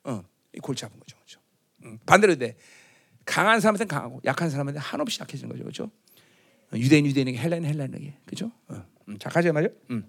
[0.03, 0.24] 어,
[0.62, 1.16] 골치 아픈 거죠.
[1.18, 1.39] 그렇죠?
[1.84, 2.57] 음, 반대로 돼.
[3.26, 5.63] 강한 사람한테는 강하고 약한 사람한테 한없이 약해지는 거죠.
[5.63, 5.91] 그렇죠?
[6.74, 8.51] 어, 유대인 유대인에게 헬라인 헬라인에게 그렇죠?
[8.67, 9.69] 어, 음, 자 가자 말이요.
[9.91, 10.05] 음.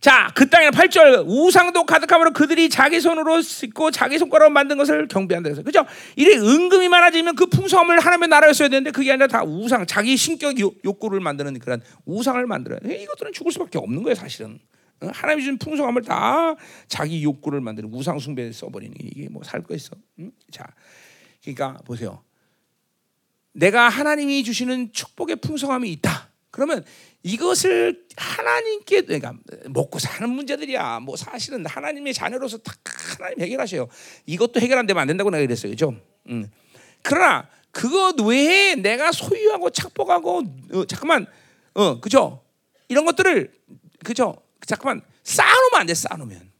[0.00, 5.48] 자, 그 땅에는 8절 우상도 가득함으로 그들이 자기 손으로 씻고 자기 손가락으로 만든 것을 경배한다
[5.48, 5.86] 그래서 그죠?
[6.16, 10.56] 이래 은금이 많아지면 그 풍성함을 하나님의 나라에 써야 되는데 그게 아니라 다 우상, 자기 신격
[10.58, 12.96] 욕구를 만드는 그런 우상을 만들어야 돼.
[13.02, 14.58] 이것들은 죽을 수밖에 없는 거예요, 사실은.
[15.00, 16.54] 하나님이 준 풍성함을 다
[16.86, 19.96] 자기 욕구를 만드는 우상 숭배에 써버리는 게 이게 뭐 살 거 있어?
[20.20, 20.30] 응?
[20.50, 20.66] 자,
[21.44, 22.22] 그러니까 보세요.
[23.52, 26.30] 내가 하나님이 주시는 축복의 풍성함이 있다.
[26.50, 26.84] 그러면
[27.22, 29.34] 이것을 하나님께 그러니까
[29.68, 31.00] 먹고 사는 문제들이야.
[31.00, 32.74] 뭐 사실은 하나님의 자녀로서 다
[33.18, 33.88] 하나님 해결하셔요.
[34.26, 35.70] 이것도 해결 안 되면 안 된다고 내가 그랬어요.
[35.70, 35.94] 그죠?
[36.28, 36.50] 음.
[37.02, 40.42] 그러나 그것 외에 내가 소유하고 착복하고
[40.72, 41.26] 어, 잠깐만
[41.74, 42.42] 어 그죠?
[42.88, 43.52] 이런 것들을
[44.04, 44.36] 그죠?
[44.66, 45.94] 잠깐만 쌓아놓으면 안 돼.
[45.94, 46.52] 쌓아놓으면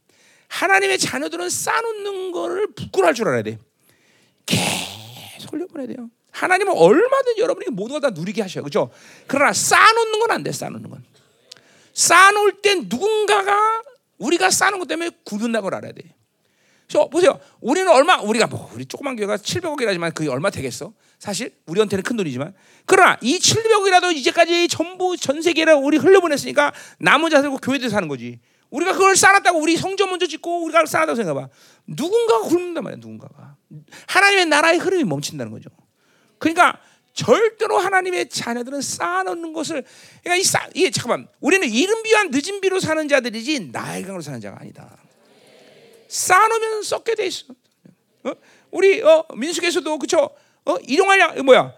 [0.47, 3.57] 하나님의 자녀들은 쌓아놓는 거를 부끄러워할 줄 알아야 돼.
[4.45, 6.09] 계속 올려보내야 돼요.
[6.31, 8.63] 하나님은 얼마든지 여러분에게 걸다 누리게 하셔요.
[8.63, 8.91] 그죠?
[9.27, 11.03] 그러나 쌓아놓는 건 안 돼, 쌓아놓는 건.
[11.93, 13.81] 쌓아놓을 땐 누군가가
[14.17, 16.01] 우리가 쌓는 것 때문에 굶는다는 걸 알아야 돼.
[16.87, 17.39] 저 보세요.
[17.61, 20.93] 우리는 얼마 우리가 뭐 우리 조그만 교회가 700억이라지만 그게 얼마 되겠어?
[21.17, 22.53] 사실 우리한테는 큰 돈이지만
[22.85, 28.39] 그러나 이 700억이라도 이제까지 전부 전 세계를 우리 흘려보냈으니까 남은 자들고 교회들 사는 거지.
[28.69, 31.47] 우리가 그걸 쌓았다고 우리 성전 먼저 짓고 우리가 쌓았다고 생각해봐.
[31.87, 32.97] 누군가가 굶는단 말이야.
[32.99, 33.44] 누군가가
[34.07, 35.69] 하나님의 나라의 흐름이 멈춘다는 거죠.
[36.37, 36.79] 그러니까
[37.13, 39.83] 절대로 하나님의 자녀들은 쌓아놓는 것을
[40.21, 44.39] 그러니까 이 쌓, 이게 잠깐만 우리는 이른 비와 늦은 비로 사는 자들이지 나의 강으로 사는
[44.41, 44.97] 자가 아니다.
[46.07, 47.45] 쌓아놓으면 썩게 돼 있어.
[48.25, 48.31] 어?
[48.71, 50.29] 우리 어, 민숙에서도 그쵸?
[50.65, 51.73] 어, 일용할 양 뭐야?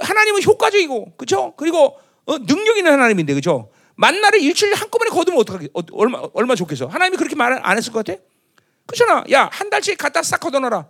[0.00, 1.52] 하나님은 효과적이고 그쵸?
[1.56, 3.70] 그리고 어, 능력 있는 하나님인데 그죠?
[3.96, 6.86] 만나를 일주일에 한꺼번에 거두면 어떡하게 어, 얼마 얼마 좋겠어?
[6.86, 8.20] 하나님이 그렇게 말 안 했을 것 같아?
[8.86, 9.24] 그렇잖아.
[9.30, 10.88] 야, 한 달씩 갖다 싹 걷어놔라.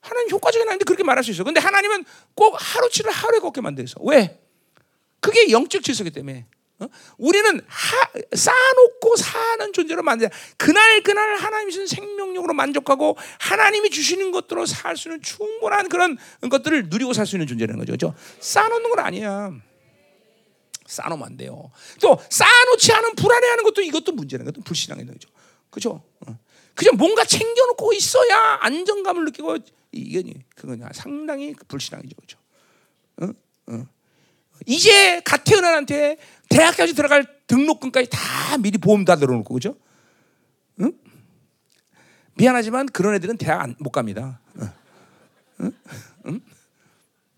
[0.00, 1.44] 하나님 효과적인 하나님인데 그렇게 말할 수 있어.
[1.44, 2.04] 근데 하나님은
[2.34, 4.40] 꼭 하루치를 하루에 걷게 만들어서 왜?
[5.20, 6.46] 그게 영적 질서기 때문에.
[6.80, 6.86] 어?
[7.16, 10.30] 우리는 하, 쌓아놓고 사는 존재로 만들.
[10.56, 16.16] 그날 그날 하나님이 주신 생명력으로 만족하고 하나님이 주시는 것들로 살 수 있는 충분한 그런
[16.48, 17.92] 것들을 누리고 살 수 있는 존재라는 거죠.
[17.92, 18.14] 그렇죠?
[18.40, 19.50] 쌓아놓는 건 아니야.
[20.86, 21.70] 쌓아놓으면 안 돼요.
[22.00, 25.28] 또 쌓아놓지 않은 불안해하는 것도 이것도 문제는 것도 불신앙인 거죠.
[25.70, 26.02] 그죠?
[26.26, 26.38] 어.
[26.78, 29.58] 그냥 뭔가 챙겨놓고 있어야 안정감을 느끼고
[29.90, 30.22] 이게
[30.54, 32.38] 그거냐 상당히 불신앙이죠, 그죠?
[33.20, 33.26] 어?
[33.72, 33.86] 어.
[34.64, 36.18] 이제 갓 태어난 한테
[36.48, 39.76] 대학까지 들어갈 등록금까지 다 미리 보험 다 들어놓고 그죠?
[40.80, 40.92] 응?
[42.34, 44.40] 미안하지만 그런 애들은 대학 안, 못 갑니다.
[44.60, 44.70] 응?
[45.62, 45.72] 응?
[46.26, 46.40] 응?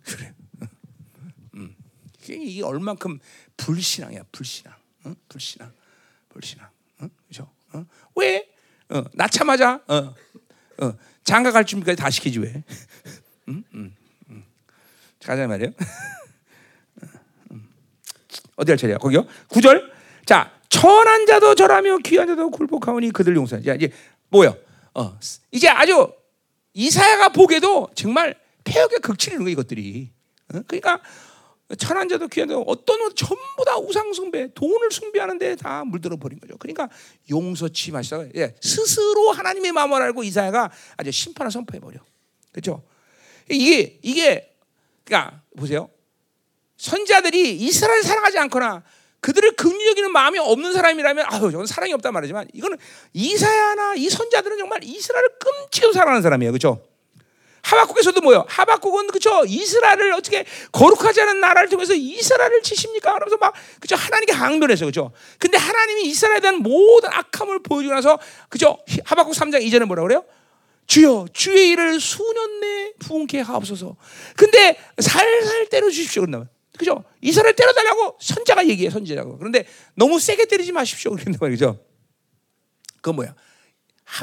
[0.05, 0.35] 그래.
[1.55, 1.75] 음.
[2.29, 3.19] 이게 얼만큼
[3.57, 4.75] 불신앙이야, 불신앙.
[5.07, 5.15] 응?
[5.31, 5.73] 불신앙,
[6.29, 6.69] 불신앙.
[7.01, 7.09] 응?
[7.27, 7.51] 그죠?
[7.73, 7.87] 어?
[8.17, 8.51] 왜?
[8.91, 10.15] 어, 낳자마자 어,
[10.79, 12.63] 어, 장가 갈 준비까지 다 시키지 왜?
[13.49, 13.65] 응?
[13.75, 13.95] 응.
[14.31, 14.45] 응.
[15.25, 15.73] 가자 말이에요.
[18.57, 18.99] 어디 할 차례야?
[18.99, 19.27] 거기요.
[19.49, 19.91] 9절.
[20.27, 23.67] 자, 천한 자도 절하며 귀한 자도 굴복하오니 그들 용서하지.
[23.67, 23.91] 자, 이제
[24.29, 24.57] 뭐요?
[24.95, 25.19] 어,
[25.51, 26.13] 이제 아주
[26.75, 28.35] 이사야가 보게도 정말
[28.65, 30.11] 폐역의 극치는 거 이것들이.
[30.55, 30.61] 어?
[30.67, 31.01] 그러니까
[31.79, 36.39] 천한 자도 귀한 자도 어떤 전부 다 우상 숭배, 돈을 숭배하는 데 다 물들어 버린
[36.41, 36.57] 거죠.
[36.59, 36.89] 그러니까
[37.31, 41.99] 용서치 마시다가 예, 스스로 하나님의 마음을 알고 이사야가 아주 심판을 선포해 버려.
[42.53, 42.83] 그렇죠?
[43.49, 44.55] 이게 이게
[45.05, 45.91] 그러니까 보세요.
[46.77, 48.83] 선자들이 이스라엘 사랑하지 않거나
[49.21, 52.79] 그들을 긍휼여기는 마음이 없는 사람이라면 아유 저건 사랑이 없단 말이지만 이거는
[53.13, 56.83] 이사야나 이 선자들은 정말 이스라엘을 끔찍히 사랑하는 사람이에요, 그렇죠?
[57.71, 58.45] 하박국에서도 뭐요?
[58.49, 63.15] 하박국은 그죠 이스라엘을 어떻게 거룩하지 않은 나라를 통해서 이스라엘을 치십니까?
[63.15, 65.13] 그러면서 막 그죠 하나님께 항변해서 그죠.
[65.39, 68.19] 근데 하나님이 이스라엘에 대한 모든 악함을 보여주고 나서
[68.49, 70.25] 그죠 하박국 3장 이전에 뭐라 그래요?
[70.87, 73.97] 주여 주의 일을 수년 내 부흥케 하옵소서.
[74.37, 76.23] 근데 살살 때려 주십시오.
[76.23, 77.05] 그런다면 그죠?
[77.21, 79.39] 이스라엘 때려달라고 선자가 얘기해 선지자고.
[79.39, 81.13] 그런데 너무 세게 때리지 마십시오.
[81.13, 81.79] 그런단 말이죠.
[83.01, 83.35] 그 뭐야?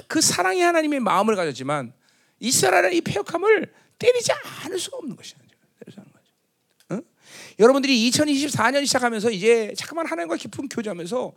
[0.08, 1.94] 그 사랑이 하나님의 마음을 가졌지만
[2.40, 4.32] 이스라엘의 이 폐역함을 때리지
[4.64, 5.38] 않을 수가 없는 것이죠.
[6.92, 7.02] 응?
[7.60, 11.34] 여러분들이 2024년 시작하면서 이제 잠깐만 하나님과 깊은 교제하면서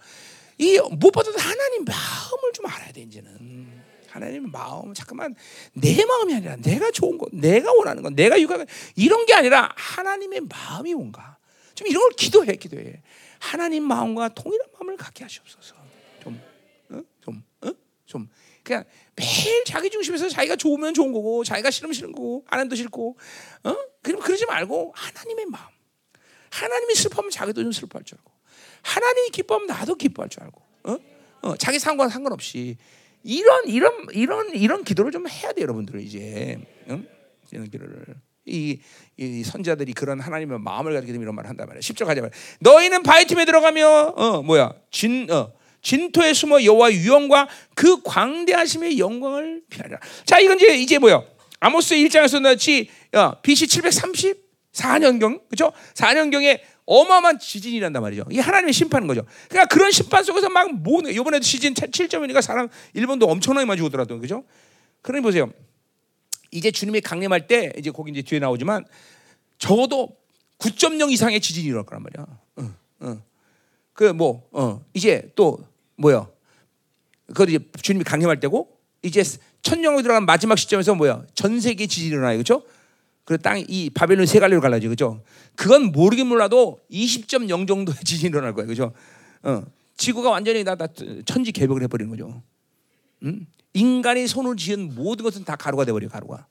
[0.59, 3.81] 이 무엇보다도 하나님 마음을 좀 알아야 돼 이제는.
[4.11, 5.35] 하나님의 마음 잠깐만
[5.73, 8.65] 내 마음이 아니라 내가 좋은 것, 내가 원하는 것, 내가 육아
[8.97, 11.39] 이런 게 아니라 하나님의 마음이 뭔가
[11.75, 13.03] 좀 이런 걸 기도해, 기도해.
[13.39, 15.80] 하나님 마음과 동일한 마음을 갖게 하시옵소서.
[18.71, 18.85] 그냥
[19.17, 23.19] 매일 자기 중심에서 자기가 좋으면 좋은 거고, 자기가 싫으면 싫은 거고, 안 해도 싫고,
[23.65, 23.77] 어?
[24.01, 25.67] 그럼 그러지 말고 하나님의 마음.
[26.51, 28.31] 하나님이 슬퍼하면 자기도 좀 슬퍼할 줄 알고,
[28.83, 30.99] 하나님이 기뻐하면 나도 기뻐할 줄 알고, 어?
[31.43, 32.77] 어, 자기 상관 상관없이
[33.25, 36.59] 이런 이런 이런 이런 기도를 좀 해야 돼 여러분들 이제
[36.89, 37.07] 응?
[37.51, 38.05] 이런 기도를
[38.47, 38.81] 이,
[39.17, 41.81] 이, 선자들이 그런 하나님의 마음을 가지고 이런 말을 한단 말이야.
[41.81, 42.37] 10절 가자 말이야.
[42.61, 45.53] 너희는 바이팀에 들어가며 어 뭐야 진 어,
[45.83, 49.99] 진토에 숨어 여호와 유영과 그 광대하심의 영광을 피하리라.
[50.25, 51.23] 자 이건 이제 이제 뭐야
[51.61, 55.73] 아모스 1장에서 나지 어, BC 734년경 그죠?
[55.95, 58.25] 4년경에 어마어마한 지진이 난단 말이죠.
[58.31, 59.25] 이게 하나님의 심판인 거죠.
[59.49, 64.43] 그러니까 그런 심판 속에서 막 뭐, 이번에도 시즌 7점이니까 사람, 일본도 엄청나게 많이 죽었더라도, 그죠?
[65.01, 65.53] 그러니 보세요.
[66.51, 68.85] 이제 주님이 강림할 때, 이제 거기 이제 뒤에 나오지만,
[69.59, 70.17] 적어도
[70.59, 72.27] 9.0 이상의 지진이 일어날 거란 말이야.
[72.57, 72.75] 어,
[73.07, 73.23] 어.
[73.93, 75.61] 그 뭐, 어, 이제 또,
[76.01, 76.29] 뭐야.
[77.35, 79.23] 그 이제 주님이 강림할 때고, 이제
[79.63, 81.25] 천년으로 들어간 마지막 시점에서 뭐야.
[81.35, 82.39] 전 세계 지진이 일어나요.
[82.39, 82.63] 그죠?
[83.25, 85.23] 그 땅이 이 바벨론 세 갈래로 갈라지 그죠?
[85.55, 88.93] 그건 모르긴 몰라도 20.0 정도의 지진이 일어날 거예요, 그죠?
[89.43, 89.63] 어,
[89.97, 90.87] 지구가 완전히 다, 다
[91.25, 92.43] 천지 개벽을 해 버리는 거죠.
[93.23, 93.47] 음?
[93.75, 96.47] 인간이 손을 지은 모든 것은 다 가루가 돼 버려 가루가.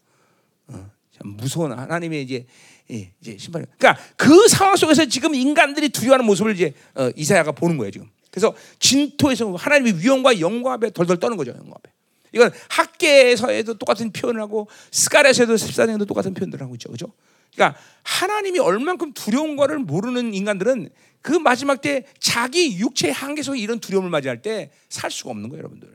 [0.68, 2.46] 어, 참 무서운 하나님의 이제
[2.92, 3.66] 예, 이제 심판.
[3.78, 8.10] 그러니까 그 상황 속에서 지금 인간들이 두려워하는 모습을 이제 어, 이사야가 보는 거예요 지금.
[8.40, 11.92] 그래서 진토에서 하나님의 위엄과 영광 앞에 덜덜 떠는 거죠 영광 앞에.
[12.32, 16.90] 이건 학계에서도 똑같은 표현을 하고 스가랴에서도 14장에도 똑같은 표현들을 하고 있죠.
[16.90, 17.12] 그죠?
[17.54, 20.90] 그러니까 하나님이 얼만큼 두려운 거를 모르는 인간들은
[21.22, 25.60] 그 마지막 때 자기 육체의 한계 속에 이런 두려움을 맞이할 때 살 수가 없는 거예요,
[25.60, 25.90] 여러분들.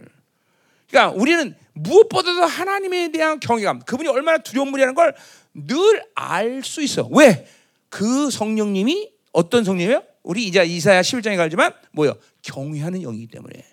[0.91, 5.15] 그러니까 우리는 무엇보다도 하나님에 대한 경외감, 그분이 얼마나 두려운 분이라는 걸
[5.55, 7.09] 늘 알 수 있어.
[7.13, 7.47] 왜?
[7.89, 10.03] 그 성령님이 어떤 성령이에요?
[10.25, 12.15] 우리 이제 이사야 11장에 가지만 뭐요?
[12.45, 13.65] 경외하는 영이기 때문에.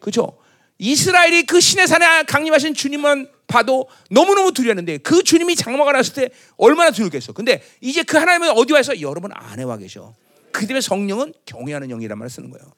[0.00, 0.38] 그렇죠?
[0.78, 6.90] 이스라엘이 그 신의 산에 강림하신 주님만 봐도 너무너무 두려웠는데 그 주님이 장막을 났을 때 얼마나
[6.90, 7.32] 두렵겠어.
[7.32, 10.14] 근데 이제 그 하나님은 어디 와서 여러분 안에 와 계셔.
[10.52, 12.72] 그 때문에 성령은 경외하는 영이란 말을 쓰는 거예요.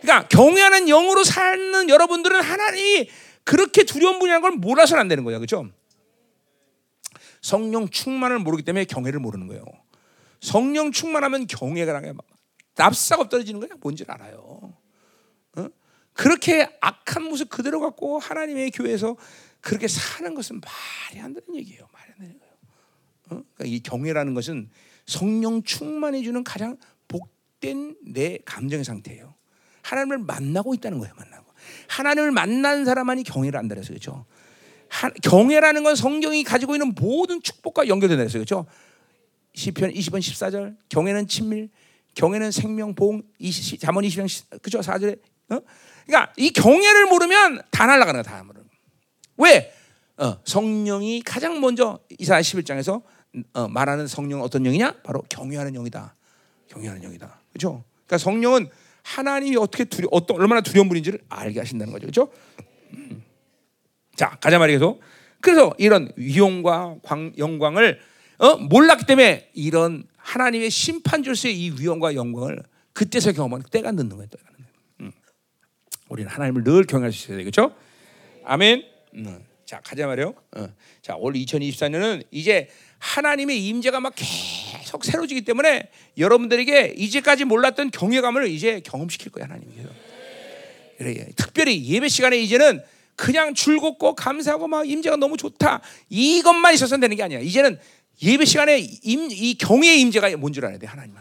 [0.00, 3.10] 그러니까 경외하는 영으로 사는 여러분들은 하나님이
[3.44, 5.38] 그렇게 두려운 분이라는 걸 몰라서는 안 되는 거예요.
[5.38, 5.68] 그렇죠?
[7.40, 9.64] 성령 충만을 모르기 때문에 경외를 모르는 거예요.
[10.40, 12.12] 성령 충만하면 경외가 나게
[12.76, 13.70] 납사가 떨어지는 거야.
[13.80, 14.74] 뭔지 알아요.
[15.56, 15.68] 어?
[16.12, 19.16] 그렇게 악한 모습 그대로 갖고 하나님의 교회에서
[19.60, 21.86] 그렇게 사는 것은 말이 안 되는 얘기예요.
[21.92, 22.52] 말이 안 되는 거예요.
[23.24, 23.28] 어?
[23.28, 24.70] 그러니까 이 경외라는 것은
[25.06, 26.76] 성령 충만해 주는 가장
[27.08, 29.34] 복된 내 감정의 상태예요.
[29.82, 31.14] 하나님을 만나고 있다는 거예요.
[31.16, 31.50] 만나고
[31.88, 34.26] 하나님을 만난 사람만이 경외를 안다 그래서 그렇죠.
[35.22, 38.66] 경외라는 건 성경이 가지고 있는 모든 축복과 연결된다 그래서 그렇죠.
[39.54, 41.70] 시편 20편 14절 경외는 친밀,
[42.20, 43.22] 경외는 생명, 보응,
[43.80, 45.18] 잠언 20장 그죠 4절에
[45.48, 45.60] 어?
[46.04, 48.68] 그러니까 이 경외를 모르면 다 날아가는 거다 모르는
[49.38, 49.72] 왜?
[50.18, 53.02] 어, 성령이 가장 먼저 이사야 11장에서
[53.54, 54.96] 어, 말하는 성령은 어떤 영이냐?
[55.02, 56.14] 바로 경외하는 영이다.
[56.68, 57.40] 경외하는 영이다.
[57.54, 57.84] 그렇죠?
[58.04, 58.68] 그러니까 성령은
[59.02, 62.02] 하나님이 어떻게 두려 어떤 얼마나 두려운 분인지를 알게 하신다는 거죠.
[62.02, 62.32] 그렇죠?
[62.92, 63.24] 음.
[64.14, 64.98] 자, 가자 말이겠서
[65.40, 67.98] 그래서 이런 위용과 광, 영광을
[68.36, 68.56] 어?
[68.56, 74.26] 몰랐기 때문에 이런 하나님의 심판 줄수의 이 위엄과 영광을 그때서 경험한 때가 늦는 거예요.
[74.26, 74.80] 때가 늦는 거예요.
[75.00, 75.12] 음.
[76.08, 77.74] 우리는 하나님을 늘 경외할 수 있어야 되겠죠?
[78.44, 78.84] 아멘.
[79.14, 79.44] 음.
[79.64, 80.34] 자 가자 말이요.
[80.56, 80.68] 어.
[81.00, 82.68] 자, 올 2024년은 이제
[82.98, 85.88] 하나님의 임재가 막 계속 새로지기 때문에
[86.18, 89.88] 여러분들에게 이제까지 몰랐던 경외감을 이제 경험시킬 거예요 하나님께서.
[90.98, 92.82] 그래, 특별히 예배 시간에 이제는
[93.16, 97.38] 그냥 즐겁고 감사하고 막 임재가 너무 좋다 이것만 있어서는 되는 게 아니야.
[97.38, 97.78] 이제는
[98.22, 101.14] 예배 시간에 임, 이 경외의 임재가 뭔 줄 알아야 돼 하나님.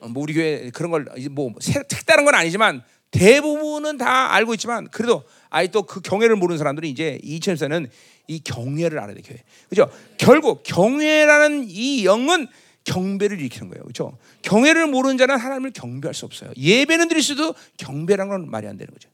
[0.00, 5.68] 어, 뭐 우리 교회 그런 걸뭐 색다른 건 아니지만 대부분은 다 알고 있지만 그래도 아예
[5.68, 7.88] 또 그 경외를 모르는 사람들이 이제 2004는
[8.26, 9.38] 이 경외를 알아야 돼 교회.
[9.68, 9.88] 그죠?
[10.18, 12.48] 결국 경외라는 이 영은
[12.84, 13.82] 경배를 일으키는 거예요.
[13.84, 14.18] 그렇죠?
[14.42, 16.50] 경외를 모르는 자는 하나님을 경배할 수 없어요.
[16.56, 19.08] 예배는 드릴 수도 경배라는 건 말이 안 되는 거죠.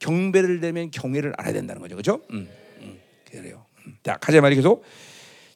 [0.00, 1.94] 경배를 내면 경외를 알아야 된다는 거죠.
[1.94, 2.22] 그렇죠?
[2.32, 2.48] 음,
[2.80, 3.00] 음,
[3.30, 3.64] 그래요.
[3.86, 3.96] 음.
[4.02, 4.82] 자, 가자 말이 계속.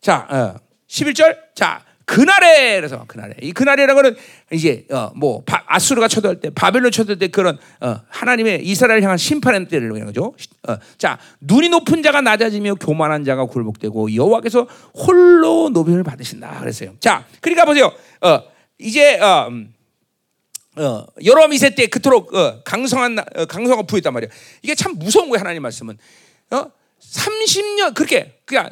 [0.01, 1.37] 자, 어, 11절.
[1.55, 4.17] 자, 그날에 그래서 그날에 이 그날이라는 거는
[4.51, 9.89] 이제 어뭐 아수르가 쳐들때 어 바벨론 쳐들 때 그런 어 하나님의 이스라엘 향한 심판의 때를
[9.91, 10.35] 얘기하는 거죠.
[10.67, 16.95] 어 자 눈이 높은 자가 낮아지며 교만한 자가 굴복되고 여호와께서 홀로 노변을 받으신다 그랬어요.
[16.99, 17.93] 자 그러니까 보세요.
[18.23, 18.41] 어
[18.79, 19.75] 이제 어, 음,
[20.77, 24.31] 어 여로암 이세 때 그토록 어, 강성한 어, 강성한 부였단 말이야.
[24.63, 25.99] 이게 참 무서운 거예요 하나님 말씀은.
[26.53, 26.71] 어
[27.03, 28.71] 30년 그렇게 그냥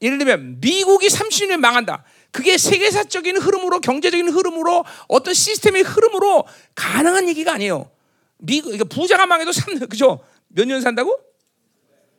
[0.00, 2.04] 예를 들면 미국이 30년 망한다.
[2.30, 6.44] 그게 세계사적인 흐름으로 경제적인 흐름으로 어떤 시스템의 흐름으로
[6.74, 7.90] 가능한 얘기가 아니에요.
[8.38, 10.20] 미국 그러니까 부자가 망해도 3 그죠?
[10.48, 11.18] 몇 년 산다고?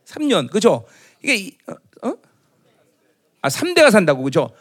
[0.05, 0.49] 3년.
[0.51, 0.85] 그죠?
[1.23, 2.07] 이게 어?
[2.09, 2.13] 어?
[3.41, 4.23] 아, 3대가 산다고.
[4.23, 4.51] 그죠?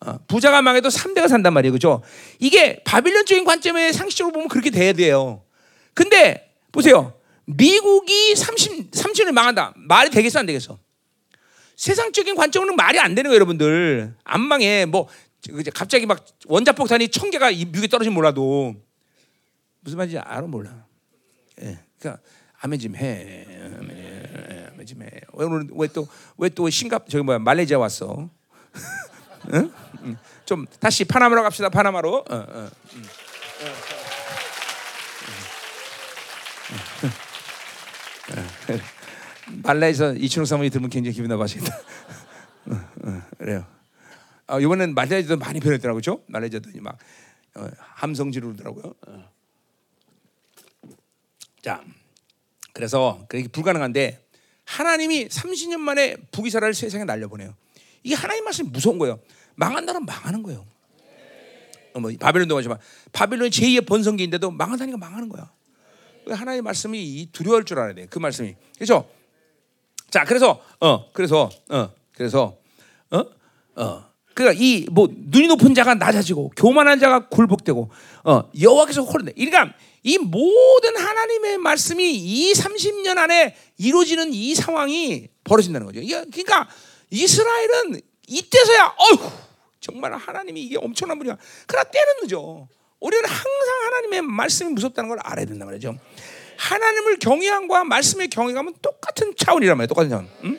[0.00, 1.72] 어, 부자가 망해도 3대가 산단 말이에요.
[1.72, 2.02] 그죠?
[2.38, 5.42] 이게 바빌론적인 관점에 상식적으로 보면 그렇게 돼야 돼요.
[5.94, 7.14] 근데 보세요.
[7.46, 9.74] 미국이 30 30년 망한다.
[9.76, 10.78] 말이 되겠어 안 되겠어?
[11.80, 14.14] 세상적인 관점으로는 말이 안 되는 거예요, 여러분들.
[14.24, 14.84] 안 망해.
[14.84, 15.08] 뭐
[15.72, 18.74] 갑자기 막 원자폭탄이 천 개가 미국에 떨어지면 몰라도
[19.80, 20.84] 무슨 말인지 알아 몰라.
[21.62, 21.78] 예.
[21.98, 22.22] 그러니까
[22.60, 23.46] 아멘 좀 해.
[24.74, 25.08] 아멘 좀 해.
[25.72, 28.28] 왜또 왜 또 싱가 저기 뭐야 말레이시아 왔어?
[29.54, 29.72] 응?
[30.44, 31.70] 좀 다시 파나마로 갑시다.
[31.70, 32.26] 파나마로.
[32.28, 32.70] 어, 어.
[32.92, 33.04] 음.
[39.62, 41.76] 말라에서 이춘욱 사모님 들으면 굉장히 기분 나빠하시겠다.
[42.66, 43.66] 어, 어, 그래요.
[44.46, 46.22] 아, 이번엔 말레이시아도 많이 변했더라고요.
[46.26, 46.98] 말레이시아도 막
[47.54, 48.94] 어, 함성지로 더라고요.
[49.06, 49.30] 어.
[51.62, 51.82] 자,
[52.72, 54.24] 그래서 그게 불가능한데
[54.64, 57.54] 하나님이 30년 만에 북이스라엘 세상에 날려보내요.
[58.02, 59.20] 이게 하나님 말씀이 무서운 거예요.
[59.56, 60.66] 망한 나라 망하는 거예요.
[61.92, 62.78] 어, 뭐 바벨론도 마지막
[63.12, 65.50] 바벨론 제2의 번성기인데도 망하다니까 망하는 거야.
[66.28, 68.06] 하나님의 말씀이 두려울 줄 알아야 돼.
[68.06, 69.10] 그 말씀이 그렇죠?
[70.10, 72.56] 자, 그래서 어, 그래서 어, 그래서
[73.10, 73.24] 어,
[73.76, 74.10] 어.
[74.34, 77.90] 그러니까 이 뭐 눈이 높은 자가 낮아지고 교만한 자가 굴복되고
[78.24, 79.32] 어, 여호와께서 홀른다.
[79.34, 86.00] 그러니까 이 모든 하나님의 말씀이 이 30년 안에 이루어지는 이 상황이 벌어진다는 거죠.
[86.00, 86.68] 그러니까
[87.10, 89.30] 이스라엘은 이때서야 어휴
[89.80, 91.36] 정말 하나님이 이게 엄청난 분이야.
[91.66, 92.68] 그러나 때는 늦어.
[93.00, 95.96] 우리는 항상 하나님의 말씀이 무섭다는 걸 알아야 된단 말이죠.
[96.60, 99.88] 하나님을 경외함과 말씀의 경외감은 똑같은 차원이란 말이에요.
[99.88, 100.28] 똑같은 차원.
[100.44, 100.58] 응?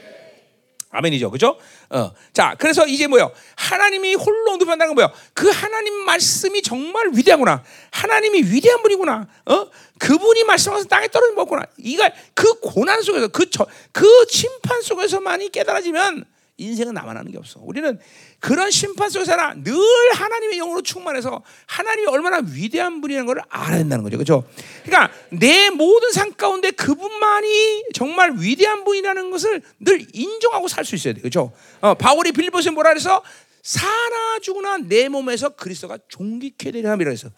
[0.89, 1.57] 아멘이죠, 그죠?
[1.89, 3.31] 어, 자, 그래서 이제 뭐요?
[3.55, 5.11] 하나님이 홀로 높한다는 건 뭐요?
[5.33, 7.63] 그 하나님 말씀이 정말 위대하구나.
[7.91, 9.27] 하나님이 위대한 분이구나.
[9.45, 9.69] 어,
[9.99, 11.65] 그분이 말씀하셔서 땅에 떨어진 거구나.
[11.77, 16.25] 이가 그 고난 속에서 그, 저, 그 심판 속에서만이 깨달아지면
[16.57, 17.59] 인생은 하는 게 없어.
[17.63, 17.99] 우리는
[18.39, 19.73] 그런 심판 속에서 늘
[20.13, 24.17] 하나님의 영으로 충만해서 하나님이 얼마나 위대한 분이라는 걸 알아야 된다는 거죠.
[24.17, 24.43] 그렇죠?
[24.83, 31.13] 그러니까 내 모든 삶 가운데 그분만이 정말 위대한 분이라는 것을 늘 인정하고 살 수 있어야
[31.13, 31.21] 돼.
[31.21, 31.51] 그렇죠?
[31.79, 33.23] 어, 바울이 빌보스에 뭐라 그래서
[33.61, 37.29] 사나 죽으나 내 몸에서 그리스도가 종기케 되려 함이라 해서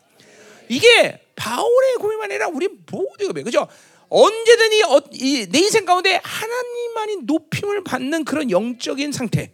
[0.69, 3.68] 이게 바울의 고민만 아니라 우리 모두가 그죠?
[4.14, 4.69] 언제든
[5.14, 9.52] 이, 내 인생 가운데 하나님만이 높임을 받는 그런 영적인 상태.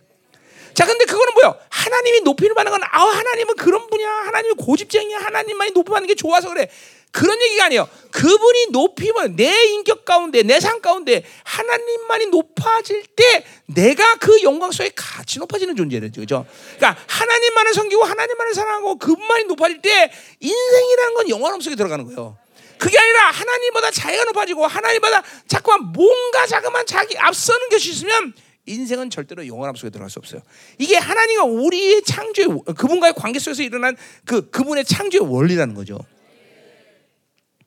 [0.74, 1.58] 자, 근데 그거는 뭐요?
[1.70, 4.10] 하나님이 높임을 받는 건, 아, 하나님은 그런 분이야.
[4.10, 5.18] 하나님이 고집쟁이야.
[5.20, 6.70] 하나님만이 높임 받는 게 좋아서 그래.
[7.12, 7.88] 그런 얘기가 아니에요.
[8.12, 14.92] 그분이 높임을 내 인격 가운데, 내 삶 가운데 하나님만이 높아질 때 내가 그 영광 속에
[14.94, 16.12] 같이 높아지는 존재죠.
[16.20, 16.46] 그죠?
[16.76, 20.12] 그러니까 하나님만을 섬기고 하나님만을 사랑하고 그분만이 높아질 때
[20.42, 22.38] 인생이라는 건 영원함 속에 들어가는 거예요.
[22.80, 28.34] 그게 아니라 하나님보다 자기가 높아지고 하나님보다 자꾸만 뭔가 자꾸만 자기 앞서는 것이 있으면
[28.66, 30.42] 인생은 절대로 영원함 속에 들어갈 수 없어요.
[30.78, 32.48] 이게 하나님과 우리의 창조의
[32.78, 36.00] 그분과의 관계 속에서 일어난 그 그분의 창조의 원리라는 거죠.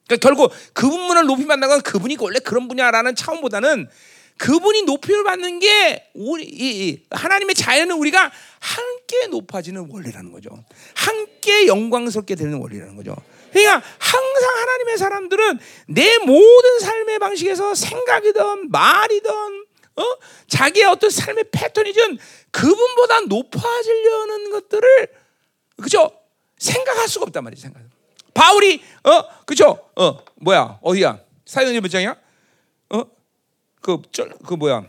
[0.06, 3.88] 그러니까 결국 그분을 높이 받는 건 그분이 원래 그런 분야라는 차원보다는
[4.38, 10.50] 그분이 높임을 받는 게 우리 이, 이, 하나님의 자연은 우리가 함께 높아지는 원리라는 거죠.
[10.94, 13.14] 함께 영광스럽게 되는 원리라는 거죠.
[13.52, 15.58] 그러니까 항상 하나님의 사람들은
[15.88, 19.30] 내 모든 삶의 방식에서 생각이든 말이든
[19.96, 20.02] 어?
[20.48, 22.18] 자기의 어떤 삶의 패턴이든
[22.50, 25.08] 그분보다 높아지려는 것들을
[25.82, 26.10] 그죠?
[26.58, 27.62] 생각할 수가 없단 말이죠.
[27.62, 27.82] 생각.
[28.32, 29.78] 바울이 어 그죠?
[29.96, 31.20] 어 뭐야 어디야?
[31.44, 32.16] 사도행전 몇 장이야?
[32.88, 34.02] 어그그
[34.46, 34.84] 그 뭐야?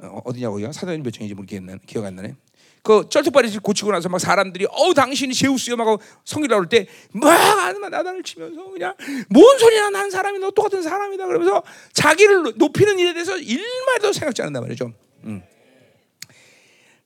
[0.00, 0.72] 어, 어디냐고요?
[0.72, 1.78] 사도행전 몇 장인지 모르겠네.
[1.86, 2.34] 기억 안 나네.
[2.82, 8.70] 그 쩔뚝발이 고치고 나서 막 사람들이 어 당신이 제우스야 막 성기라 그럴 때막 나단을 치면서
[8.70, 8.94] 그냥
[9.28, 14.62] 뭔 소리야 난 사람이 너 똑같은 사람이다 그러면서 자기를 높이는 일에 대해서 일말도 생각지 않는단
[14.62, 14.92] 말이죠.
[15.24, 15.42] 음.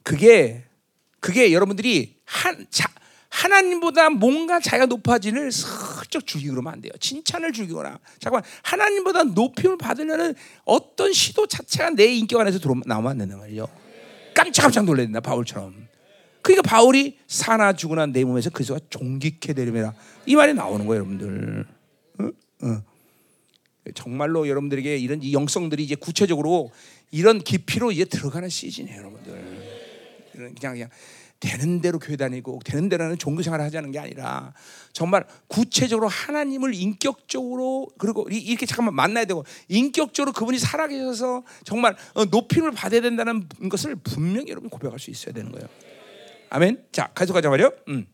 [0.02, 0.64] 그게
[1.20, 2.88] 그게 여러분들이 한 자,
[3.28, 6.92] 하나님보다 뭔가 자기가 높아지는 슬쩍 주기 그러면 안 돼요.
[7.00, 10.34] 칭찬을 주기거나 잠깐 하나님보다 높임을 받으려는
[10.64, 13.68] 어떤 시도 자체가 내 인격 안에서 들어 나오면 안 된단 말이죠.
[14.44, 15.88] 깜짝깜짝 놀래야 된다 바울처럼.
[16.42, 19.94] 그러니까 바울이 사나 죽으나 내 몸에서 그리스도가 종기케 되리라
[20.26, 21.64] 이 말이 나오는 거예요, 여러분들.
[22.18, 22.66] 어?
[22.66, 22.82] 어.
[23.94, 26.70] 정말로 여러분들에게 이런 이 영성들이 이제 구체적으로
[27.10, 29.72] 이런 깊이로 이제 들어가는 시즌이에요, 여러분들.
[30.32, 30.88] 그냥 그냥
[31.42, 34.54] 되는 대로 교회 다니고 되는 대로는 종교 생활을 하자는 게 아니라
[34.92, 42.70] 정말 구체적으로 하나님을 인격적으로 그리고 이렇게 잠깐만 만나야 되고 인격적으로 그분이 살아계셔서 정말 어, 높임을
[42.70, 45.68] 받아야 된다는 것을 분명히 여러분 고백할 수 있어야 되는 거예요.
[46.50, 46.84] 아멘.
[46.92, 47.72] 자, 계속 가자 말이요.
[47.88, 48.06] 음.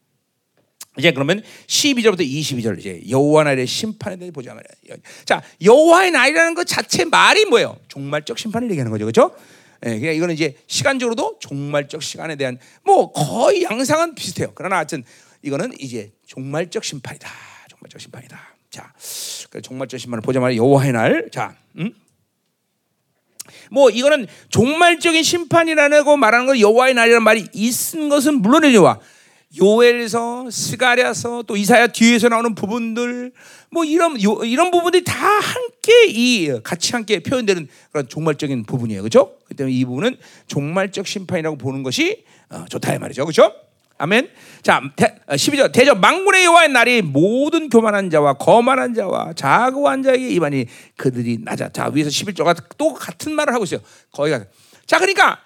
[0.96, 4.96] 이제 그러면 12절부터 22절 이제 여호와 날의 심판에 대해 보자 말이야.
[5.26, 7.76] 자, 여호와의 날이라는 것 자체 말이 뭐예요?
[7.88, 9.04] 종말적 심판을 얘기하는 거죠.
[9.04, 9.36] 그렇죠?
[9.84, 14.52] 예, 그러니까 이거는 이제 시간적으로도 종말적 시간에 대한 뭐 거의 양상은 비슷해요.
[14.54, 15.04] 그러나 하여튼
[15.42, 17.28] 이거는 이제 종말적 심판이다.
[17.68, 18.38] 종말적 심판이다.
[18.70, 18.92] 자,
[19.50, 21.28] 그 종말적 심판을 보자마자 여호와의 날.
[21.30, 21.92] 자, 음?
[23.70, 29.00] 뭐 이거는 종말적인 심판이라는 거 말하는 거 여호와의 날이라는 말이 있는 것은 물론이와
[29.56, 33.32] 요엘서, 스가랴서 또 이사야 뒤에서 나오는 부분들
[33.70, 39.00] 뭐 이런 요, 이런 부분들이 다 함께 이 같이 함께 표현되는 그런 종말적인 부분이에요.
[39.00, 39.36] 그렇죠?
[39.46, 40.16] 그 때문에 이 부분은
[40.48, 43.24] 종말적 심판이라고 보는 것이 어, 좋다 이 말이죠.
[43.24, 43.54] 그렇죠?
[43.96, 44.30] 아멘.
[44.62, 44.80] 자,
[45.28, 45.60] 12절.
[45.60, 50.66] 어, 대저 망군의 여호와의 날이 모든 교만한 자와 거만한 자와 자고한 자에게 이반이
[50.96, 51.70] 그들이 낮아.
[51.70, 53.80] 자, 위에서 11절가 또 같은 말을 하고 있어요.
[54.12, 54.44] 거기가.
[54.86, 55.40] 자, 그러니까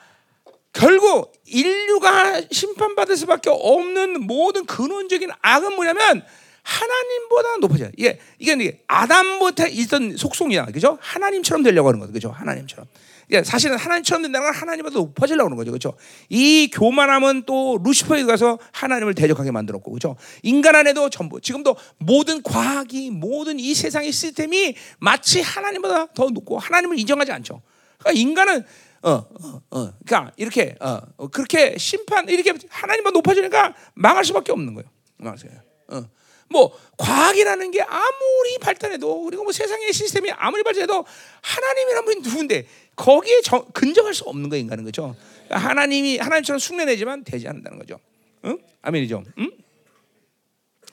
[0.72, 6.24] 결국 인류가 심판받을 수밖에 없는 모든 근원적인 악은 뭐냐면
[6.62, 7.90] 하나님보다 높아져요.
[7.96, 10.98] 이게 이게 아담부터 있던 속성이야, 그죠?
[11.00, 12.30] 하나님처럼 되려고 하는 거죠, 그죠?
[12.30, 12.86] 하나님처럼.
[13.30, 15.94] 예, 사실은 하나님처럼 된다는 건 하나님보다 높아지려고 하는 거죠, 그렇죠?
[16.28, 20.16] 이 교만함은 또 루시퍼에 가서 하나님을 대적하게 만들었고, 그렇죠?
[20.42, 26.98] 인간 안에도 전부 지금도 모든 과학이 모든 이 세상의 시스템이 마치 하나님보다 더 높고 하나님을
[26.98, 27.62] 인정하지 않죠.
[27.98, 28.64] 그러니까 인간은
[29.02, 34.74] 어, 어, 어, 그러니까 이렇게 어, 어, 그렇게 심판 이렇게 하나님보다 높아지니까 망할 수밖에 없는
[34.74, 34.88] 거예요.
[35.16, 35.52] 망하세요.
[35.88, 36.04] 어.
[36.48, 41.04] 뭐 과학이라는 게 아무리 발달해도 그리고 뭐 세상의 시스템이 아무리 발전해도
[41.40, 45.16] 하나님이란 분이 누군데 거기에 저, 근접할 수 없는 거 인간은 거죠.
[45.46, 47.98] 그러니까 하나님이 하나님처럼 숭례내지만 되지 않는다는 거죠.
[48.44, 48.58] 응?
[48.82, 49.24] 아멘이죠.
[49.38, 49.50] 응?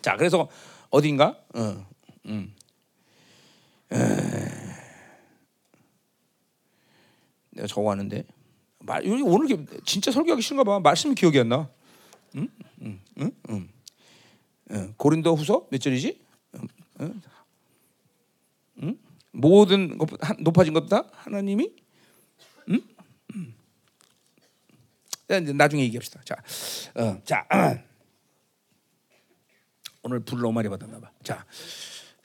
[0.01, 0.47] 자, 그래서
[0.89, 1.37] 어딘가?
[1.53, 1.85] 어,
[2.25, 2.55] 음.
[3.91, 4.68] 에...
[7.59, 8.23] 내가 적어왔는데
[8.79, 10.79] 말 여기 오늘 진짜 설교하기 싫은가 봐.
[10.79, 11.69] 말씀이 기억이 안 나.
[12.35, 12.47] 응?
[12.81, 12.99] 응?
[13.19, 13.31] 응?
[13.49, 13.69] 응.
[14.71, 14.93] 응.
[14.97, 16.21] 고린도 후서 몇 절이지?
[16.55, 16.67] 응?
[17.01, 17.21] 응?
[18.83, 18.97] 응?
[19.31, 20.09] 모든 것
[20.39, 21.71] 높아진 것보다 하나님이
[22.69, 22.81] 응?
[23.35, 23.53] 응.
[25.57, 26.21] 나중에 얘기합시다.
[26.23, 26.35] 자,
[26.95, 27.45] 어, 자.
[30.01, 31.11] 오늘 불 너무 많이 받았나 봐.
[31.23, 31.45] 자.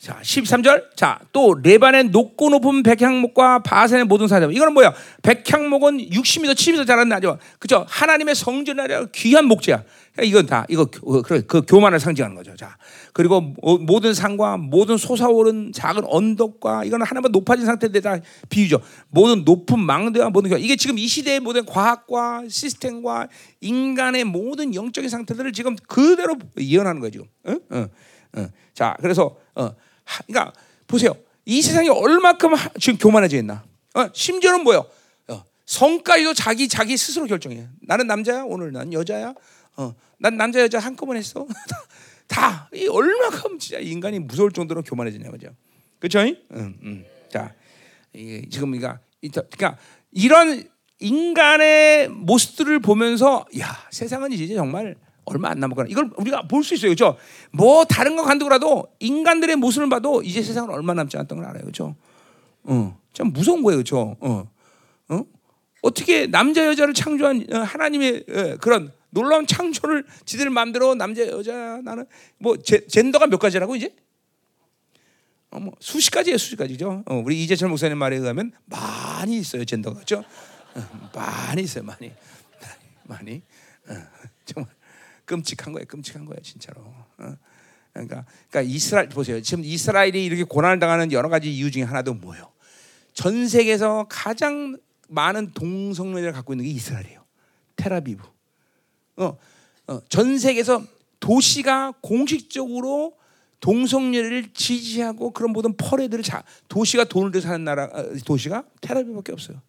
[0.04, 0.94] 자, 13절.
[0.96, 4.52] 자, 또 레반의 높고 높은 백향목과 바산의 모든 사람.
[4.52, 4.92] 이거는 뭐야?
[5.22, 7.38] 백향목은 60m, 70m 자라는 나죠.
[7.58, 7.86] 그죠?
[7.88, 9.82] 하나님의 성전이라 귀한 목재야.
[10.22, 12.54] 이건 다 이거 그, 그 교만을 상징하는 거죠.
[12.54, 12.76] 자,
[13.14, 18.18] 그리고 모든 산과 모든 솟아오른 작은 언덕과 이거는 하나님 높아진 상태에 다
[18.50, 18.82] 비유죠.
[19.08, 23.28] 모든 높은 망대와 모든 교 이게 지금 이 시대의 모든 과학과 시스템과
[23.62, 27.22] 인간의 모든 영적인 상태들을 지금 그대로 예언하는 거죠.
[27.48, 27.58] 응?
[27.72, 27.88] 응.
[28.36, 28.50] 응.
[28.74, 29.70] 자, 그래서 어.
[30.26, 30.52] 그러니까
[30.86, 31.14] 보세요.
[31.44, 33.64] 이 세상이 얼마큼 지금 교만해져 있나?
[33.94, 34.86] 어, 심지어는 뭐요?
[35.28, 37.68] 어, 성까지도 자기 자기 스스로 결정해.
[37.82, 39.34] 나는 남자야 오늘 난 여자야.
[39.76, 41.46] 어, 난 남자 여자 한꺼번에 했어.
[42.26, 45.48] 다 이 얼마큼 진짜 인간이 무서울 정도로 교만해지냐 그죠?
[45.98, 46.20] 그렇죠?
[46.20, 47.04] 응, 응.
[47.30, 47.54] 자,
[48.12, 49.78] 이게 지금 그러니까, 그러니까
[50.10, 50.68] 이런
[50.98, 56.94] 인간의 모습들을 보면서 야 세상은 이제 정말 얼마 안 남았거나 이걸 우리가 볼 수 있어요,
[56.94, 57.16] 그렇죠?
[57.50, 61.94] 뭐 다른 거 간두고라도 인간들의 모습을 봐도 이제 세상은 얼마 남지 않았던 걸 알아요, 그렇죠?
[62.64, 64.16] 어, 참 무서운 거예요, 그렇죠?
[64.20, 64.48] 어,
[65.08, 65.24] 어,
[65.82, 72.04] 어떻게 남자 여자를 창조한 어, 하나님의 어, 그런 놀라운 창조를 지들 마음대로 남자 여자 나는
[72.38, 73.94] 뭐 제, 젠더가 몇 가지라고 이제?
[75.50, 77.04] 어, 뭐 수십 가지예요, 수십 가지죠.
[77.06, 80.24] 어, 우리 이재철 목사님 말에 의하면 많이 있어요, 젠더가, 그렇죠?
[80.74, 82.10] 어, 많이 있어요, 많이,
[83.04, 83.42] 많이.
[83.88, 83.94] 어,
[84.44, 84.72] 정말.
[85.24, 85.86] 끔찍한 거예요.
[85.86, 86.80] 끔찍한 거예요, 진짜로.
[87.18, 87.36] 어?
[87.92, 89.40] 그러니까, 그러니까 이스라엘 보세요.
[89.40, 92.52] 지금 이스라엘이 이렇게 고난을 당하는 여러 가지 이유 중에 하나도 뭐예요?
[93.12, 94.76] 전 세계에서 가장
[95.08, 97.24] 많은 동성애를 갖고 있는 게 이스라엘이에요.
[97.76, 98.24] 테라비브.
[99.16, 99.38] 어,
[99.86, 100.82] 어, 전 세계에서
[101.20, 103.16] 도시가 공식적으로
[103.60, 109.62] 동성애를 지지하고 그런 모든 퍼레들을 자, 도시가 돈을 들여 사는 나라 어, 도시가 테라비브밖에 없어요.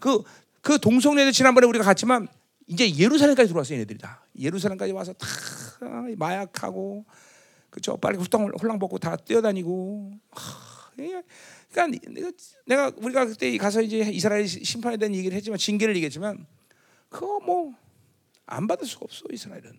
[0.00, 0.22] 그,
[0.60, 2.28] 그 동성애들 지난번에 우리가 갔지만
[2.66, 4.24] 이제 예루살렘까지 들어왔어요, 얘네들이 다.
[4.38, 5.26] 예루살렘까지 와서 다
[6.16, 7.04] 마약하고
[7.70, 7.96] 그죠?
[7.96, 10.12] 빨리 훌렁 홀랑 벗고 다 뛰어다니고.
[11.70, 11.98] 그러니까
[12.66, 16.46] 내가 우리가 그때 가서 이제 이스라엘 심판에 대한 얘기를 했지만 징계를 얘기했지만
[17.10, 17.86] 그거 뭐
[18.46, 19.72] 안 받을 수가 없어 이스라엘은.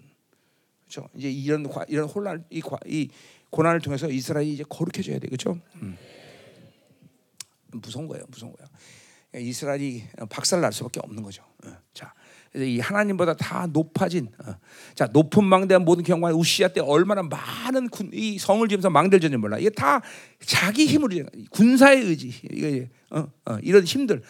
[0.87, 1.09] 그렇죠?
[1.15, 3.09] 이제 이런 이런 혼란 이, 이
[3.49, 5.27] 고난을 통해서 이스라엘이 이제 거룩해져야 돼.
[5.27, 5.59] 그렇죠?
[5.75, 5.97] 음.
[7.71, 8.25] 무서운 거예요.
[8.29, 8.69] 무서운 거예요.
[9.35, 11.43] 이스라엘이 박살 날 수밖에 없는 거죠.
[11.65, 12.13] 어, 자,
[12.57, 14.55] 이 하나님보다 다 높아진 어.
[14.95, 19.39] 자 높은 망대한 모든 경관 우시아 때 얼마나 많은 군, 이 성을 지면서 망대를 졌는지
[19.39, 20.01] 몰라 이게 다
[20.45, 24.21] 자기 힘으로 군사의 의지 이게 어, 어, 이런 힘들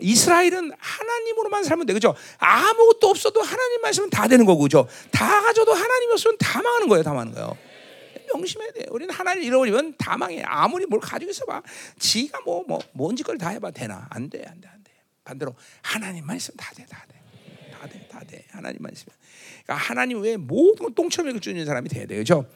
[0.00, 5.72] 이스라엘은 하나님으로만 살면 돼 그죠 아무것도 없어도 하나님 말씀은 다 되는 거고 그죠 다 가져도
[5.72, 7.56] 하나님 없으면 다 망하는 거예요 다 망하는 거예요
[8.34, 8.86] 명심해야 돼.
[8.90, 10.42] 우리는 하나님 잃어버리면 다 망해.
[10.44, 11.62] 아무리 뭘 가지고 있어봐.
[11.98, 13.70] 지가 뭐, 뭐, 뭔 짓걸 다 해봐.
[13.70, 14.06] 되나?
[14.10, 14.92] 안 돼, 안 돼, 안 돼.
[15.24, 17.14] 반대로 하나님만 있으면 다 돼, 다 돼.
[17.84, 18.44] 다 돼, 다 돼.
[18.50, 19.14] 하나님만 있으면.
[19.64, 22.18] 그러니까 하나님 외에 모든 걸 똥처럼 읽어주는 사람이 돼야 돼요.
[22.20, 22.46] 그죠?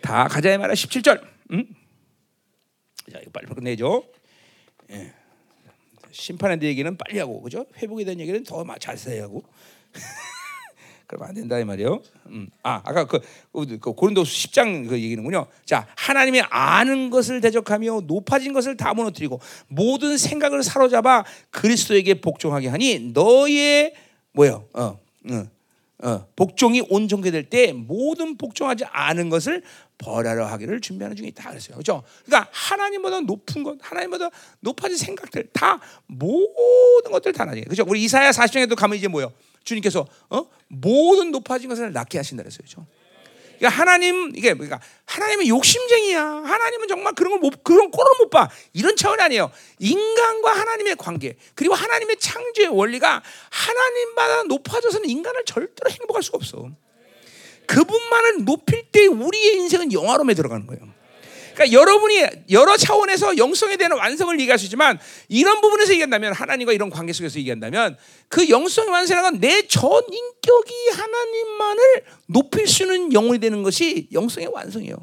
[0.00, 1.22] 다 가자의 말아 17절.
[1.52, 1.66] 응?
[3.10, 4.04] 자, 이거 빨리 끝내죠.
[4.90, 5.12] 예.
[6.10, 7.64] 심판에 대한 얘기는 빨리 하고, 그죠?
[7.76, 9.44] 회복에 대한 얘기는 더 자세히 하고.
[11.06, 12.00] 그러면 안 된다 이 말이요.
[12.28, 12.48] 음.
[12.62, 13.20] 아 아까 그,
[13.52, 15.46] 그, 그 고린도 10장 그 얘기는군요.
[15.66, 19.38] 자 하나님이 아는 것을 대적하며 높아진 것을 다 무너뜨리고
[19.68, 23.92] 모든 생각을 사로잡아 그리스도에게 복종하게 하니 너의
[24.32, 24.68] 뭐요?
[24.72, 24.98] 어,
[25.30, 25.48] 어,
[26.02, 29.62] 어, 복종이 온전케 때 모든 복종하지 않은 것을
[29.98, 31.74] 벌하려 하기를 준비하는 중에 있다 그랬어요.
[31.74, 32.02] 그렇죠?
[32.24, 34.30] 그러니까 하나님보다 높은 것, 하나님보다
[34.60, 37.64] 높아진 생각들 다 모든 것들 다 나중에.
[37.64, 37.84] 그렇죠?
[37.86, 39.32] 우리 이사야 40장에도 가면 이제 뭐요?
[39.62, 40.46] 주님께서 어?
[40.66, 42.58] 모든 높아진 것을 낳게 하신다 그랬어요.
[42.58, 42.86] 그렇죠?
[43.62, 46.20] 그러니까 하나님 이게 그러니까 하나님은 욕심쟁이야.
[46.20, 48.48] 하나님은 정말 그런 걸 못, 그런 꼴을 못 봐.
[48.72, 49.52] 이런 차원이 아니에요.
[49.78, 56.70] 인간과 하나님의 관계 그리고 하나님의 창조의 원리가 하나님보다 높아져서는 인간을 절대로 행복할 수가 없어.
[57.66, 60.91] 그분만을 높일 때 우리의 인생은 영화로움에 들어가는 거예요.
[61.54, 64.98] 그러니까 여러분이 여러 차원에서 영성에 대한 완성을 얘기할 수 있지만
[65.28, 67.96] 이런 부분에서 얘기한다면 하나님과 이런 관계 속에서 얘기한다면
[68.28, 74.96] 그 영성의 완성은 내전 인격이 하나님만을 높일 수 있는 영혼이 되는 것이 영성의 완성이에요.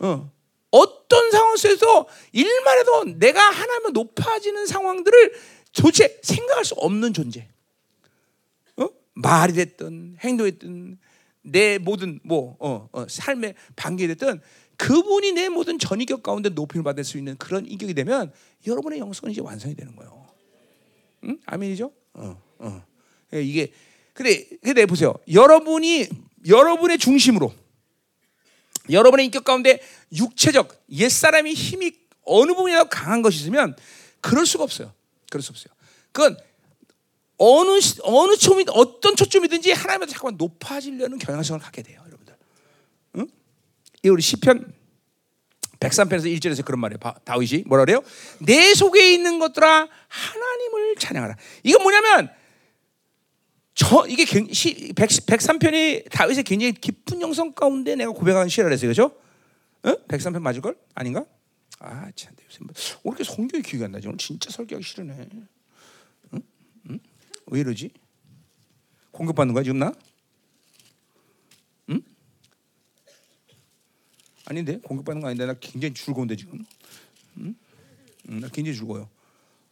[0.00, 0.30] 어.
[0.70, 5.32] 어떤 상황 속에서 일만 해도 내가 하나님을 높아지는 상황들을
[5.72, 7.48] 도대체 생각할 수 없는 존재.
[8.76, 8.88] 어?
[9.14, 10.98] 말이 됐든 행동이 됐든
[11.42, 14.40] 내 모든 뭐 어, 어, 삶의 반경이 됐든
[14.80, 18.32] 그분이 내 모든 전인격 가운데 높임을 받을 수 있는 그런 인격이 되면
[18.66, 20.26] 여러분의 영성은 이제 완성이 되는 거예요.
[21.24, 21.38] 응?
[21.44, 21.92] 아멘이죠?
[22.14, 22.84] 어, 어.
[23.34, 23.72] 예, 이게
[24.14, 25.14] 근데 근데 보세요.
[25.30, 26.08] 여러분이
[26.46, 27.52] 여러분의 중심으로
[28.88, 29.80] 여러분의 인격 가운데
[30.14, 31.92] 육체적 옛 사람이 힘이
[32.24, 33.76] 어느 부분이라도 강한 것이 있으면
[34.22, 34.94] 그럴 수가 없어요.
[35.30, 35.74] 그럴 수 없어요.
[36.10, 36.38] 그건
[37.36, 42.02] 어느 시, 어느 초점 어떤 초점이든지 하나님한테 자꾸만 높아지려는 경향성을 갖게 돼요,
[44.08, 44.72] 우리 시편
[45.80, 46.98] 103편에서 1절에서 그런 말이에요.
[47.24, 48.02] 다윗이 뭐라 그래요?
[48.40, 51.36] 내 속에 있는 것들아 하나님을 찬양하라.
[51.64, 52.30] 이건 뭐냐면
[53.74, 54.44] 저 이게 100,
[54.94, 58.90] 103편이 다윗의 굉장히 깊은 영성 가운데 내가 고백하는 시라 그랬어요.
[58.90, 59.16] 그죠?
[59.82, 59.94] 어?
[60.06, 60.76] 103편 맞을 걸?
[60.94, 61.24] 아닌가?
[61.78, 62.74] 아, 참 요새 뭐,
[63.04, 64.06] 왜 이렇게 성경이 기억이 안 나지?
[64.06, 65.28] 오늘 진짜 설교하기 싫으네.
[66.34, 66.42] 응?
[66.90, 66.98] 응?
[67.46, 67.90] 왜 이러지?
[69.12, 69.94] 공격받는 거야 지금 나?
[74.50, 74.78] 아닌데?
[74.82, 75.46] 공격받는 거 아닌데?
[75.46, 76.64] 나 굉장히 즐거운데 지금.
[77.38, 77.54] 응?
[78.28, 79.08] 응, 나 굉장히 즐거워요.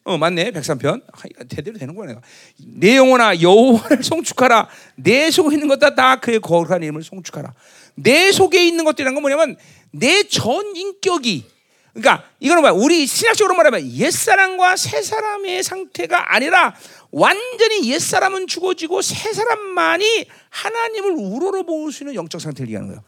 [0.05, 0.53] 어 맞네.
[0.53, 1.03] 103편.
[1.13, 2.21] 아, 대대로 되는 거야 내가.
[2.59, 4.69] 내 영혼아 여호와를 송축하라.
[4.97, 7.53] 내 속에 있는 것다 다 그의 거룩한 이름을 송축하라.
[7.97, 9.57] 내 속에 있는 것들이란 건 뭐냐면
[9.91, 11.45] 내 전 인격이.
[11.93, 12.73] 그러니까 이거는 뭐야?
[12.73, 16.77] 우리 신학적으로 말하면 옛 사람과 새 사람의 상태가 아니라
[17.11, 23.03] 완전히 옛 사람은 죽어지고 새 사람만이 하나님을 우러러 볼수 있는 영적 상태를 얘기하는 거예요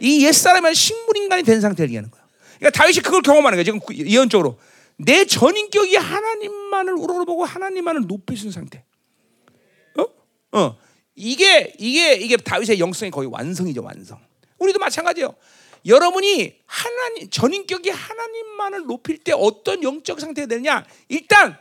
[0.00, 2.24] 이 옛사람은 식물인간이 된 상태를 얘기하는 거예요
[2.58, 4.58] 그러니까 다윗이 그걸 경험하는 거예요 지금 예언적으로
[4.96, 8.84] 내 전인격이 하나님만을 우러러보고 하나님만을 있는 상태.
[9.98, 10.58] 어?
[10.58, 10.78] 어.
[11.16, 14.20] 이게 이게 이게 다윗의 영성이 거의 완성이죠, 완성.
[14.58, 15.34] 우리도 마찬가지예요.
[15.86, 20.84] 여러분이 하나님 전인격이 하나님만을 높일 때 어떤 영적 상태가 되느냐?
[21.08, 21.58] 일단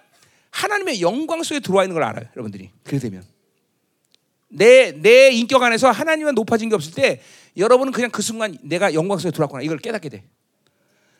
[0.51, 2.69] 하나님의 영광 속에 들어와 있는 걸 알아요, 여러분들이.
[2.83, 3.23] 그래 되면
[4.47, 7.21] 내 내 인격 안에서 하나님만 높아진 게 없을 때
[7.57, 10.23] 여러분은 그냥 그 순간 내가 영광 속에 들어왔구나 이걸 깨닫게 돼.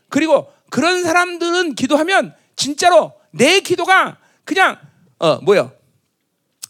[0.09, 4.77] 그리고 그런 사람들은 기도하면 진짜로 내 기도가 그냥
[5.19, 5.71] 어 뭐야?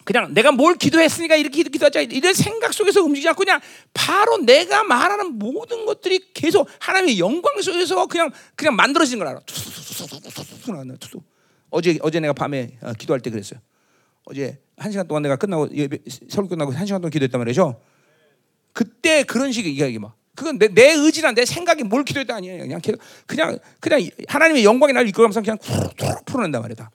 [0.05, 3.61] 그냥 내가 뭘 기도했으니까 이렇게 기도하자 이런 생각 속에서 움직이지 않고 그냥
[3.93, 9.41] 바로 내가 말하는 모든 것들이 계속 하나님의 영광 속에서 그냥 그냥 만들어지는 걸 알아.
[11.69, 13.59] 어제 어제 내가 밤에 기도할 때 그랬어요.
[14.25, 15.69] 어제 한 시간 동안 내가 끝나고
[16.29, 17.81] 설교 끝나고 한 시간 동안 기도했단 말이죠.
[18.73, 22.63] 그때 그런 식의 이야기 막 그건 내, 내 의지나 내 생각이 뭘 기도했다 아니에요.
[22.63, 22.81] 그냥
[23.27, 26.91] 그냥 그냥 하나님의 영광이 나를 이끌어가면서 그냥 툭툭 풀어낸단 말이다.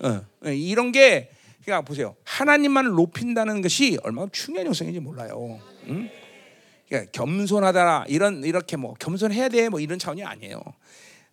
[0.00, 0.08] 어,
[0.44, 1.30] 어, 이런 게
[1.64, 2.14] 그냥 보세요.
[2.24, 5.60] 하나님만을 높인다는 것이 얼마나 중요한 영성인지 몰라요.
[5.88, 6.08] 응?
[6.88, 10.60] 그러니까 겸손하다 이런 이렇게 뭐 겸손해야 돼 뭐 이런 차원이 아니에요.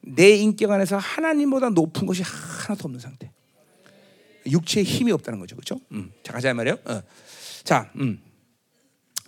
[0.02, 3.32] 내 인격 안에서 하나님보다 높은 것이 하나도 없는 상태.
[4.46, 5.80] 육체에 힘이 없다는 거죠, 그렇죠?
[5.92, 6.78] 음, 자 가자 말이요.
[6.86, 7.02] 어.
[7.64, 8.22] 자, 음.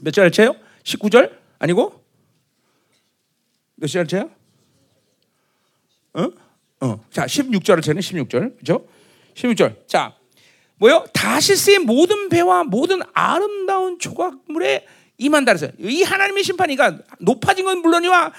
[0.01, 0.55] 몇 절째요?
[0.83, 1.31] 19절.
[1.59, 2.03] 아니고
[3.75, 4.27] 몇 절째야?
[6.13, 6.27] 어?
[6.81, 7.05] 어.
[7.11, 8.57] 자, 16절을 째는 16절.
[8.57, 8.85] 그죠?
[9.35, 9.87] 16절.
[9.87, 10.15] 자,
[10.77, 11.05] 뭐요?
[11.13, 14.85] 다시스의 모든 배와 모든 아름다운 조각물에
[15.53, 15.71] 그랬어요.
[15.77, 18.33] 이 하나님의 심판이가 높아진 건 물론이와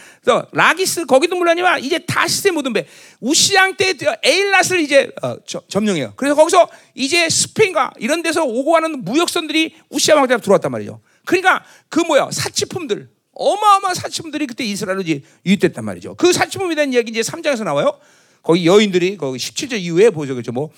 [0.50, 2.86] 라기스 거기도 물론이와 이제 다시스의 모든 배
[3.20, 6.14] 우시양 때 에일랏을 이제 어, 저, 점령해요.
[6.16, 11.00] 그래서 거기서 이제 스페인과 이런 데서 오고 가는 무역선들이 우시아 왕때 들어왔단 말이죠.
[11.24, 15.02] 그러니까 그 뭐야 사치품들 어마어마한 사치품들이 그때 이스라엘로
[15.46, 16.14] 유입됐단 말이죠.
[16.16, 17.98] 그 사치품에 대한 이야기 이제 3장에서 나와요.
[18.42, 20.34] 거기 여인들이 거기 17절 이후에 보죠.
[20.34, 20.52] 그죠?
[20.52, 20.70] 뭐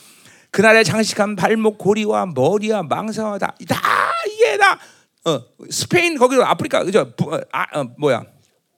[0.51, 4.79] 그날에 장식한 발목 고리와 머리와 망사와 다, 다 이게 다
[5.25, 7.13] 어, 스페인 거기로 아프리카 그죠?
[7.23, 8.25] 어, 아, 어, 뭐야?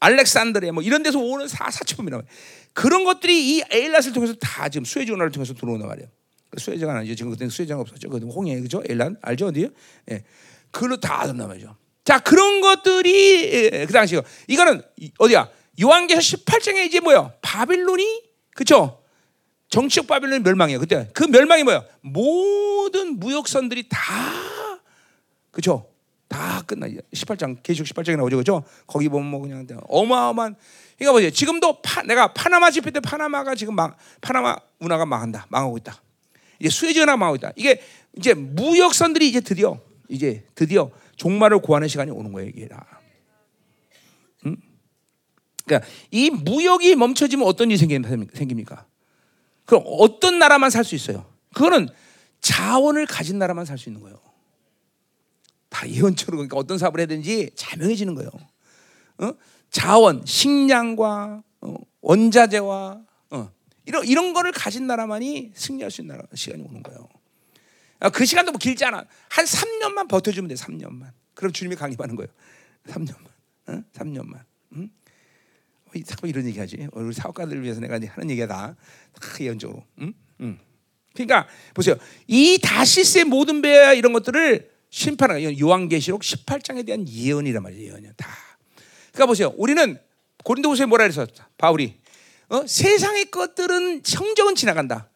[0.01, 2.37] 알렉산드리아 뭐 이런 데서 오는 사, 사치품이란 말이에요.
[2.73, 6.09] 그런 것들이 이 에일랏을 통해서 다 지금 수에즈 운하를 통해서 들어온단 말이에요.
[6.51, 7.15] 그 수에즈가 아니죠.
[7.15, 8.09] 지금 그때는 수에즈가 없었죠.
[8.09, 8.83] 그 홍해 그죠?
[8.89, 9.69] 에일란 알죠 어디요?
[10.11, 10.23] 예.
[10.77, 11.75] 그걸로 다 들어온단 말이죠.
[12.05, 14.21] 자 그런 것들이 그 당시요.
[14.47, 14.83] 이거는
[15.19, 15.49] 어디야?
[15.81, 17.33] 요한계서 18장에 이제 뭐야?
[17.41, 18.23] 바빌론이
[18.55, 19.03] 그쵸?
[19.69, 20.79] 정치적 바빌론이 멸망이에요.
[20.79, 21.83] 그때 그 멸망이 뭐야?
[22.03, 24.01] 모든 무역선들이 다
[25.51, 25.89] 그쵸?
[26.29, 26.87] 다 끝나.
[26.87, 28.63] 18장 계시록 18장에 나오죠, 그죠?
[28.87, 30.57] 거기 보면 뭐 그냥 어마어마한.
[30.99, 31.33] 그러니까 뭐지?
[31.33, 36.03] 지금도 파, 내가 파나마 집회 때 파나마가 지금 망, 파나마 운하가 망한다, 망하고 있다.
[36.59, 37.53] 이제 수에즈가 망하고 있다.
[37.57, 37.81] 이게
[38.17, 39.79] 이제 무역선들이 이제 드디어
[40.09, 43.01] 이제 드디어 종말을 구하는 시간이 오는 거예요, 이게 다.
[44.47, 44.57] 음?
[45.65, 48.87] 그러니까 이 무역이 멈춰지면 어떤 일이 생깁니까?
[49.65, 51.27] 그럼 어떤 나라만 살 수 있어요?
[51.55, 51.89] 그거는
[52.41, 54.21] 자원을 가진 나라만 살 수 있는 거예요.
[55.69, 58.31] 다 예언처럼 그러니까 어떤 사업을 해야 되는지 자명해지는 거예요.
[59.19, 59.33] 어?
[59.71, 63.51] 자원, 식량과 어, 원자재와 어,
[63.85, 67.09] 이런 이런 거를 가진 나라만이 승리할 수 있는 나라, 시간이 오는 거예요.
[68.01, 69.05] 아, 그 시간도 뭐 길지 않아.
[69.29, 70.55] 한 3년만 버텨주면 돼.
[70.55, 71.11] 3년만.
[71.35, 72.31] 그럼 주님이 강림하는 거예요.
[72.89, 73.27] 3년만.
[73.69, 73.83] 어?
[73.93, 74.41] 3년만.
[74.75, 74.91] 응?
[76.05, 76.89] 자꾸 이런 얘기 하지.
[76.93, 78.77] 우리 사업가들 위해서 내가 하는 얘기가 다,
[79.13, 79.85] 다 예언적으로.
[80.01, 80.13] 응?
[80.41, 80.59] 응.
[81.15, 81.97] 그러니까 보세요.
[82.27, 87.93] 이 다시스의 모든 배야 이런 것들을 심판하는 요한계시록 18장에 대한 예언이란 말이에요.
[87.93, 88.13] 예언이야.
[88.17, 88.29] 다.
[89.13, 89.53] 그러니까 보세요.
[89.57, 89.99] 우리는
[90.45, 91.27] 고린도후서에 뭐라 그랬어?
[91.57, 91.97] 바울이
[92.49, 92.67] 어?
[92.67, 95.09] 세상의 것들은 성적은 지나간다.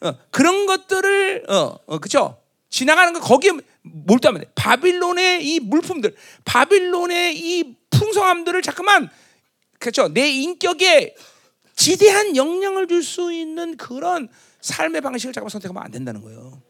[0.00, 2.40] 어, 그런 것들을 어, 어 그죠?
[2.68, 3.52] 지나가는 거 거기에
[3.82, 4.50] 몰두하면 돼.
[4.54, 6.14] 바빌론의 이 물품들,
[6.44, 9.08] 바빌론의 이 풍성함들을 잠깐만
[9.78, 10.08] 그렇죠?
[10.08, 11.14] 내 인격에
[11.74, 14.28] 지대한 영향을 줄 수 있는 그런
[14.60, 16.60] 삶의 방식을 잠깐 선택하면 안 된다는 거예요.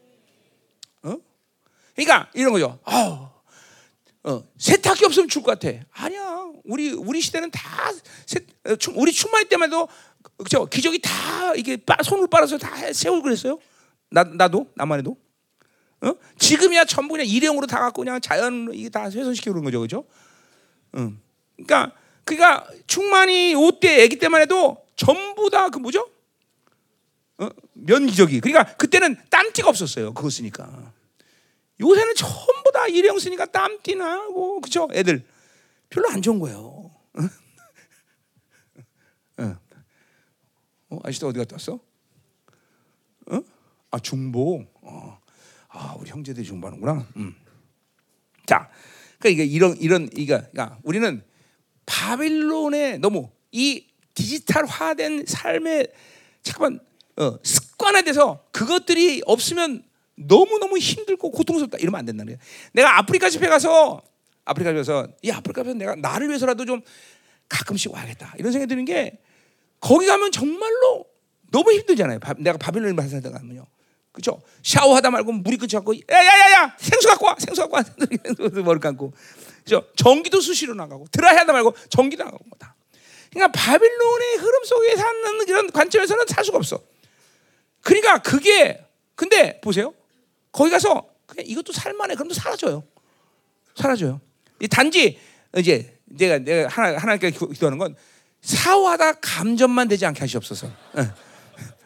[1.03, 1.17] 어?
[1.95, 2.79] 그러니까 이런 거죠.
[2.83, 3.43] 어,
[4.23, 5.77] 어, 세탁기 없으면 죽을 것 같아.
[5.91, 6.45] 아니야.
[6.65, 7.91] 우리 우리 시대는 다
[8.25, 9.87] 세, 어, 우리 충만할 때만 해도
[10.37, 10.65] 그죠?
[10.65, 13.59] 기적이 다 이게 빠, 손을 빨아서 다 세우고 그랬어요.
[14.09, 15.17] 나 나도 나만 해도.
[16.01, 16.13] 어?
[16.37, 20.05] 지금이야 전부 그냥 일회용으로 다 갖고 그냥 자연 이게 다 훼손시키고 그런 거죠, 그죠?
[20.95, 21.19] 응.
[21.55, 21.93] 그러니까
[22.23, 26.07] 그러니까 충만이 오때 아기 때만 해도 전부 다 그 뭐죠?
[27.39, 27.49] 어?
[27.73, 28.41] 면기적이.
[28.41, 30.13] 그러니까 그때는 땀띠가 없었어요.
[30.13, 30.93] 그거 쓰니까.
[31.79, 34.87] 요새는 전부 다 일회용 쓰니까 땀띠 나고 그죠?
[34.91, 35.23] 애들
[35.89, 36.91] 별로 안 좋은 거예요.
[37.13, 37.21] 어?
[40.89, 40.99] 어?
[41.03, 41.79] 아저씨도 어디 갔다 왔어?
[43.27, 43.41] 어?
[43.91, 44.65] 아 중보.
[44.81, 45.19] 어.
[45.69, 47.07] 아 우리 형제들이 중보하는구나.
[47.17, 47.35] 음.
[48.45, 48.69] 자,
[49.19, 51.23] 그러니까 이런 이런 이가 그러니까 우리는
[51.85, 55.89] 바빌론에 너무 이 디지털화된 삶의
[56.41, 56.79] 잠깐만
[57.17, 59.83] 어, 습관화돼서 그것들이 없으면
[60.15, 62.39] 너무 너무 힘들고 고통스럽다 이러면 안 된다는 거예요.
[62.73, 64.01] 내가 아프리카 집회 가서
[64.45, 66.81] 아프리카 집에서 이 아프리카 집에서 내가 나를 위해서라도 좀
[67.49, 69.19] 가끔씩 와야겠다 이런 생각이 드는 게
[69.79, 71.05] 거기 가면 정말로
[71.51, 72.19] 너무 힘들잖아요.
[72.19, 73.65] 바, 내가 바빌론에 살다 가면요.
[74.11, 74.41] 그죠?
[74.63, 77.83] 샤워하다 말고 물이 끊쳐갖고 야야야야 생수 갖고 와 생수 갖고 와
[78.63, 79.13] 머리 감고
[79.63, 79.85] 그죠?
[79.95, 82.75] 전기도 수시로 나가고 드라이 하다 말고 전기도 나가고 다.
[83.31, 86.81] 그러니까 바빌론의 흐름 속에 사는 이런 관점에서는 살 수가 없어.
[87.81, 88.83] 그러니까 그게
[89.15, 89.93] 근데 보세요.
[90.51, 92.15] 거기 가서 그냥 이것도 살만해.
[92.15, 92.83] 그럼 사라져요.
[93.75, 94.19] 사라져요.
[94.71, 95.19] 단지
[95.57, 97.95] 이제 내가 내가 하나 하나님께 기도하는 건
[98.47, 100.71] 사화다 감전만 되지 않게 하시옵소서.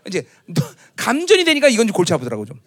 [0.06, 0.28] 이제
[0.96, 2.62] 감전이 되니까 이건 좀 골치 아프더라고 좀.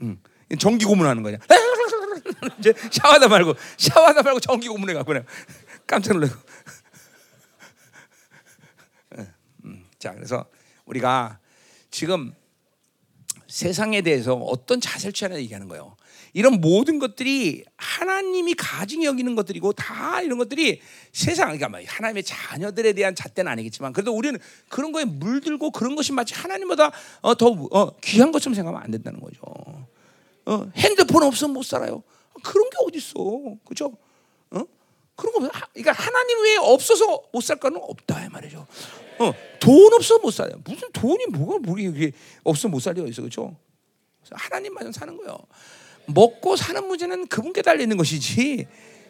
[0.00, 0.18] 응.
[0.58, 1.36] 전기 고문하는 거냐.
[2.58, 5.26] 이제 샤워하다 말고 샤워하다 말고 전기 고문해 갖고 그냥
[5.86, 6.34] 깜짝 놀라고.
[9.98, 10.46] 자, 그래서
[10.86, 11.38] 우리가
[11.90, 12.34] 지금
[13.46, 15.96] 세상에 대해서 어떤 자세를 취하냐 얘기하는 거예요.
[16.34, 20.80] 이런 모든 것들이 하나님이 가증 여기는 것들이고 다 이런 것들이
[21.12, 24.38] 세상 그러니까 뭐 하나님의 자녀들에 대한 잣대는 아니겠지만 그래도 우리는
[24.68, 26.90] 그런 거에 물들고 그런 것이 마치 하나님보다
[27.20, 29.40] 어, 더 어, 귀한 것처럼 생각하면 안 된다는 거죠.
[30.46, 32.02] 어, 핸드폰 없으면 못 살아요.
[32.42, 33.14] 그런 게 어디 있어,
[33.64, 33.96] 그죠?
[34.50, 34.64] 어?
[35.14, 38.66] 그런 거 그러니까 하나님 외에 없어서 못 살 거는 없다 이 말이죠.
[39.20, 40.60] 어, 돈 없어 못 살아요.
[40.64, 42.10] 무슨 돈이 뭐가 뭐게
[42.42, 43.56] 없어 못 살려 있어 그렇죠?
[44.32, 45.38] 하나님만 사는 거예요.
[46.06, 48.66] 먹고 사는 문제는 그분께 달려 있는 것이지.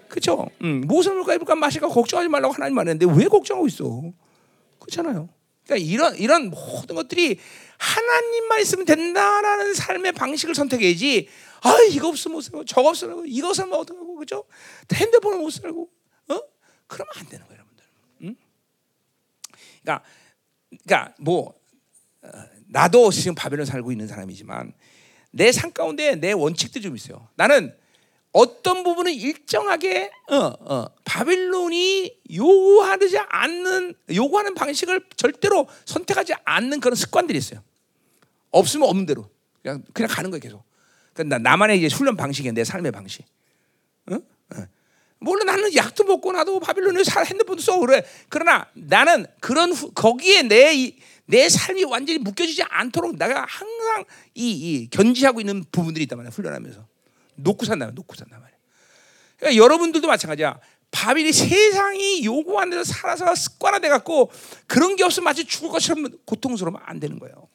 [0.08, 0.48] 그렇죠?
[0.62, 4.12] 음, 무엇을 먹을까 입을까 마실까 걱정하지 말라고 하나님 말했는데 왜 걱정하고 있어?
[4.78, 5.28] 그렇잖아요.
[5.64, 7.38] 그러니까 이런 이런 모든 것들이
[7.78, 11.28] 하나님만 있으면 된다라는 삶의 방식을 선택해야지.
[11.62, 14.44] 아 이거 없으면 못 살고 저거 없으면 이거 없으면 어떡하고 그죠?
[14.92, 15.88] 핸드폰을 못 살고
[16.28, 16.40] 어?
[16.86, 17.84] 그러면 안 되는 거예요, 여러분들.
[18.22, 18.36] 응?
[19.82, 20.04] 그러니까
[20.84, 21.54] 그러니까 뭐
[22.22, 22.28] 어,
[22.68, 24.74] 나도 지금 바벨론 살고 있는 사람이지만
[25.34, 27.28] 내 삶 가운데 내 원칙들이 좀 있어요.
[27.34, 27.74] 나는
[28.32, 37.38] 어떤 부분은 일정하게 어, 어, 바빌론이 요구하지 않는 요구하는 방식을 절대로 선택하지 않는 그런 습관들이
[37.38, 37.62] 있어요.
[38.50, 39.28] 없으면 없는 대로
[39.62, 40.64] 그냥 그냥 가는 거예요 계속.
[41.12, 43.24] 그러니까 나만의 이제 훈련 방식이야 내 삶의 방식.
[44.10, 44.16] 어?
[44.16, 44.66] 어.
[45.20, 48.04] 물론 나는 약도 먹고 나도 바빌론에 핸드폰도 써 그래.
[48.28, 50.92] 그러나 나는 그런 후, 거기에 내,
[51.26, 56.86] 내 삶이 완전히 묶여지지 않도록 내가 항상 이, 이 견지하고 있는 부분들이 있단 말이야 훈련하면서
[57.36, 58.56] 놓고 산다 놓고 산단 말이야.
[59.38, 60.60] 그러니까 여러분들도 마찬가지야.
[60.90, 64.30] 바빌이 세상이 요구하는 대로 살아서 습관화돼 갖고
[64.68, 67.48] 그런 게 없으면 마치 죽을 것처럼 고통스러우면 안 되는 거예요.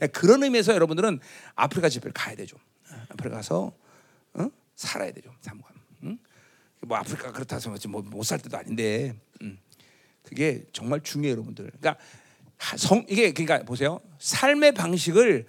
[0.00, 1.20] 그러니까 그런 의미에서 여러분들은
[1.54, 2.56] 아프리카 집회를 가야 되죠.
[3.10, 3.72] 아프리카 가서
[4.34, 4.50] 어?
[4.74, 5.32] 살아야 되죠.
[5.42, 5.72] 사무감.
[6.04, 6.18] 응?
[6.80, 9.58] 뭐 아프리카 그렇다 해서 뭐못 살 때도 아닌데 음.
[10.24, 11.70] 그게 정말 중요해요, 여러분들.
[11.78, 12.02] 그러니까
[12.76, 14.00] 성 이게 그러니까 보세요.
[14.18, 15.46] 삶의 방식을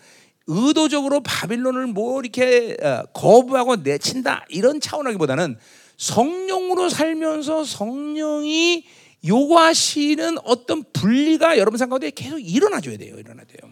[0.47, 5.57] 의도적으로 바빌론을 뭐 이렇게 어, 거부하고 내친다 이런 차원하기보다는
[5.97, 8.85] 성령으로 살면서 성령이
[9.25, 13.17] 요구하시는 어떤 분리가 여러분 삶 가운데 계속 일어나줘야 돼요.
[13.19, 13.71] 일어나야 돼요.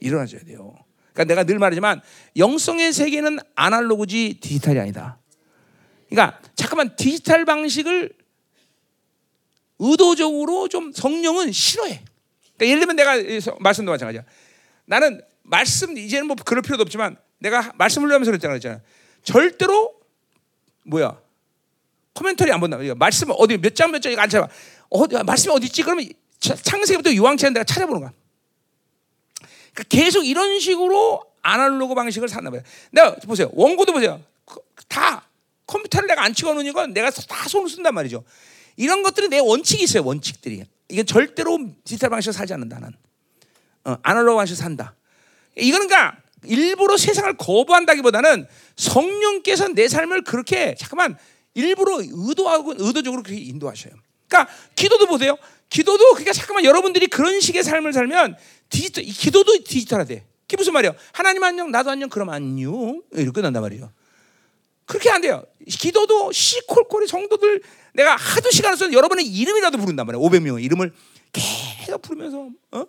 [0.00, 0.76] 일어나줘야 돼요.
[1.14, 2.02] 그러니까 내가 늘 말하지만
[2.36, 5.18] 영성의 세계는 아날로그지 디지털이 아니다.
[6.08, 8.12] 그러니까 잠깐만 디지털 방식을
[9.78, 12.04] 의도적으로 좀 성령은 싫어해.
[12.58, 13.14] 그러니까 예를 들면 내가
[13.60, 14.22] 말씀도 마찬가지야.
[14.84, 18.80] 나는 말씀 이제는 뭐 그럴 필요도 없지만 내가 말씀을 하면서 그랬잖아.
[19.22, 19.94] 절대로
[20.84, 21.18] 뭐야
[22.14, 22.78] 코멘터리 안 본다.
[22.96, 24.48] 말씀 어디 몇 장 몇 장 이거 안 찾아.
[24.90, 25.82] 어디 말씀이 어디 있지?
[25.82, 26.08] 그러면
[26.40, 28.12] 창세기부터 유황치한 내가 찾아보는 거야.
[29.72, 32.62] 그러니까 계속 이런 식으로 아날로그 방식을 샀나 봐요.
[32.90, 33.50] 내가 보세요.
[33.52, 34.20] 원고도 보세요.
[34.88, 35.24] 다
[35.66, 38.24] 컴퓨터를 내가 안 찍어놓는 건 내가 다 손을 쓴단 말이죠.
[38.78, 40.04] 이런 것들이 내 원칙이 있어요.
[40.04, 40.62] 원칙들이.
[40.88, 42.78] 이게 절대로 디지털 방식으로 살지 않는다.
[42.78, 42.92] 는
[43.84, 44.94] 어, 아날로그 방식으로 산다.
[45.56, 48.46] 이거는 그러니까 일부러 세상을 거부한다기보다는
[48.76, 51.18] 성령께서 내 삶을 그렇게 잠깐만
[51.54, 53.92] 일부러 의도하고 의도적으로 그렇게 인도하셔요.
[54.28, 55.36] 그러니까 기도도 보세요.
[55.68, 58.36] 기도도 그러니까 잠깐만 여러분들이 그런 식의 삶을 살면
[58.70, 60.24] 디지털 기도도 디지털화돼.
[60.42, 60.92] 그게 무슨 말이야?
[61.12, 63.92] 하나님 안녕, 나도 안녕, 그럼 안녕 이렇게 끝난단 말이에요.
[64.86, 65.44] 그렇게 안 돼요.
[65.66, 67.62] 기도도 시콜콜이 성도들
[67.98, 70.20] 내가 하도 시간을 써서 여러분의 이름이라도 부른단 말이야.
[70.22, 70.92] 500명의 이름을
[71.32, 72.86] 계속 부르면서 어?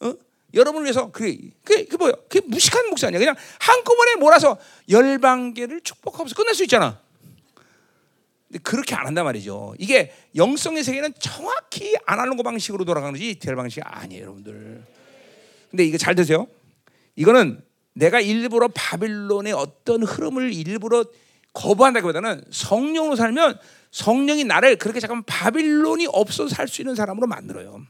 [0.00, 0.14] 어?
[0.54, 2.12] 여러분을 위해서 그게 그게, 그게 뭐야?
[2.28, 3.18] 그게 무식한 목사 아니야.
[3.18, 4.56] 그냥 한꺼번에 몰아서
[4.88, 7.00] 열방계를 축복하면서 끝낼 수 있잖아.
[8.46, 9.74] 근데 그렇게 안 한단 말이죠.
[9.78, 14.84] 이게 영성의 세계는 정확히 아날로그 방식으로 돌아가는지 될 방식이 아니에요, 여러분들.
[15.70, 16.46] 근데 이거 잘 드세요.
[17.16, 17.60] 이거는
[17.94, 21.04] 내가 일부러 바빌론의 어떤 흐름을 일부러
[21.52, 23.58] 거부한다기보다는 성령으로 살면
[23.92, 27.86] 성령이 나를 그렇게 잠깐 바빌론이 없어서 살수 있는 사람으로 만들어요.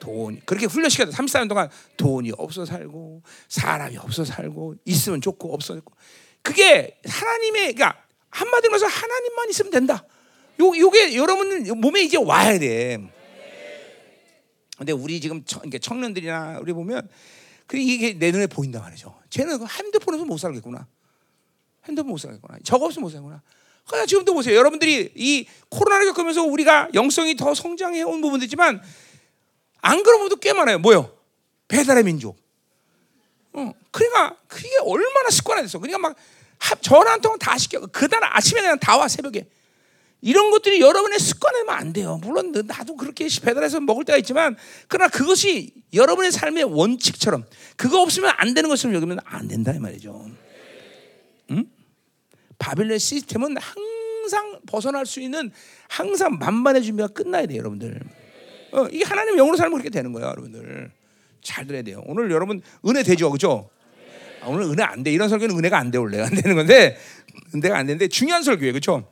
[0.00, 5.92] 돈 그렇게 훈련시켜서 34년 동안 돈이 없어 살고 사람이 없어 살고 있으면 좋고 없어 고
[6.42, 10.04] 그게 하나님의 그러니까 한마디로 해서 하나님만 있으면 된다.
[10.60, 12.98] 요 요게 여러분 몸에 이제 와야 돼.
[14.78, 17.08] 근데 우리 지금 청, 청년들이나 우리 보면
[17.66, 19.14] 그 이게 내 눈에 보인단 말이죠.
[19.28, 20.86] 쟤는 그 핸드폰에서 못 살겠구나.
[21.86, 22.58] 핸드폰 못 살겠구나.
[22.64, 23.42] 저거 없으면 못 살겠구나.
[23.88, 24.56] 그러니까 지금도 보세요.
[24.56, 28.80] 여러분들이 이 코로나를 겪으면서 우리가 영성이 더 성장해 온 부분도 있지만
[29.80, 30.78] 안 그런 분도 꽤 많아요.
[30.78, 31.12] 뭐요?
[31.68, 32.36] 배달의 민족.
[33.52, 35.78] 어, 그러니까 그게 얼마나 습관화됐어.
[35.78, 36.16] 그러니까 막
[36.80, 37.80] 전화 한 통 다 시켜.
[37.86, 39.46] 그날 아침에 그냥 다 와 새벽에.
[40.20, 42.18] 이런 것들이 여러분의 습관이면 안 돼요.
[42.22, 44.56] 물론 나도 그렇게 배달해서 먹을 때가 있지만,
[44.88, 47.46] 그러나 그것이 여러분의 삶의 원칙처럼
[47.76, 50.28] 그거 없으면 안 되는 것처럼 여기면 안 된다 이 말이죠.
[51.52, 51.64] 응?
[52.58, 55.50] 바빌론 시스템은 항상 벗어날 수 있는
[55.88, 58.00] 항상 만반의 준비가 끝나야 돼요, 여러분들.
[58.72, 60.90] 어, 이게 하나님 영으로 살면 그렇게 되는 거예요, 여러분들.
[61.42, 62.02] 잘 들어야 돼요.
[62.06, 63.70] 오늘 여러분 은혜 되죠, 그죠?
[64.42, 65.12] 아, 오늘 은혜 안 돼.
[65.12, 66.98] 이런 설교는 은혜가 안 돼, 원래 안 되는 건데
[67.54, 69.08] 은혜가 안 되는데 중요한 설교예요, 그렇죠?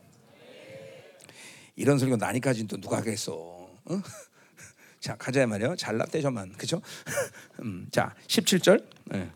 [1.75, 3.33] 이런 설교 나니까지는 또 누가 하겠어?
[3.33, 3.69] 어?
[4.99, 5.75] 자 가자 말이요.
[5.75, 6.81] 잘났대저만 그죠?
[7.61, 8.83] 음, 자 17절.
[9.05, 9.29] 네.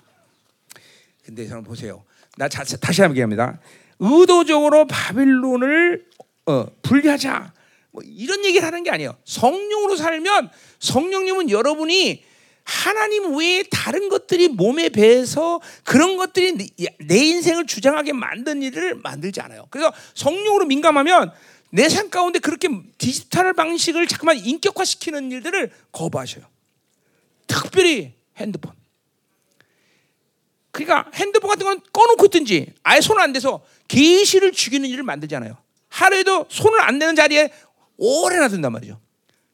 [1.24, 2.04] 근데 여러분 보세요.
[2.38, 3.60] 나 자, 다시 한번 얘기합니다.
[4.02, 6.06] 의도적으로 바빌론을
[6.48, 7.54] 어, 분리하자.
[7.92, 9.16] 뭐 이런 얘기를 하는 게 아니에요.
[9.26, 10.50] 성령으로 살면
[10.80, 12.24] 성령님은 여러분이
[12.64, 16.70] 하나님 외에 다른 것들이 몸에 배서 그런 것들이
[17.00, 19.68] 내 인생을 주장하게 만든 일을 만들지 않아요.
[19.70, 21.32] 그래서 성령으로 민감하면
[21.72, 22.68] 내 삶 가운데 그렇게
[22.98, 26.46] 디지털 방식을 자꾸만 인격화시키는 일들을 거부하셔요.
[27.48, 28.74] 특별히 핸드폰.
[30.72, 35.58] 그러니까 핸드폰 같은 건 꺼놓고 있든지 아예 손을 안 대서 계시를 죽이는 일을 만들잖아요.
[35.90, 37.52] 하루에도 손을 안 대는 자리에
[37.98, 39.00] 오래나 둔단 말이죠.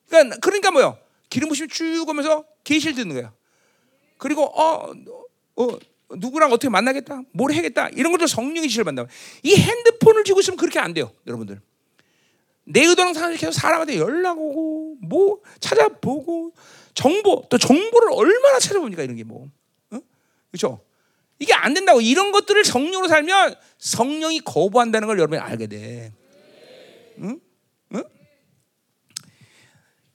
[0.07, 0.97] 그러니까 그러니까 뭐요?
[1.29, 3.33] 기름 부심 쭉 오면서 계시를 듣는 거야.
[4.17, 4.93] 그리고 어,
[5.55, 5.79] 어
[6.15, 9.11] 누구랑 어떻게 만나겠다, 뭘 해야겠다 이런 것도 성령의 지시를 받는다.
[9.43, 11.59] 이 핸드폰을 쥐고 있으면 그렇게 안 돼요, 여러분들.
[12.63, 16.53] 내 의도랑 상관없이 사람한테 연락 오고 뭐 찾아보고
[16.93, 19.47] 정보 또 정보를 얼마나 찾아보니까 이런 게 뭐,
[19.91, 19.99] 어?
[20.51, 20.81] 그렇죠?
[21.39, 26.11] 이게 안 된다고 이런 것들을 성령으로 살면 성령이 거부한다는 걸 여러분이 알게 돼.
[27.19, 27.39] 응?
[27.93, 28.03] 응?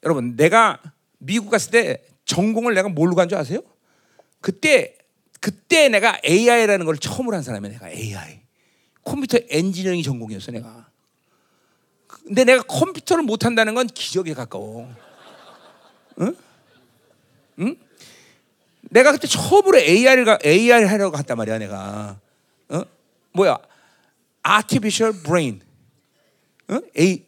[0.05, 0.81] 여러분 내가
[1.19, 3.61] 미국 갔을 때 전공을 내가 뭘로 간 줄 아세요?
[4.41, 4.97] 그때
[5.41, 8.41] 그때 내가 AI라는 걸 처음으로 한 사람이야 내가 AI
[9.05, 10.89] 컴퓨터 엔지니어링 전공이었어 내가
[12.07, 14.89] 근데 내가 컴퓨터를 못 한다는 건 기적에 가까워
[16.21, 16.37] 응?
[17.61, 17.77] 응?
[18.93, 19.79] 내가 그때 처음으로
[20.25, 22.19] 가, AI를 하려고 갔단 말이야 내가
[22.69, 22.83] 어?
[23.33, 23.57] 뭐야
[24.47, 25.63] artificial brain
[26.69, 26.79] 어?
[26.99, 27.25] A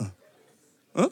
[0.00, 1.02] 어?
[1.02, 1.10] 어?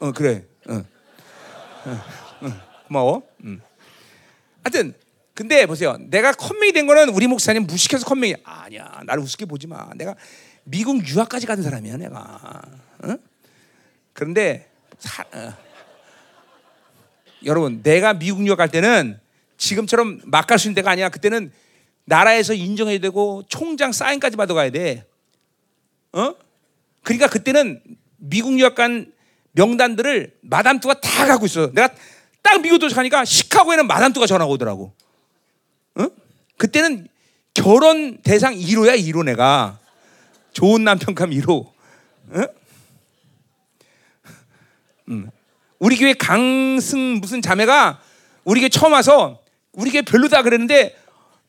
[0.00, 0.74] 어 그래 어.
[0.74, 2.00] 어.
[2.40, 2.52] 어.
[2.88, 3.60] 고마워 음.
[4.64, 4.94] 하여튼
[5.34, 9.90] 근데 보세요 내가 컴맹이 된 거는 우리 목사님 무식해서 컴맹이 아니야 나를 우습게 보지 마
[9.94, 10.14] 내가
[10.64, 12.62] 미국 유학까지 가는 사람이야 내가
[13.04, 13.16] 어?
[14.14, 15.69] 그런데 사, 어.
[17.44, 19.18] 여러분 내가 미국 유학 갈 때는
[19.56, 21.08] 지금처럼 막 갈 수 있는 데가 아니야.
[21.08, 21.52] 그때는
[22.04, 25.06] 나라에서 인정해야 되고 총장 사인까지 받아가야 돼.
[26.12, 26.34] 어?
[27.02, 27.80] 그러니까 그때는
[28.16, 29.12] 미국 유학 간
[29.52, 31.70] 명단들을 마담 투가 다 갖고 있어.
[31.72, 31.90] 내가
[32.42, 34.92] 딱 미국 도착하니까 시카고에는 마담뚜가 전화가 오더라고.
[35.96, 36.06] 어?
[36.56, 37.06] 그때는
[37.54, 39.78] 결혼 대상 1호야 1호 내가
[40.52, 41.66] 좋은 남편감 1호.
[42.30, 42.44] 어?
[45.08, 45.30] 음.
[45.80, 48.00] 우리 교회 강승 무슨 자매가
[48.44, 49.42] 우리 교회 처음 와서
[49.72, 50.96] 우리 교회 별로다 그랬는데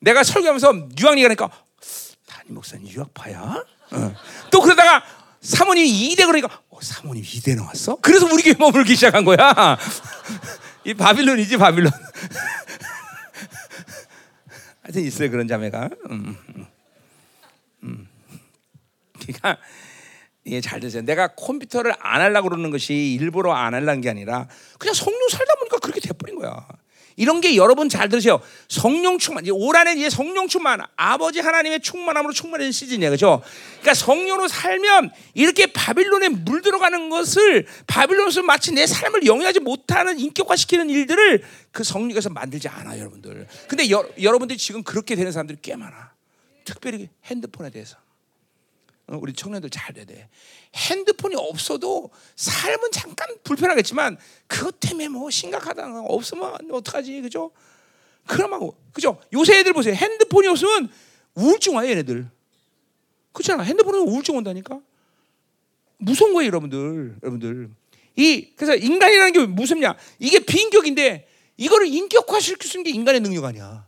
[0.00, 1.50] 내가 설교하면서 유학리가 그러니까
[2.26, 3.64] 담임 목사님 유학파야?
[3.92, 4.14] 어.
[4.50, 5.04] 또 그러다가
[5.42, 7.98] 사모님 이대 그러니까 어, 사모님 이대 나왔어?
[8.00, 9.38] 그래서 우리 교회 머물기 시작한 거야.
[10.84, 11.92] 이 바빌론이지 바빌론.
[14.82, 15.90] 하여튼 있어요 그런 자매가.
[16.10, 16.66] 음, 음,
[17.82, 18.08] 음.
[19.20, 19.58] 그러니까
[20.46, 21.02] 예, 잘 드세요.
[21.02, 24.48] 내가 컴퓨터를 안 하려고 그러는 것이 일부러 안 하려는 게 아니라
[24.78, 26.66] 그냥 성령 살다 보니까 그렇게 돼버린 거야.
[27.16, 28.40] 이런 게 여러분 잘 들으세요.
[28.68, 29.44] 성령 충만.
[29.50, 30.80] 올 한해 이제 성령 충만.
[30.96, 33.10] 아버지 하나님의 충만함으로 충만해진 시즌이야.
[33.10, 33.42] 그죠?
[33.80, 41.44] 그러니까 성령으로 살면 이렇게 바빌론에 물들어가는 것을 바빌론에서 마치 내 삶을 영위하지 못하는 인격화시키는 일들을
[41.70, 43.46] 그 성령에서 만들지 않아요, 여러분들.
[43.68, 46.12] 근데 여, 여러분들이 지금 그렇게 되는 사람들이 꽤 많아.
[46.64, 47.96] 특별히 핸드폰에 대해서.
[49.12, 50.28] 어, 우리 청년들 잘 돼야 돼.
[50.74, 54.16] 핸드폰이 없어도 삶은 잠깐 불편하겠지만
[54.46, 57.50] 그것 때문에 뭐 심각하다 없으면 어떡하지 그죠?
[58.26, 59.20] 그러면 그죠?
[59.34, 59.94] 요새 애들 보세요.
[59.94, 60.90] 핸드폰이 없으면
[61.34, 62.30] 우울증 와요 얘네들.
[63.32, 63.62] 그렇잖아.
[63.64, 64.80] 핸드폰은 우울증 온다니까.
[65.98, 67.18] 무서운 거예요 여러분들.
[67.22, 67.70] 여러분들.
[68.16, 69.94] 이 그래서 인간이라는 게 무섭냐?
[70.20, 71.28] 이게 비인격인데
[71.58, 73.86] 이거를 인격화시킬 수 있는 게 인간의 능력 아니야.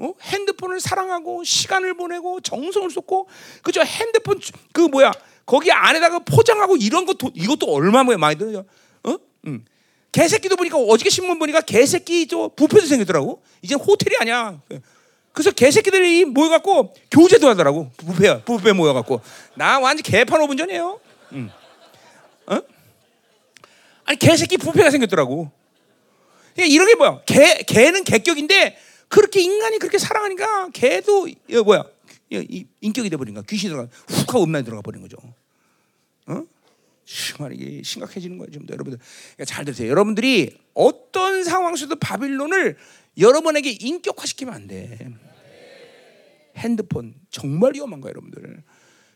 [0.00, 0.14] 어?
[0.22, 3.28] 핸드폰을 사랑하고 시간을 보내고 정성을 쏟고
[3.62, 3.82] 그죠?
[3.82, 4.40] 핸드폰
[4.72, 5.12] 그 뭐야?
[5.44, 8.64] 거기 안에다가 포장하고 이런 것도 이것도 얼마 나 많이 들어요.
[9.04, 9.16] 어?
[9.46, 9.64] 음.
[10.12, 13.42] 개새끼도 보니까 어저께 신문 보니까 개새끼 저 부페도 생겼더라고.
[13.60, 14.60] 이제 호텔이 아니야.
[15.32, 17.90] 그래서 개새끼들이 모여갖고 교제도 하더라고.
[17.98, 19.20] 부페야, 부페 모여갖고.
[19.54, 20.98] 나 완전 개판 5분 전이에요.
[21.32, 21.50] 음.
[22.46, 22.58] 어?
[24.06, 25.50] 아니 개새끼 부페가 생겼더라고.
[26.56, 27.20] 이런 게 뭐야?
[27.26, 28.76] 개 개는 개격인데
[29.10, 30.70] 그렇게 인간이 그렇게 사랑하니까
[31.48, 31.84] 이거 뭐야?
[32.80, 33.42] 인격이 돼버린 거야.
[33.46, 35.16] 귀신이 들어가 훅 하고 음란이 들어가 버린 거죠.
[36.26, 36.44] 어?
[37.04, 38.52] 정말 이게 심각해지는 거예요.
[38.52, 39.00] 지금 여러분들
[39.44, 39.90] 잘 들으세요.
[39.90, 42.76] 여러분들이 어떤 상황 속에도 바빌론을
[43.18, 45.10] 여러분에게 인격화시키면 안 돼.
[46.56, 48.62] 핸드폰 정말 위험한 거예요, 여러분들.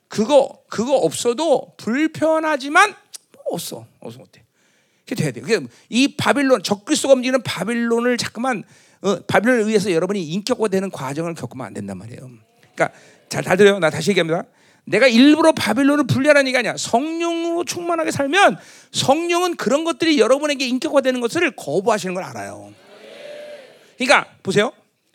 [0.09, 2.95] 그거 그거 없어도 불편하지만
[3.47, 4.45] 없어 없어 못해.
[5.05, 5.41] 그게 돼야 돼.
[5.41, 8.65] 그게 이 바빌론 적그리스도가 움직이는 바빌론을 자꾸만
[9.05, 12.31] 어, 바빌론에 의해서 여러분이 인격화되는 과정을 겪으면 안 된단 말이에요.
[12.75, 12.99] 그러니까
[13.29, 13.79] 잘, 잘 들어요.
[13.79, 14.45] 나 다시 얘기합니다.
[14.87, 16.75] 내가 일부러 바빌론을 분리하라는 얘기 아니야.
[16.77, 18.59] 성령으로 충만하게 살면
[18.93, 22.73] 성령은 그런 것들이 여러분에게 인격화되는 것을 거부하시는 걸 알아요.
[23.99, 24.73] 그러니까 보세요.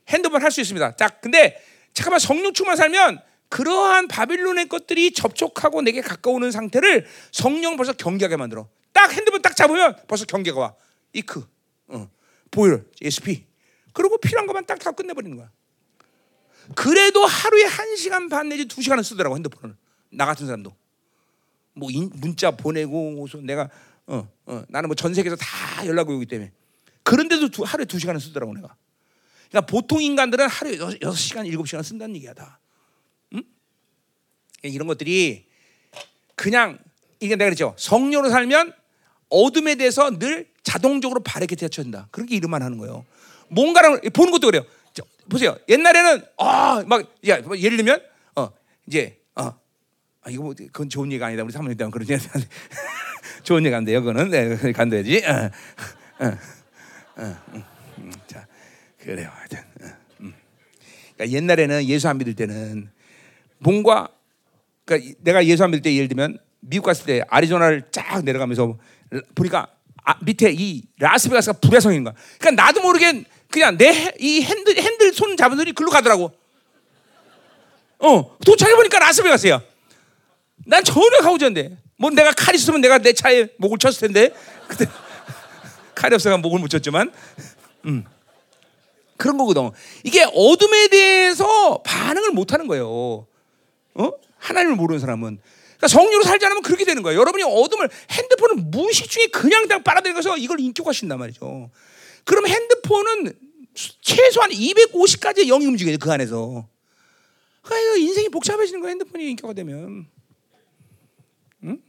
[0.07, 0.95] 핸드폰 할 수 있습니다.
[0.95, 1.59] 자, 근데
[1.93, 8.67] 잠깐만 성령 충만 살면 그러한 바빌론의 것들이 접촉하고 내게 가까우는 상태를 성령 벌써 경계하게 만들어.
[8.93, 10.73] 딱 핸드폰 딱 잡으면 벌써 경계가 와.
[11.13, 11.43] 이크,
[11.87, 12.07] 어,
[12.51, 13.48] 보일, SP.
[13.93, 15.49] 그리고 필요한 것만 딱 다 끝내버리는 거야.
[16.75, 19.75] 그래도 하루에 한 시간 반 내지 두 시간은 쓰더라고 핸드폰을.
[20.11, 20.75] 나 같은 사람도.
[21.73, 23.69] 뭐 인, 문자 보내고 내가
[24.07, 26.51] 어, 어, 나는 뭐 전 세계에서 다 연락 오기 때문에
[27.03, 28.75] 그런데도 두, 하루에 두 시간을 쓰더라고 내가.
[29.49, 32.59] 그러니까 보통 인간들은 하루에 여섯 시간 일곱 시간 쓴다는 얘기야 다.
[33.33, 33.43] 응?
[34.63, 35.45] 이런 것들이
[36.35, 36.77] 그냥
[37.19, 37.73] 이게 내가 그랬죠.
[37.77, 38.73] 성령으로 살면
[39.29, 42.09] 어둠에 대해서 늘 자동적으로 바르게 대처한다.
[42.11, 43.05] 그렇게 이름만 하는 거예요.
[43.49, 44.63] 뭔가를 보는 것도 그래요.
[45.29, 45.55] 보세요.
[45.69, 46.87] 옛날에는 아막
[47.45, 48.01] 뭐 예를 들면
[48.35, 48.49] 어
[48.87, 49.43] 이제 어
[50.21, 51.43] 아, 이거 뭐 그건 좋은 얘기 아니다.
[51.43, 52.17] 우리 사모님 때문에 그러지
[53.43, 54.01] 좋은 얘기 안 돼요.
[54.01, 55.23] 그거는 네, 간다야지.
[55.25, 55.51] 어,
[56.25, 56.37] 어,
[57.17, 57.63] 어, 음,
[57.99, 58.45] 음, 자
[58.97, 59.29] 그래요.
[59.31, 59.85] 하여튼 어,
[60.21, 60.33] 음.
[61.15, 62.89] 그러니까 옛날에는 예수 안 믿을 때는
[63.59, 64.09] 뭔가
[64.83, 68.77] 그러니까 내가 예수 안 믿을 때 예를 들면 미국 갔을 때 아리조나를 쫙 내려가면서
[69.35, 69.67] 보니까
[70.03, 72.13] 아, 밑에 이 라스베가스가 불의 성인 거야.
[72.39, 76.31] 그러니까 나도 모르게 그냥 내 이 핸들 핸들 손 잡은 들이 글로 가더라고.
[77.99, 79.61] 어 도착해 보니까 라스베가스야.
[80.65, 81.77] 난 전혀 가오지않는데.
[81.97, 84.33] 뭐 내가 칼 있으면 내가 내 차에 목을 쳤을 텐데.
[84.67, 84.85] 그때
[85.95, 87.11] 칼이 없어가 목을 못 쳤지만.
[87.85, 88.05] 음.
[89.17, 89.71] 그런 거거든.
[90.03, 93.27] 이게 어둠에 대해서 반응을 못 하는 거예요.
[93.95, 94.11] 어?
[94.37, 95.39] 하나님을 모르는 사람은.
[95.75, 97.19] 그러니까 성령으로 살지 않으면 그렇게 되는 거예요.
[97.19, 101.69] 여러분이 어둠을 핸드폰을 무의식 중에 그냥 딱 빨아들여서 이걸 인격화신단 말이죠.
[102.29, 103.33] 그럼 핸드폰은
[103.73, 106.69] 최소한 250까지 영이 움직여요 그 안에서.
[107.63, 110.05] 그러니까 인생이 복잡해지는 거야 핸드폰이 인격화되면.
[111.63, 111.81] 응?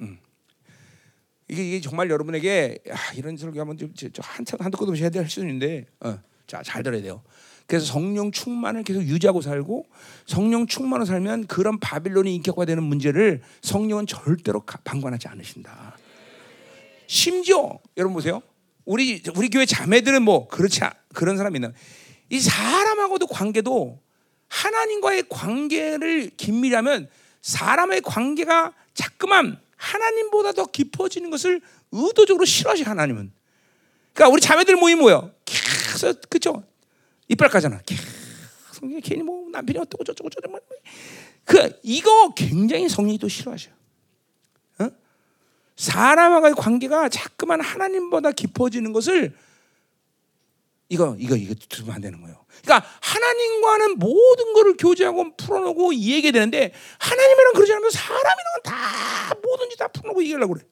[0.00, 0.18] 응.
[1.48, 5.26] 이게, 이게 정말 여러분에게 야, 이런 설교하면 좀, 좀 한참 한두 끝 없이 해야 될
[5.30, 7.22] 수준인데, 어, 자잘 들어야 돼요.
[7.66, 9.86] 그래서 성령 충만을 계속 유지하고 살고
[10.26, 15.96] 성령 충만으로 살면 그런 바빌론이 인격화되는 문제를 성령은 절대로 방관하지 않으신다.
[17.06, 18.42] 심지어 여러분 보세요.
[18.86, 21.72] 우리 우리 교회 자매들은 뭐 그렇지 않- 그런 사람이 있나?
[22.30, 24.00] 이 사람하고도 관계도
[24.48, 27.08] 하나님과의 관계를 긴밀하면
[27.42, 31.60] 사람의 관계가 자꾸만 하나님보다 더 깊어지는 것을
[31.92, 33.32] 의도적으로 싫어하시 하나님은.
[34.14, 35.32] 그러니까 우리 자매들 모임 뭐요?
[35.44, 36.64] 계속 그죠?
[37.28, 37.80] 이빨 까잖아.
[37.84, 40.60] 계속 괜히 뭐 남편이 어떻고 저쩌고 저쩌고 뭐.
[41.44, 43.70] 그 이거 굉장히 성령이 또 싫어하셔.
[45.76, 45.82] 어?
[45.82, 49.36] 사람과의 관계가 자꾸만 하나님보다 깊어지는 것을
[50.88, 52.44] 이거 이거 이거 들으면 안 되는 거예요.
[52.62, 59.88] 그러니까 하나님과는 모든 것을 교제하고 풀어놓고 이해하게 되는데 하나님이랑 그러지 않으면 사람이랑은 다 뭐든지 다
[59.88, 60.64] 풀어놓고 이해하려고 그래.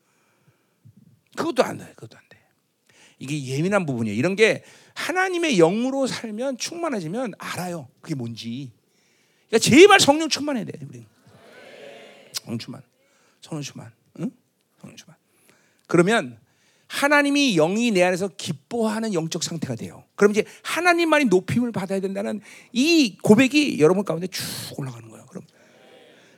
[1.36, 1.93] 그것도 안 돼.
[1.97, 2.39] 그것도 안 돼.
[3.18, 4.16] 이게 예민한 부분이에요.
[4.16, 4.64] 이런 게
[4.94, 7.89] 하나님의 영으로 살면 충만해지면 알아요.
[8.01, 8.70] 그게 뭔지.
[9.48, 10.72] 그러니까 제발 성령 충만해야 돼.
[10.89, 11.05] 우리
[12.32, 12.82] 성령 충만,
[13.40, 14.31] 성령 충만, 응?
[14.85, 15.16] 성령 충만.
[15.86, 16.39] 그러면
[16.86, 20.05] 하나님이 영이 내 안에서 기뻐하는 영적 상태가 돼요.
[20.15, 22.40] 그럼 이제 하나님만이 높임을 받아야 된다는
[22.73, 24.44] 이 고백이 여러분 가운데 쭉
[24.78, 25.27] 올라가는 거예요.
[25.27, 25.44] 그럼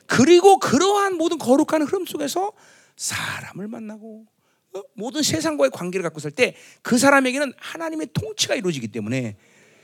[0.07, 2.53] 그리고 그러한 모든 거룩한 흐름 속에서
[2.95, 4.25] 사람을 만나고
[4.73, 4.83] 어?
[4.93, 9.35] 모든 세상과의 관계를 갖고 있을 때그 사람에게는 하나님의 통치가 이루어지기 때문에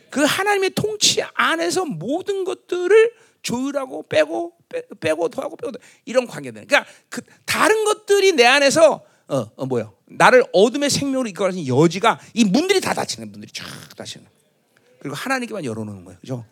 [0.09, 3.13] 그 하나님의 통치 안에서 모든 것들을
[3.43, 6.65] 조율하고 빼고 빼, 빼고 더하고 빼고 더 이런 관계들.
[6.65, 9.93] 그러니까 그 다른 것들이 내 안에서 어, 어 뭐요?
[10.05, 13.65] 나를 어둠의 생명으로 이끌어가는 여지가 이 문들이 다 닫히는 문들이 쫙
[13.95, 14.27] 닫히는.
[14.99, 16.45] 그리고 하나님께만 열어놓는 거예요, 그죠?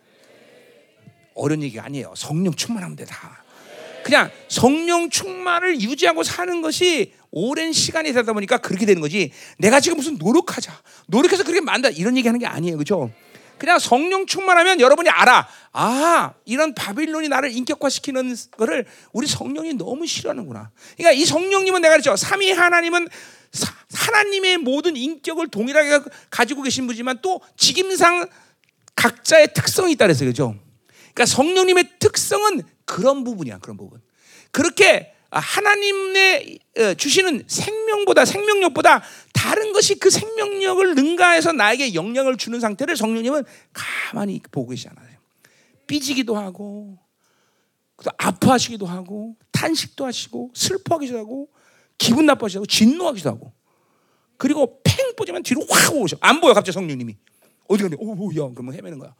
[1.34, 2.14] 어려운 얘기가 아니에요.
[2.16, 3.44] 성령 충만하면 돼 다.
[4.04, 9.32] 그냥 성령 충만을 유지하고 사는 것이 오랜 시간이 되다 보니까 그렇게 되는 거지.
[9.58, 10.74] 내가 지금 무슨 노력하자,
[11.08, 13.12] 노력해서 그렇게 만다 이런 얘기하는 게 아니에요, 그죠?
[13.62, 15.48] 그냥 성령 충만하면 여러분이 알아.
[15.74, 20.72] 아, 이런 바빌론이 나를 인격화시키는 거를 우리 성령이 너무 싫어하는구나.
[20.98, 22.16] 그러니까 이 성령님은 내가 그랬죠.
[22.16, 23.08] 삼위 하나님은
[23.52, 26.00] 사- 하나님의 모든 인격을 동일하게
[26.32, 28.28] 가지고 계신 분이지만 또 직임상
[28.96, 30.30] 각자의 특성이 있다 그랬어요.
[30.30, 30.56] 그죠?
[31.14, 33.60] 그러니까 성령님의 특성은 그런 부분이야.
[33.60, 34.02] 그런 부분.
[34.50, 39.02] 그렇게 하나님의 어, 주시는 생명보다 생명력보다
[39.34, 43.44] 다른 것이 그 생명력을 능가해서 나에게 영향을 주는 상태를 성령님은
[43.74, 45.18] 가만히 보고 계시지 않아요.
[45.88, 46.98] 삐지기도 하고
[48.04, 51.50] 또 아파하시기도 하고 탄식도 하시고 슬퍼하기도 하고
[51.98, 53.54] 기분 하고 진노하기도 하고.
[54.38, 56.18] 그리고 팽 뻗으면 뒤로 확 오셔.
[56.20, 57.16] 안 보여 갑자기 성령님이.
[57.68, 59.14] 어디 갔냐 오야 그러면 헤매는 거야.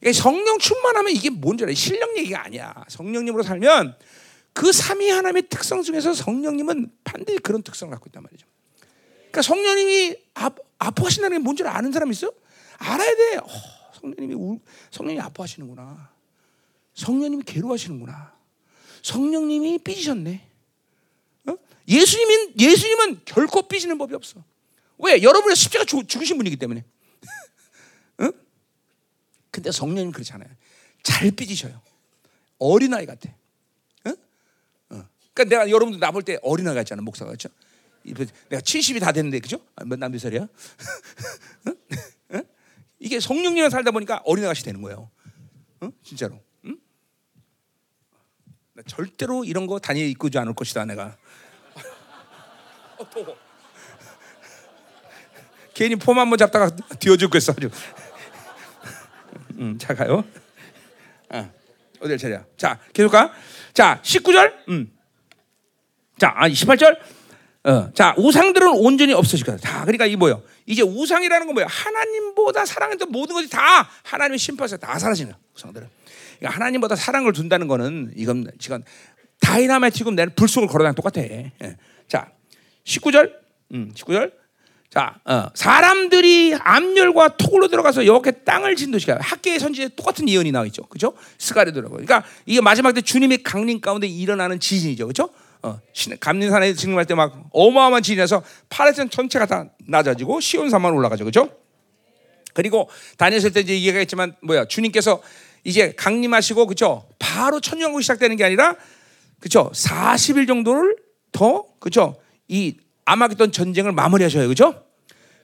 [0.00, 1.74] 이게 성령 충만하면 이게 뭔지 알아요?
[1.74, 2.74] 실력 얘기가 아니야.
[2.88, 3.96] 성령님으로 살면
[4.52, 8.46] 그 삼위 하나님의 특성 중에서 성령님은 반드시 그런 특성을 갖고 있단 말이죠
[9.14, 12.30] 그러니까 성령님이 아, 아파하신다는 게 뭔지 아는 사람 있어?
[12.78, 13.46] 알아야 돼 어,
[14.00, 14.58] 성령님이 울,
[14.90, 16.10] 성령님이 아파하시는구나
[16.94, 18.34] 성령님이 괴로워하시는구나
[19.02, 20.48] 성령님이 삐지셨네
[21.48, 21.56] 어?
[21.88, 24.42] 예수님은 예수님은 결코 삐지는 법이 없어.
[24.98, 25.22] 왜?
[25.22, 26.84] 여러분의 십자가 죽, 죽으신 분이기 때문에.
[28.20, 28.32] 응?
[29.50, 30.48] 근데 성령님 그렇지 않아요.
[31.02, 31.80] 잘 삐지셔요.
[32.58, 33.34] 어린아이 같아.
[35.34, 37.48] 그러니까 내가 여러분들 나 볼 때 어린아이 같잖아, 목사가 그렇죠?
[38.04, 39.58] 내가 70이 다 됐는데 그죠?
[39.84, 40.46] 몇남몇 살이야?
[42.98, 45.10] 이게 성령님과 살다 보니까 어린아이 같이 되는 거예요.
[45.82, 45.92] 응?
[46.04, 46.40] 진짜로.
[46.66, 46.76] 응?
[48.74, 51.16] 나 절대로 이런 거 다니엘 입고 지 않을 것이다 내가.
[52.98, 53.36] 어, 더워.
[55.74, 56.68] 괜히 폼 한번 잡다가
[56.98, 57.70] 뒤어 죽겠어 아주.
[59.58, 60.24] 음, 자 가요.
[61.30, 61.50] 아,
[62.00, 62.44] 어딜 차례야?
[62.56, 63.32] 자, 계속 가.
[63.72, 64.68] 자, 19절.
[64.68, 64.92] 음.
[66.18, 66.98] 자, 아, 28절.
[67.64, 69.58] 어, 자, 우상들은 온전히 없어질 거다.
[69.58, 69.82] 다.
[69.84, 70.42] 그러니까 이 뭐요?
[70.66, 71.68] 이제 우상이라는 건 뭐예요?
[71.70, 75.88] 하나님보다 사랑했던 모든 것이 다 하나님의 심판에서 다 사라지는 거예요, 우상들은.
[76.38, 78.82] 그러니까 하나님보다 사랑을 둔다는 거는 이건 지금
[79.40, 81.22] 다이나마이트금 내는 불 속을 걸어다니는 똑같아.
[81.22, 81.52] 예.
[82.08, 82.30] 자,
[82.84, 83.32] 19절.
[83.74, 84.32] 음, 19절.
[84.90, 89.16] 자, 어, 사람들이 암열과 토굴로 들어가서 여호와께 땅을 진도시켜.
[89.18, 90.82] 학계의 선지에 똑같은 예언이 나와 있죠.
[90.82, 91.14] 그죠?
[91.38, 91.94] 스가랴더라고.
[91.94, 95.06] 그러니까 이게 마지막 때 주님의 강림 가운데 일어나는 지진이죠.
[95.06, 95.30] 그죠?
[95.62, 101.24] 어, 신- 감림산에 진림할 때막 어마어마한 지진이라서 파레산 전체가 다 낮아지고 시온산만 올라가죠.
[101.24, 101.48] 그죠?
[102.54, 104.66] 그리고 다녔을 때 이제 얘기했지만 뭐야?
[104.66, 105.22] 주님께서
[105.64, 107.06] 이제 강림하시고 그죠?
[107.18, 108.76] 바로 천년국이 시작되는 게 아니라
[109.40, 109.70] 그죠?
[109.74, 110.96] 40일 정도를
[111.30, 112.16] 더 그죠?
[112.48, 114.48] 이 아마겟돈 전쟁을 마무리하셔요.
[114.48, 114.84] 그죠?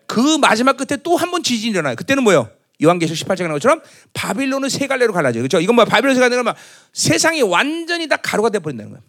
[0.07, 1.95] 그 마지막 끝에 또 한 번 지진이 일어나요.
[1.97, 2.51] 그때는 뭐예요?
[2.83, 3.81] 요한계시록 18장에 나온 것처럼
[4.15, 5.43] 바빌론은 세 갈래로 갈라져요.
[5.43, 5.61] 그죠?
[5.61, 6.57] 이건 뭐 바빌론 세 갈래는 막
[6.93, 9.03] 세상이 완전히 다 가루가 돼 버린다는 거예요.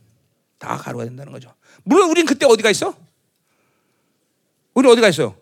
[0.59, 1.51] 다 가루가 된다는 거죠.
[1.83, 2.93] 물론 우린 그때 어디가 있어?
[4.75, 5.35] 우리 어디가 있어요?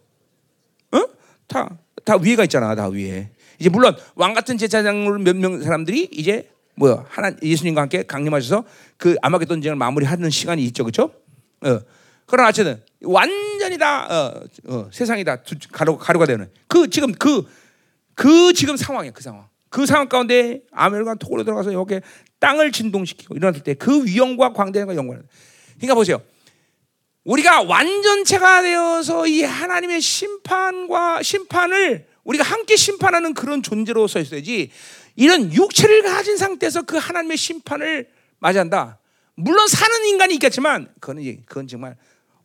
[0.91, 1.03] 어?
[1.47, 2.73] 다, 다 위에가 있잖아.
[2.75, 3.29] 다 위에.
[3.59, 8.63] 이제 물론 왕 같은 제사장으로 몇 명 사람들이 이제 뭐야 하나 예수님과 함께 강림하셔서
[8.97, 11.11] 그 아마겟돈 전쟁을 마무리하는 시간이 있죠, 그렇죠?
[11.61, 11.79] 어.
[12.27, 17.11] 그러나 어쨌든 완전 완전히 다 어, 어, 세상이 다 두- 가루 가루가 되는 그 지금
[17.13, 19.47] 그그 지금 상황이야 그 상황.
[19.69, 21.99] 그 상황 가운데 암혈과 토굴에 들어가서 여기
[22.39, 25.23] 땅을 진동시키고 일어났을 때 그 위엄과 광대과 영광.
[25.77, 26.21] 그러니까 보세요.
[27.23, 34.71] 우리가 완전체가 되어서 이 하나님의 심판과 심판을 우리가 함께 심판하는 그런 존재로 서 있어야지
[35.15, 38.07] 이런 육체를 가진 상태에서 그 하나님의 심판을
[38.39, 38.99] 맞이한다.
[39.35, 41.95] 물론 사는 인간이 있겠지만 그건 그건 정말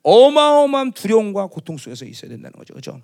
[0.03, 2.75] 어마어마한 두려움과 고통 속에서 있어야 된다는 거죠.
[2.75, 3.01] 그렇죠?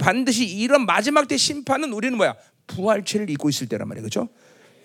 [0.00, 2.34] 반드시 이런 마지막 때 심판은 우리는 뭐야?
[2.66, 4.02] 부활체를 입고 있을 때란 말이에요.
[4.02, 4.28] 그렇죠?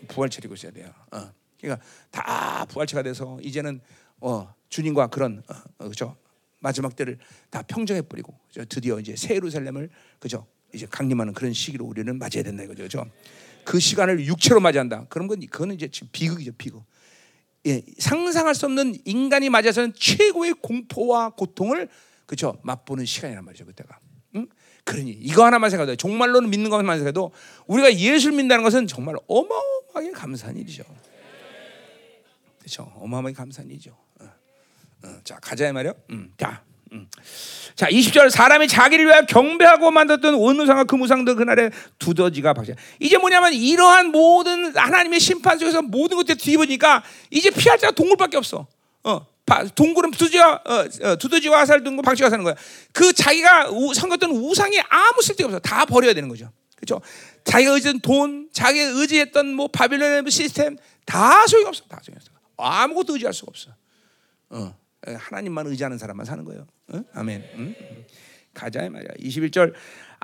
[0.07, 0.93] 부활체를 입고 있어야 돼요.
[1.11, 1.31] 어.
[1.59, 3.81] 그러니까 다 부활체가 돼서 이제는
[4.19, 6.15] 어, 주님과 그런 어, 어, 그렇죠?
[6.59, 7.17] 마지막 때를
[7.49, 8.37] 다 평정해 버리고
[8.69, 9.89] 드디어 이제 새 예루살렘을
[10.19, 10.47] 그죠?
[10.73, 12.83] 이제 강림하는 그런 시기로 우리는 맞이해야 된다 이거죠.
[12.83, 13.09] 그렇죠?
[13.63, 15.05] 그 시간을 육체로 맞이한다.
[15.09, 16.83] 그런 건 그거는 이제 비극이죠, 비극.
[17.65, 21.89] 예, 상상할 수 없는 인간이 맞아서는 최고의 공포와 고통을
[22.27, 23.99] 그죠 맛보는 시간이란 말이죠 그때가.
[24.87, 24.91] 응?
[24.93, 27.31] 그러니 이거 하나만 생각해도 정말로는 믿는 것만 생각해도
[27.67, 30.83] 우리가 예수를 믿는다는 것은 정말 어마어마하게 감사한 일이죠.
[32.59, 33.95] 그렇죠, 어마어마하게 감사한 일이죠.
[34.21, 34.25] 어.
[35.05, 35.93] 어, 자 가자 말이요.
[36.11, 36.63] 음, 자.
[36.91, 37.09] 음.
[37.75, 42.73] 자, 20절 사람이 자기를 위하여 경배하고 만들었던 원우상과 금우상들 그날에 두더지가 박자.
[43.01, 48.67] 이제 뭐냐면 이러한 모든 하나님의 심판 속에서 모든 것들이 뒤집어지니까 이제 피할 자가 동굴밖에 없어.
[49.03, 49.25] 어, 바-
[49.75, 50.73] 동굴은 두더지와 어,
[51.03, 52.55] 어, 두더지와 화살 든거 박쥐가 사는 거야.
[52.91, 55.59] 그 자기가 우, 섬겼던 우상이 아무 쓸데가 없어.
[55.59, 56.51] 다 버려야 되는 거죠.
[56.75, 57.01] 그렇죠?
[57.43, 61.83] 자기가 의지했던 돈, 자기가 의지했던 뭐 바빌론의 시스템 다 소용 없어.
[61.87, 62.31] 다 소용 없어.
[62.57, 63.71] 아무것도 의지할 수가 없어.
[64.49, 66.65] 어, 하나님만 의지하는 사람만 사는 거예요.
[66.93, 67.03] 어?
[67.13, 67.43] 아멘.
[67.55, 67.75] 응?
[68.53, 69.09] 가자 이 말이야.
[69.19, 69.73] 21절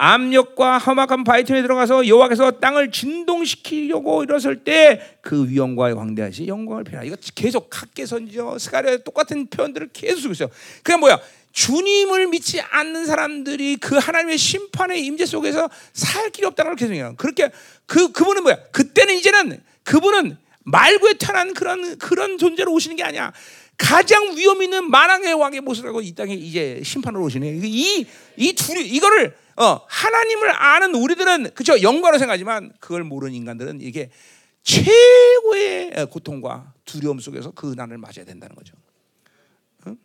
[0.03, 7.05] 압력과 험악한 바위틈에 들어가서 여호와께서 땅을 진동시키려고 일었을 때그 위엄과 광대하시 영광을 표현하.
[7.05, 10.49] 이거 계속 각계선지어 스가랴 똑같은 표현들을 계속 쓰고 있어요.
[10.81, 11.19] 그게 뭐야?
[11.51, 17.13] 주님을 믿지 않는 사람들이 그 하나님의 심판의 임재 속에서 살 길이 없다는 걸 계속 얘기해요.
[17.17, 17.51] 그렇게
[17.85, 18.57] 그 그분은 뭐야?
[18.71, 23.31] 그때는 이제는 그분은 말구에 태어난 그런 그런 존재로 오시는 게 아니야.
[23.77, 27.59] 가장 위험 있는 만왕의 왕의 모습을 하고 이 땅에 이제 심판으로 오시네.
[27.63, 28.07] 이
[28.37, 34.09] 이 둘이 이거를 어, 하나님을 아는 우리들은 그죠 영광으로 생각하지만 그걸 모르는 인간들은 이게
[34.63, 38.73] 최고의 어, 고통과 두려움 속에서 그 난을 맞아야 된다는 거죠.
[39.85, 39.97] 응?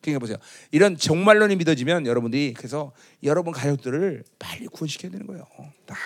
[0.00, 0.36] 그러니까 보세요.
[0.72, 2.92] 이런 정말론이 믿어지면 여러분들이 그래서
[3.22, 5.44] 여러분 가족들을 빨리 구원시켜야 되는 거예요.
[5.86, 5.96] 다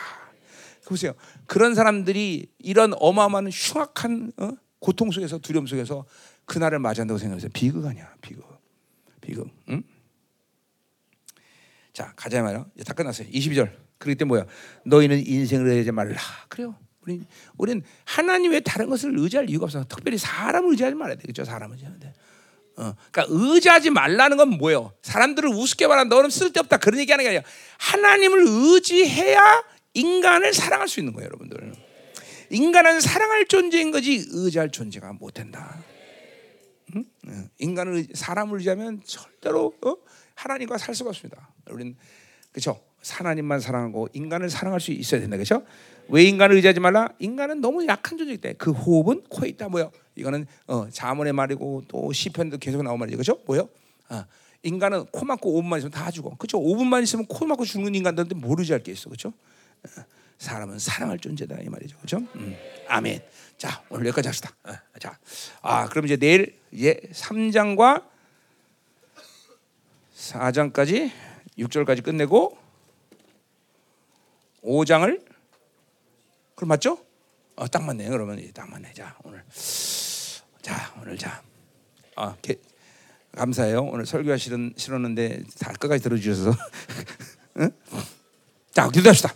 [0.86, 1.14] 보세요.
[1.47, 4.51] 그런 사람들이 이런 어마어마한 흉악한 어?
[4.81, 6.05] 고통 속에서 두려움 속에서
[6.44, 8.12] 그날을 맞이한다고 생각해서 비극 아니야.
[8.20, 8.44] 비극.
[9.23, 9.48] 비극.
[9.70, 9.82] 응?
[11.93, 12.66] 자, 가자 말이야.
[12.85, 13.28] 다 끝났어요.
[13.28, 13.70] 22절.
[13.98, 14.55] 그렇기 때문에 뭐야?
[14.85, 16.16] 너희는 인생을 의하지 말라.
[16.48, 16.74] 그래요.
[17.02, 17.20] 우리
[17.59, 19.85] 우리는 하나님 외 다른 것을 의지할 이유가 없어.
[19.85, 21.44] 특별히 사람을 의지하지 말아야 되겠죠.
[21.44, 22.12] 사람을 의지하면 돼.
[22.77, 24.93] 어, 그러니까 의지하지 말라는 건 뭐예요?
[25.02, 27.44] 사람들을 우습게 말한 너는 쓸데없다 그런 얘기하는 게 아니라
[27.78, 29.62] 하나님을 의지해야
[29.94, 31.74] 인간을 사랑할 수 있는 거예요, 여러분들.
[32.51, 35.82] 인간은 사랑할 존재인 거지 의지할 존재가 못 된다.
[36.94, 37.05] 응?
[37.27, 37.48] 응.
[37.59, 39.97] 인간을 사람을 의지하면 절대로 어?
[40.43, 41.48] 하나님과 살 수가 없습니다.
[41.70, 41.97] 우리는
[42.51, 42.81] 그렇죠.
[43.09, 45.36] 하나님만 사랑하고 인간을 사랑할 수 있어야 된다.
[45.36, 45.64] 그렇죠?
[46.09, 47.09] 왜 인간을 의지하지 말라?
[47.19, 49.69] 인간은 너무 약한 존재이기 때문에 그 호흡은 코에 있다.
[49.69, 49.90] 뭐요?
[50.16, 53.16] 이거는 어, 자문의 말이고 또 시편도 계속 나온 말이죠.
[53.16, 53.40] 그렇죠?
[53.47, 53.69] 뭐요?
[54.09, 54.27] 아,
[54.62, 56.36] 인간은 코 막고 5분만 있으면 다 죽어.
[56.36, 56.60] 그렇죠?
[56.60, 59.09] 5분만 있으면 코 막고 죽는 인간들한테 뭘 의지할 게 있어.
[59.09, 59.28] 그렇죠?
[59.28, 60.05] 어,
[60.39, 61.97] 사람은 사랑할 존재다 이 말이죠.
[61.98, 62.19] 그렇죠?
[62.35, 62.56] 음.
[62.89, 63.20] 아멘.
[63.56, 64.55] 자, 오늘 여기까지 합시다.
[64.64, 65.19] 어, 자.
[65.62, 68.11] 아, 그럼 이제 내일 이제 3장과
[70.22, 71.10] 4장까지
[71.58, 72.56] 6절까지 끝내고
[74.62, 75.32] 5장을
[76.54, 77.04] 그럼 맞죠?
[77.56, 78.10] 어, 딱 맞네요.
[78.10, 78.92] 그러면 딱 맞네.
[78.92, 79.44] 자, 오늘
[80.62, 81.42] 자, 오늘 자.
[82.14, 82.60] 아, 게,
[83.32, 83.82] 감사해요.
[83.82, 86.56] 오늘 설교가 싫은 싫었는데 다 끝까지 들어 주셔서.
[87.58, 87.70] 응?
[88.70, 89.34] 자, 기도합시다.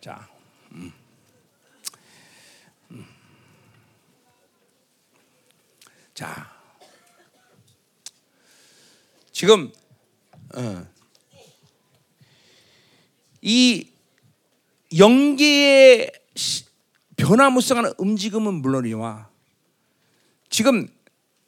[0.00, 0.28] 자.
[0.72, 0.92] 음.
[2.90, 3.06] 음.
[6.12, 6.53] 자.
[9.34, 9.72] 지금
[10.56, 10.86] 어,
[13.42, 13.88] 이
[14.96, 16.64] 영계의 시-
[17.16, 19.28] 변화무쌍한 움직임은 물론이와
[20.50, 20.86] 지금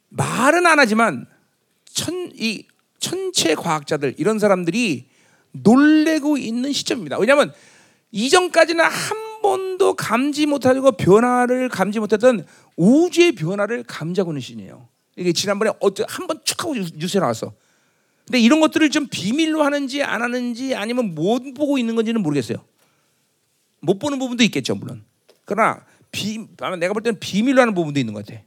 [0.09, 1.27] 말은 안 하지만
[1.85, 2.65] 천, 이
[2.99, 5.07] 천체 과학자들 이런 사람들이
[5.53, 7.17] 놀래고 있는 시점입니다.
[7.19, 7.53] 왜냐하면
[8.11, 12.45] 이전까지는 한 번도 감지 못하고 변화를 감지 못했던
[12.75, 14.89] 우주의 변화를 감지하고 있는 시이에요.
[15.15, 15.71] 이게 지난번에
[16.09, 17.53] 한번 쭉 하고 뉴스에 나왔어.
[18.27, 22.57] 근데 이런 것들을 좀 비밀로 하는지 안 하는지 아니면 못 보고 있는 건지는 모르겠어요.
[23.79, 25.05] 못 보는 부분도 있겠죠, 물론.
[25.45, 26.37] 그러나 비,
[26.77, 28.41] 내가 볼 때는 비밀로 하는 부분도 있는 것 같아.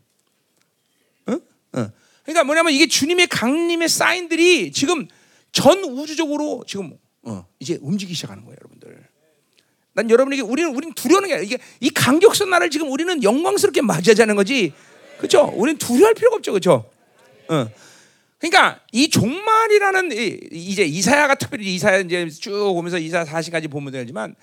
[1.31, 1.40] 응?
[1.77, 1.90] 응.
[2.24, 5.09] 그러니까 뭐냐면 이게 주님의 강림의 사인들이 지금
[5.51, 9.02] 전 우주적으로 지금 어, 이제 움직이기 시작하는 거예요, 여러분들.
[9.94, 14.36] 난 여러분에게 우리는 우리는 두려워하는 게 아니라 이게 이 강격선 나를 지금 우리는 영광스럽게 맞이하자는
[14.36, 14.74] 거지.
[15.16, 15.51] 그렇죠?
[15.55, 16.52] 우리는 두려워할 필요가 없죠.
[16.52, 16.90] 그렇죠?
[17.48, 17.66] 어.
[18.41, 24.35] 그러니까 이 종말이라는 이, 이제 이사야가 특별히 이사야 이제 쭉 오면서 이사 40까지 보면 되지만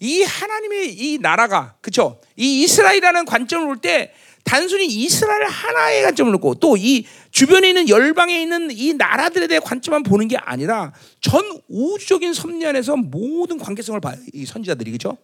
[0.00, 2.20] 이 하나님의 이 나라가 그렇죠?
[2.36, 4.12] 이 이스라엘이라는 관점을 볼 때
[4.44, 10.02] 단순히 이스라엘 하나의 관점을 놓고 또 이 주변에 있는 열방에 있는 이 나라들에 대해 관점만
[10.02, 14.16] 보는 게 아니라 전 우주적인 섭리 안에서 모든 관계성을 봐요.
[14.32, 15.16] 이 선지자들이 그렇죠?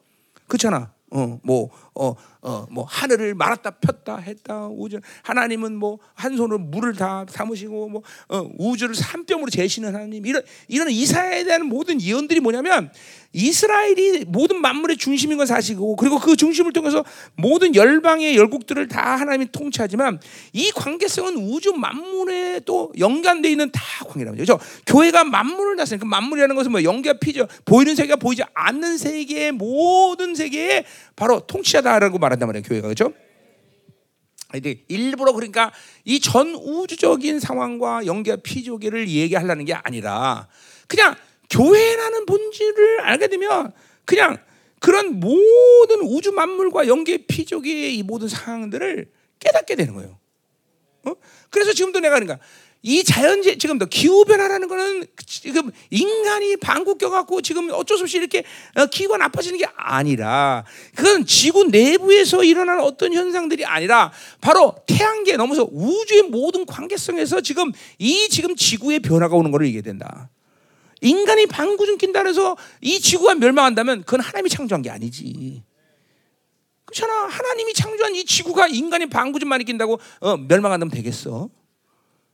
[0.46, 0.92] 그렇잖아.
[1.10, 5.00] 어, 뭐, 어, 어, 뭐, 하늘을 말았다 폈다 했다, 우주.
[5.22, 10.24] 하나님은 뭐, 한 손으로 물을 다 담으시고, 뭐, 어, 우주를 삼뼘으로 재시는 하나님.
[10.24, 12.92] 이런, 이런 이사에 대한 모든 예언들이 뭐냐면,
[13.32, 17.04] 이스라엘이 모든 만물의 중심인 건 사실이고, 그리고 그 중심을 통해서
[17.36, 20.20] 모든 열방의 열국들을 다 하나님이 통치하지만,
[20.52, 24.58] 이 관계성은 우주 만물에 또 연관되어 있는 다 관계라는 거죠.
[24.86, 27.46] 교회가 만물을 다스리는 그 만물이라는 것은 뭐 연계가 피죠.
[27.64, 30.84] 보이는 세계가 보이지 않는 세계의 모든 세계에
[31.14, 32.64] 바로 통치하다라고 말한단 말이에요.
[32.64, 33.12] 교회가 그렇죠?
[34.56, 35.70] 이제 일부러 그러니까
[36.04, 40.48] 이 전 우주적인 상황과 연계와 피조계를 얘기하려는 게 아니라
[40.88, 41.14] 그냥
[41.50, 43.72] 교회라는 본질을 알게 되면
[44.04, 44.38] 그냥
[44.78, 50.18] 그런 모든 우주 만물과 연계 피조계의 이 모든 상황들을 깨닫게 되는 거예요.
[51.04, 51.12] 어?
[51.50, 52.38] 그래서 지금도 내가 그러니까
[52.82, 58.44] 이 자연재 지금도 기후 변화라는 거는 지금 인간이 방구 껴갖고 지금 어쩔 수 없이 이렇게
[58.74, 60.64] 어, 기후가 나빠지는 게 아니라
[60.94, 68.28] 그건 지구 내부에서 일어나는 어떤 현상들이 아니라 바로 태양계 넘어서 우주의 모든 관계성에서 지금 이
[68.30, 70.30] 지금 지구의 변화가 오는 것을 얘기해야 된다.
[71.00, 75.62] 인간이 방구 좀 낀다 해서 이 지구가 멸망한다면 그건 하나님이 창조한 게 아니지.
[76.84, 77.26] 그렇잖아.
[77.26, 81.48] 하나님이 창조한 이 지구가 인간이 방구 좀 많이 낀다고 어, 멸망한다면 되겠어?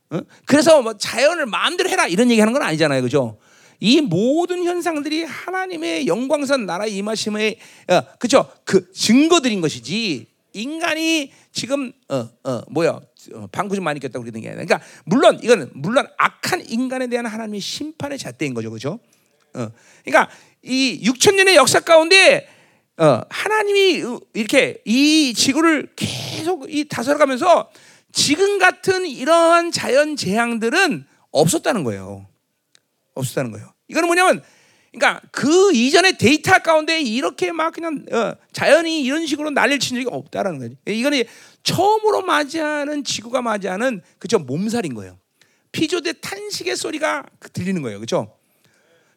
[0.09, 0.19] 어?
[0.45, 3.37] 그래서 뭐 자연을 마음대로 해라 이런 얘기 하는 건 아니잖아요, 그죠?
[3.79, 7.57] 이 모든 현상들이 하나님의 영광선 나라의 임하심의
[7.89, 8.49] 어, 그죠?
[8.63, 13.01] 그 증거들인 것이지 인간이 지금 어, 어, 뭐야 어,
[13.51, 17.59] 방구 좀 많이 꼈다고 그러는 게 아니라 그러니까 물론 이거는 물론 악한 인간에 대한 하나님의
[17.59, 18.99] 심판의 잣대인 거죠, 그죠?
[19.53, 19.69] 어,
[20.03, 20.29] 그러니까
[20.61, 22.47] 이 6천 년의 역사 가운데
[22.97, 27.69] 어, 하나님이 이렇게 이 지구를 계속 이 다스려가면서
[28.11, 32.25] 지금 같은 이러한 자연 재앙들은 없었다는 거예요.
[33.13, 33.71] 없었다는 거예요.
[33.87, 34.41] 이거는 뭐냐면,
[34.91, 40.07] 그러니까 그 이전의 데이터 가운데 이렇게 막 그냥 어, 자연이 이런 식으로 난리를 친 적이
[40.09, 40.75] 없다라는 거죠.
[40.87, 41.23] 이거는
[41.63, 45.17] 처음으로 맞이하는 지구가 맞이하는 그죠 몸살인 거예요.
[45.71, 48.33] 피조대 탄식의 소리가 들리는 거예요, 그렇죠?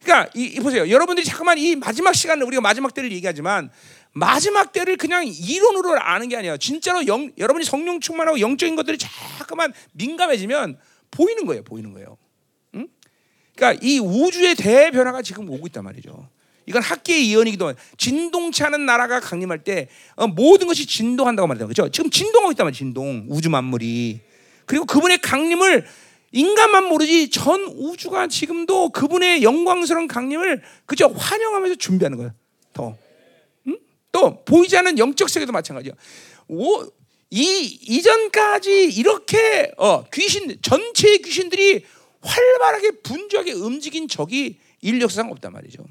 [0.02, 3.70] 그러니까 이, 이 보세요, 여러분들이 잠깐만 이 마지막 시간을 우리가 마지막 때를 얘기하지만
[4.12, 6.56] 마지막 때를 그냥 이론으로 아는 게 아니야.
[6.56, 10.78] 진짜로 영, 여러분이 성령 충만하고 영적인 것들이 자꾸만 민감해지면
[11.10, 11.62] 보이는 거예요.
[11.62, 12.16] 보이는 거예요.
[12.74, 12.88] 응?
[13.54, 16.28] 그러니까 이 우주의 대변화가 지금 오고 있단 말이죠.
[16.66, 17.78] 이건 학계의 예언이기도 하고
[18.64, 21.66] 않은 나라가 강림할 때 어, 모든 것이 진동한다고 말해요.
[21.66, 21.88] 그렇죠?
[21.90, 22.76] 지금 진동하고 있단 말이에요.
[22.76, 23.26] 진동.
[23.28, 24.20] 우주 만물이.
[24.66, 25.86] 그리고 그분의 강림을
[26.32, 32.32] 인간만 모르지 전 우주가 지금도 그분의 영광스러운 강림을 그저 환영하면서 준비하는 거예요.
[32.72, 32.96] 더.
[34.12, 35.92] 또 보이지 않는 영적 세계도 마찬가지야.
[36.48, 36.84] 오,
[37.30, 41.84] 이 이전까지 이렇게 어, 귀신 전체 귀신들이
[42.20, 45.84] 활발하게 분주하게 움직인 적이 인력상 없단 말이죠.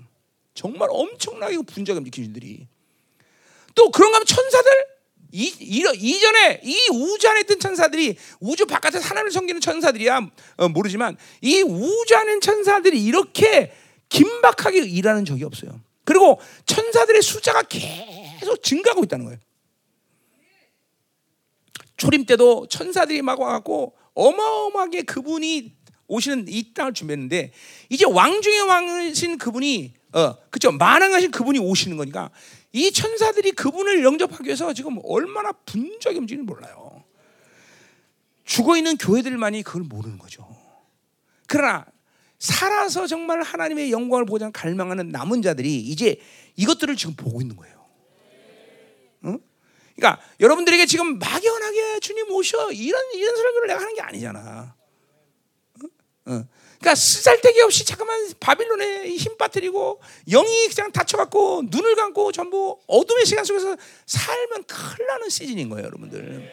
[0.59, 2.67] 정말 엄청나게 분주하게 움직인 귀신들이.
[3.75, 4.71] 또 그런가 하면 천사들
[5.31, 11.15] 이, 이, 이전에 이 우주 안에 있던 천사들이 우주 바깥에 하나님을 섬기는 천사들이야 어, 모르지만
[11.39, 13.71] 이 우주 안에 천사들이 이렇게
[14.09, 15.79] 긴박하게 일하는 적이 없어요.
[16.03, 19.39] 그리고 천사들의 숫자가 계속 증가하고 있다는 거예요.
[21.95, 25.73] 초림 때도 천사들이 막 와갖고 어마어마하게 그분이
[26.07, 27.53] 오시는 이 땅을 준비했는데
[27.87, 32.31] 이제 왕 중의 왕이신 그분이 어 그죠 만왕하신 그분이 오시는 거니까
[32.71, 37.03] 이 천사들이 그분을 영접하기 위해서 지금 얼마나 분적이 움직이는 몰라요.
[38.45, 40.47] 죽어 있는 교회들만이 그걸 모르는 거죠.
[41.47, 41.85] 그러나
[42.39, 46.19] 살아서 정말 하나님의 영광을 보자 갈망하는 남은 자들이 이제
[46.55, 47.85] 이것들을 지금 보고 있는 거예요.
[49.25, 49.39] 응?
[49.95, 54.75] 그러니까 여러분들에게 지금 막연하게 주님 오셔 이런 이런 설교를 내가 하는 게 아니잖아.
[55.83, 55.89] 응?
[56.29, 56.47] 응.
[56.79, 63.43] 그러니까 쓰잘데기 없이 잠깐만 바빌론에 힘 빠뜨리고 영이 그냥 다쳐갖고 눈을 감고 전부 어둠의 시간
[63.43, 63.75] 속에서
[64.05, 66.51] 살면 큰일 나는 시즌인 거예요, 여러분들.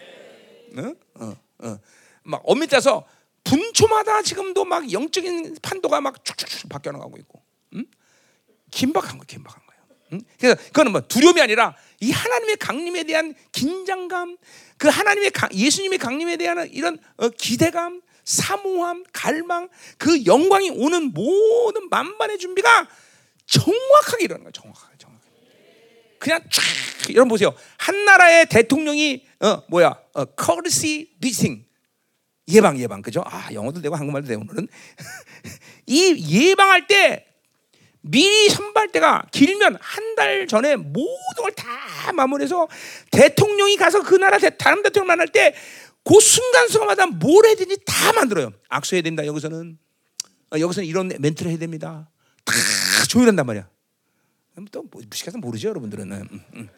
[0.79, 0.95] 응?
[1.15, 1.79] 어, 어.
[2.25, 3.07] 막 엄밀히 따서
[3.45, 7.41] 분초마다 지금도 막 영적인 판도가 막 쭉쭉쭉 바뀌어 나가고 있고,
[7.75, 7.87] 음?
[8.73, 9.83] 긴박한 거, 긴박한 거예요.
[10.13, 10.21] 음?
[10.41, 14.37] 그래서 그거는 뭐 두려움이 아니라 이 하나님의 강림에 대한 긴장감,
[14.77, 21.89] 그 하나님의 강, 예수님의 강림에 대한 이런 어, 기대감, 사모함, 갈망, 그 영광이 오는 모든
[21.89, 22.87] 만반의 준비가
[23.47, 24.53] 정확하게 일어나는 거예요.
[24.53, 25.31] 정확하게, 정확하게.
[26.19, 26.63] 그냥 쫙
[27.11, 27.55] 여러분 보세요.
[27.79, 29.97] 한 나라의 대통령이 어 뭐야?
[30.15, 31.65] 어 courtesy visiting
[32.49, 33.23] 예방 예방 그죠?
[33.25, 34.67] 아 영어도 되고 한국말도 되고 오늘은
[35.87, 37.27] 이 예방할 때
[38.01, 42.67] 미리 선발대가 길면 한 달 전에 모든 걸 다 마무리해서
[43.11, 45.55] 대통령이 가서 그 나라 대, 다른 대통령 만날 때
[46.07, 48.53] 그 순간순간마다 뭘 해야 되는지 다 만들어요.
[48.69, 49.27] 악수해야 된다.
[49.27, 49.77] 여기서는
[50.53, 52.09] 어, 여기서는 이런 멘트를 해야 됩니다.
[52.45, 52.53] 다
[53.09, 53.69] 조율한단 말이야.
[54.71, 56.13] 또 뭐, 무식해서 모르죠, 여러분들은.
[56.13, 56.69] 음, 음,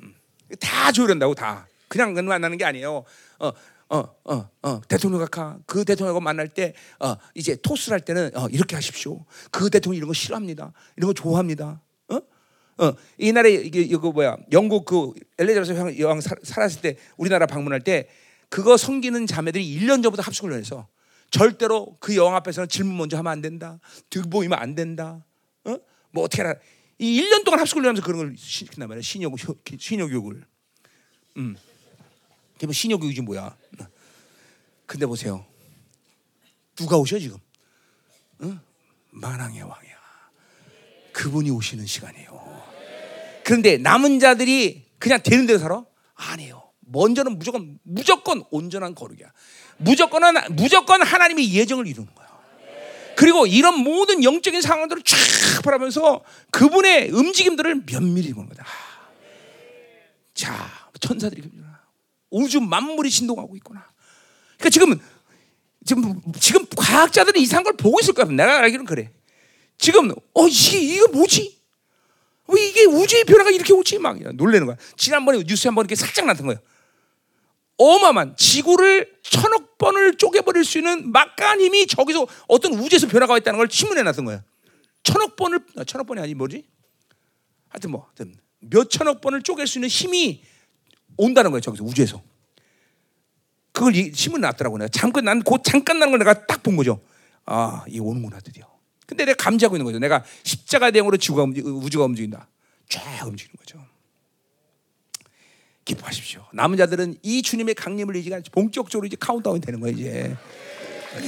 [0.00, 0.14] 음.
[0.58, 1.68] 다 조율한다고 다.
[1.88, 3.04] 그냥 만나는 게 아니에요.
[3.38, 3.52] 어,
[3.90, 8.48] 어, 어, 어, 대통령 각하 그 대통령하고 만날 때 어, 이제 토스를 할 때는 어,
[8.50, 9.24] 이렇게 하십시오.
[9.50, 10.72] 그 대통령 이런 거 싫어합니다.
[10.96, 11.82] 이런 거 좋아합니다.
[12.08, 12.16] 어?
[12.16, 14.36] 어, 이날에 이게 이거 뭐야?
[14.52, 18.08] 영국 그 엘리자베스 여왕 살았을 때 우리나라 방문할 때
[18.48, 20.88] 그거 섬기는 자매들이 1년 전부터 합숙을 해서
[21.30, 23.78] 절대로 그 여왕 앞에서는 질문 먼저 하면 안 된다.
[24.08, 25.24] 등 보이면 안 된다.
[25.64, 25.76] 어?
[26.10, 26.58] 뭐 어떻게 하라.
[26.98, 29.02] 이 1년 동안 합숙을 하면서 그런 걸 시킨단 말이야.
[29.02, 29.36] 신योग
[29.78, 30.44] 신욕욕을.
[31.36, 31.56] 음.
[32.54, 33.56] 그게 뭐 신욕교육이 뭐야?
[34.86, 35.44] 근데 보세요.
[36.74, 37.38] 누가 오셔 지금?
[38.42, 38.58] 응?
[39.10, 39.98] 만왕의 왕이야.
[41.12, 42.62] 그분이 오시는 시간이에요.
[43.44, 45.84] 그런데 남은 자들이 그냥 되는 대로 살아?
[46.14, 46.67] 아니에요.
[46.90, 49.30] 먼저는 무조건 무조건 온전한 거룩이야.
[49.78, 52.28] 무조건은 무조건 하나님의 예정을 이루는 거야.
[53.16, 58.64] 그리고 이런 모든 영적인 상황들을 쫙 바라면서 그분의 움직임들을 면밀히 보는 거다.
[60.34, 60.70] 자,
[61.00, 61.42] 천사들이
[62.30, 63.84] 우주 만물이 신동하고 있구나.
[64.56, 65.00] 그러니까 지금
[65.84, 68.26] 지금 지금 과학자들은 이상한 걸 보고 있을 거야.
[68.26, 69.10] 내가 알기로는 그래.
[69.78, 71.58] 지금 어 이게 이게 뭐지?
[72.48, 73.98] 왜 이게 우주의 변화가 이렇게 오지?
[73.98, 74.76] 막 놀래는 거야.
[74.96, 76.60] 지난번에 뉴스에 한번 이렇게 살짝 나타난 거예요.
[77.78, 83.68] 어마어마한 지구를 천억 번을 쪼개버릴 수 있는 막강한 힘이 저기서 어떤 우주에서 변화가 있다는 걸
[83.70, 84.42] 신문에 났던 거예요.
[85.04, 86.64] 천억 번을 아, 천억 번이 아니 뭐지?
[87.68, 90.42] 하여튼 뭐 하여튼 몇 천억 번을 쪼갤 수 있는 힘이
[91.16, 91.60] 온다는 거예요.
[91.60, 92.22] 저기서 우주에서.
[93.72, 97.00] 그걸 신문 났더라고 내가 잠깐 난 곧 잠깐 나는 걸 내가 딱 본 거죠.
[97.46, 98.66] 아, 이 오는구나 드디어.
[99.06, 99.98] 근데 내가 감지하고 있는 거죠.
[100.00, 102.48] 내가 십자가 대형으로 지구가 움직, 우주가 움직인다.
[102.88, 103.78] 쫙 움직이는 거죠.
[105.88, 106.44] 기뻐하십시오.
[106.52, 109.96] 남은 자들은 이 주님의 강림을 이제 본격적으로 이제 카운트다운 되는 거예요.
[109.96, 110.36] 이제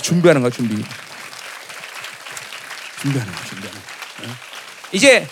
[0.02, 0.74] 준비하는 거야 준비.
[3.00, 4.36] 준비하는 거야 준비하는 거야.
[4.92, 5.26] 이제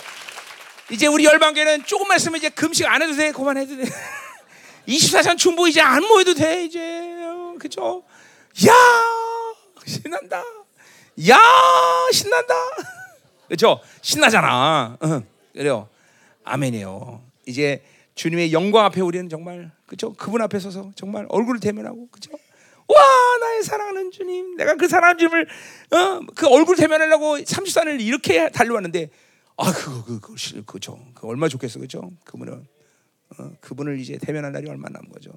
[0.90, 3.30] 이제 우리 열방계는 조금만 있으면 이제 금식 안 해도 돼.
[3.32, 3.84] 그만 해도 돼.
[4.88, 6.78] 24시간 중보 이제 안 모여도 돼 이제
[7.58, 8.02] 그죠?
[8.66, 8.72] 야
[9.86, 10.42] 신난다.
[11.28, 11.38] 야
[12.12, 12.54] 신난다.
[13.48, 13.82] 그죠?
[14.00, 14.96] 신나잖아.
[15.02, 15.26] 응.
[15.52, 15.88] 그래요.
[16.44, 17.22] 아멘이에요.
[17.44, 17.82] 이제
[18.18, 20.12] 주님의 영광 앞에 우리는 정말 그죠?
[20.14, 22.32] 그분 앞에 서서 정말 얼굴을 대면하고 그죠?
[22.32, 22.96] 와
[23.40, 25.46] 나의 사랑하는 주님, 내가 그 사랑하는 주님을
[25.92, 29.10] 어, 그 얼굴 대면하려고 30산을 이렇게 달려왔는데
[29.56, 30.98] 아 그거 그거 그, 그죠?
[31.14, 32.10] 그 얼마 좋겠어 그죠?
[32.24, 32.66] 그분은
[33.38, 35.30] 어, 그분을 이제 대면할 날이 얼마 남은 거죠.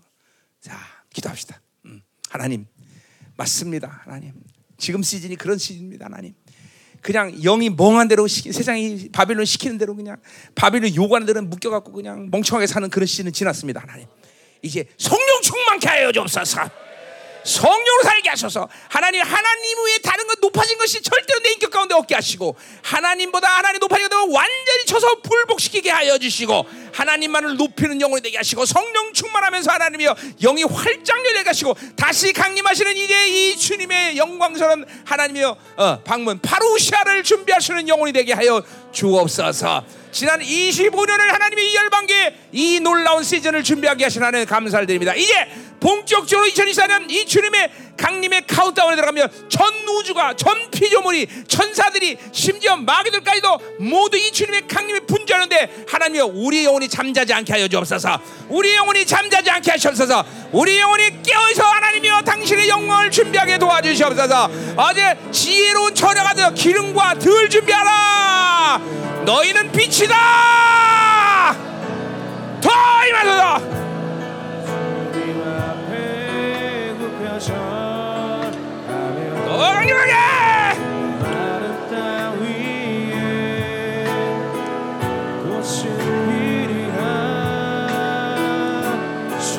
[0.60, 0.76] 자,
[1.12, 1.62] 기도합시다.
[1.86, 2.66] 음, 하나님,
[3.38, 4.02] 맞습니다.
[4.06, 4.34] 하나님.
[4.78, 6.06] 지금 시즌이 그런 시즌입니다.
[6.06, 6.34] 하나님.
[7.02, 10.18] 그냥 영이 멍한 대로 시, 세상이 바빌론 시키는 대로 그냥
[10.56, 13.82] 바빌론 요구하는 대로 묶여갖고 그냥 멍청하게 사는 그런 시즌은 지났습니다.
[13.82, 14.08] 하나님.
[14.62, 16.70] 이제 성령 충만케 하여 주옵소서.
[17.44, 22.14] 성령으로 살게 하셔서 하나님 하나님 외에 다른 것 높아진 것이 절대로 내 인격 가운데 없게
[22.16, 28.66] 하시고 하나님보다 하나님 높아진 것을 완전히 쳐서 불복시키게 하여 주시고 하나님만을 높이는 영혼이 되게 하시고
[28.66, 36.00] 성령 충만하면서 하나님이여 영이 활짝 열게 하시고 다시 강림하시는 이제 이 주님의 영광스러운 하나님이여 어,
[36.04, 40.02] 방문 파루시아를 준비하시는 영혼이 되게 하여 주옵소서.
[40.12, 45.16] 지난 25년을 하나님의 이 열방계 이 놀라운 시즌을 준비하게 하신 하나님 감사를 드립니다.
[45.16, 45.34] 이제
[45.80, 54.18] 본격적으로 2024년 이 주님의 강림의 카운트다운에 들어가면 전 우주가 전 피조물이 천사들이 심지어 마귀들까지도 모두
[54.18, 58.20] 이 주님의 강림에 분주하는데 하나님여 우리 영혼 이 잠자지 않게 하여 주옵소서.
[58.50, 60.24] 우리 영혼이 잠자지 않게 하시옵소서.
[60.52, 64.50] 우리 영혼이 깨어서 하나님이여 당신의 영광을 준비하게 도와주시옵소서.
[64.78, 68.82] 어제 지혜로운 처녀가 되어 기름과 들 준비하라.
[69.26, 70.16] 너희는 빛이다.
[72.62, 72.70] 더
[73.08, 73.82] 임하소서.
[79.46, 80.91] 더 강력하게.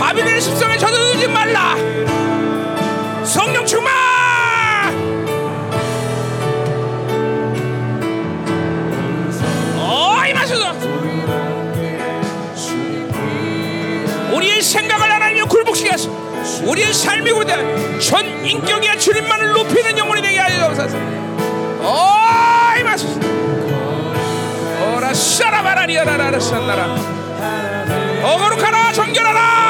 [0.00, 1.76] 바빌론의 습성에 젖어들지 말라.
[3.22, 3.92] 성령 충만!
[9.76, 10.16] 어
[14.62, 16.10] 생각을 하나님이 굴복시게 하소서
[16.64, 17.56] 우리의 삶이 보다
[17.98, 20.96] 전 인격이야 주님만을 높이는 영혼이 되게 하여 주소서.
[21.80, 22.16] 어
[22.78, 23.20] 임하소서
[24.96, 26.94] 오라 샤라바라리아라라 산나라.
[28.22, 29.69] 어거룩하라 정결하라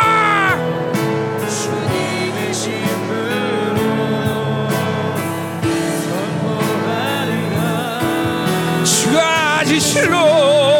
[9.71, 10.80] 가 지실로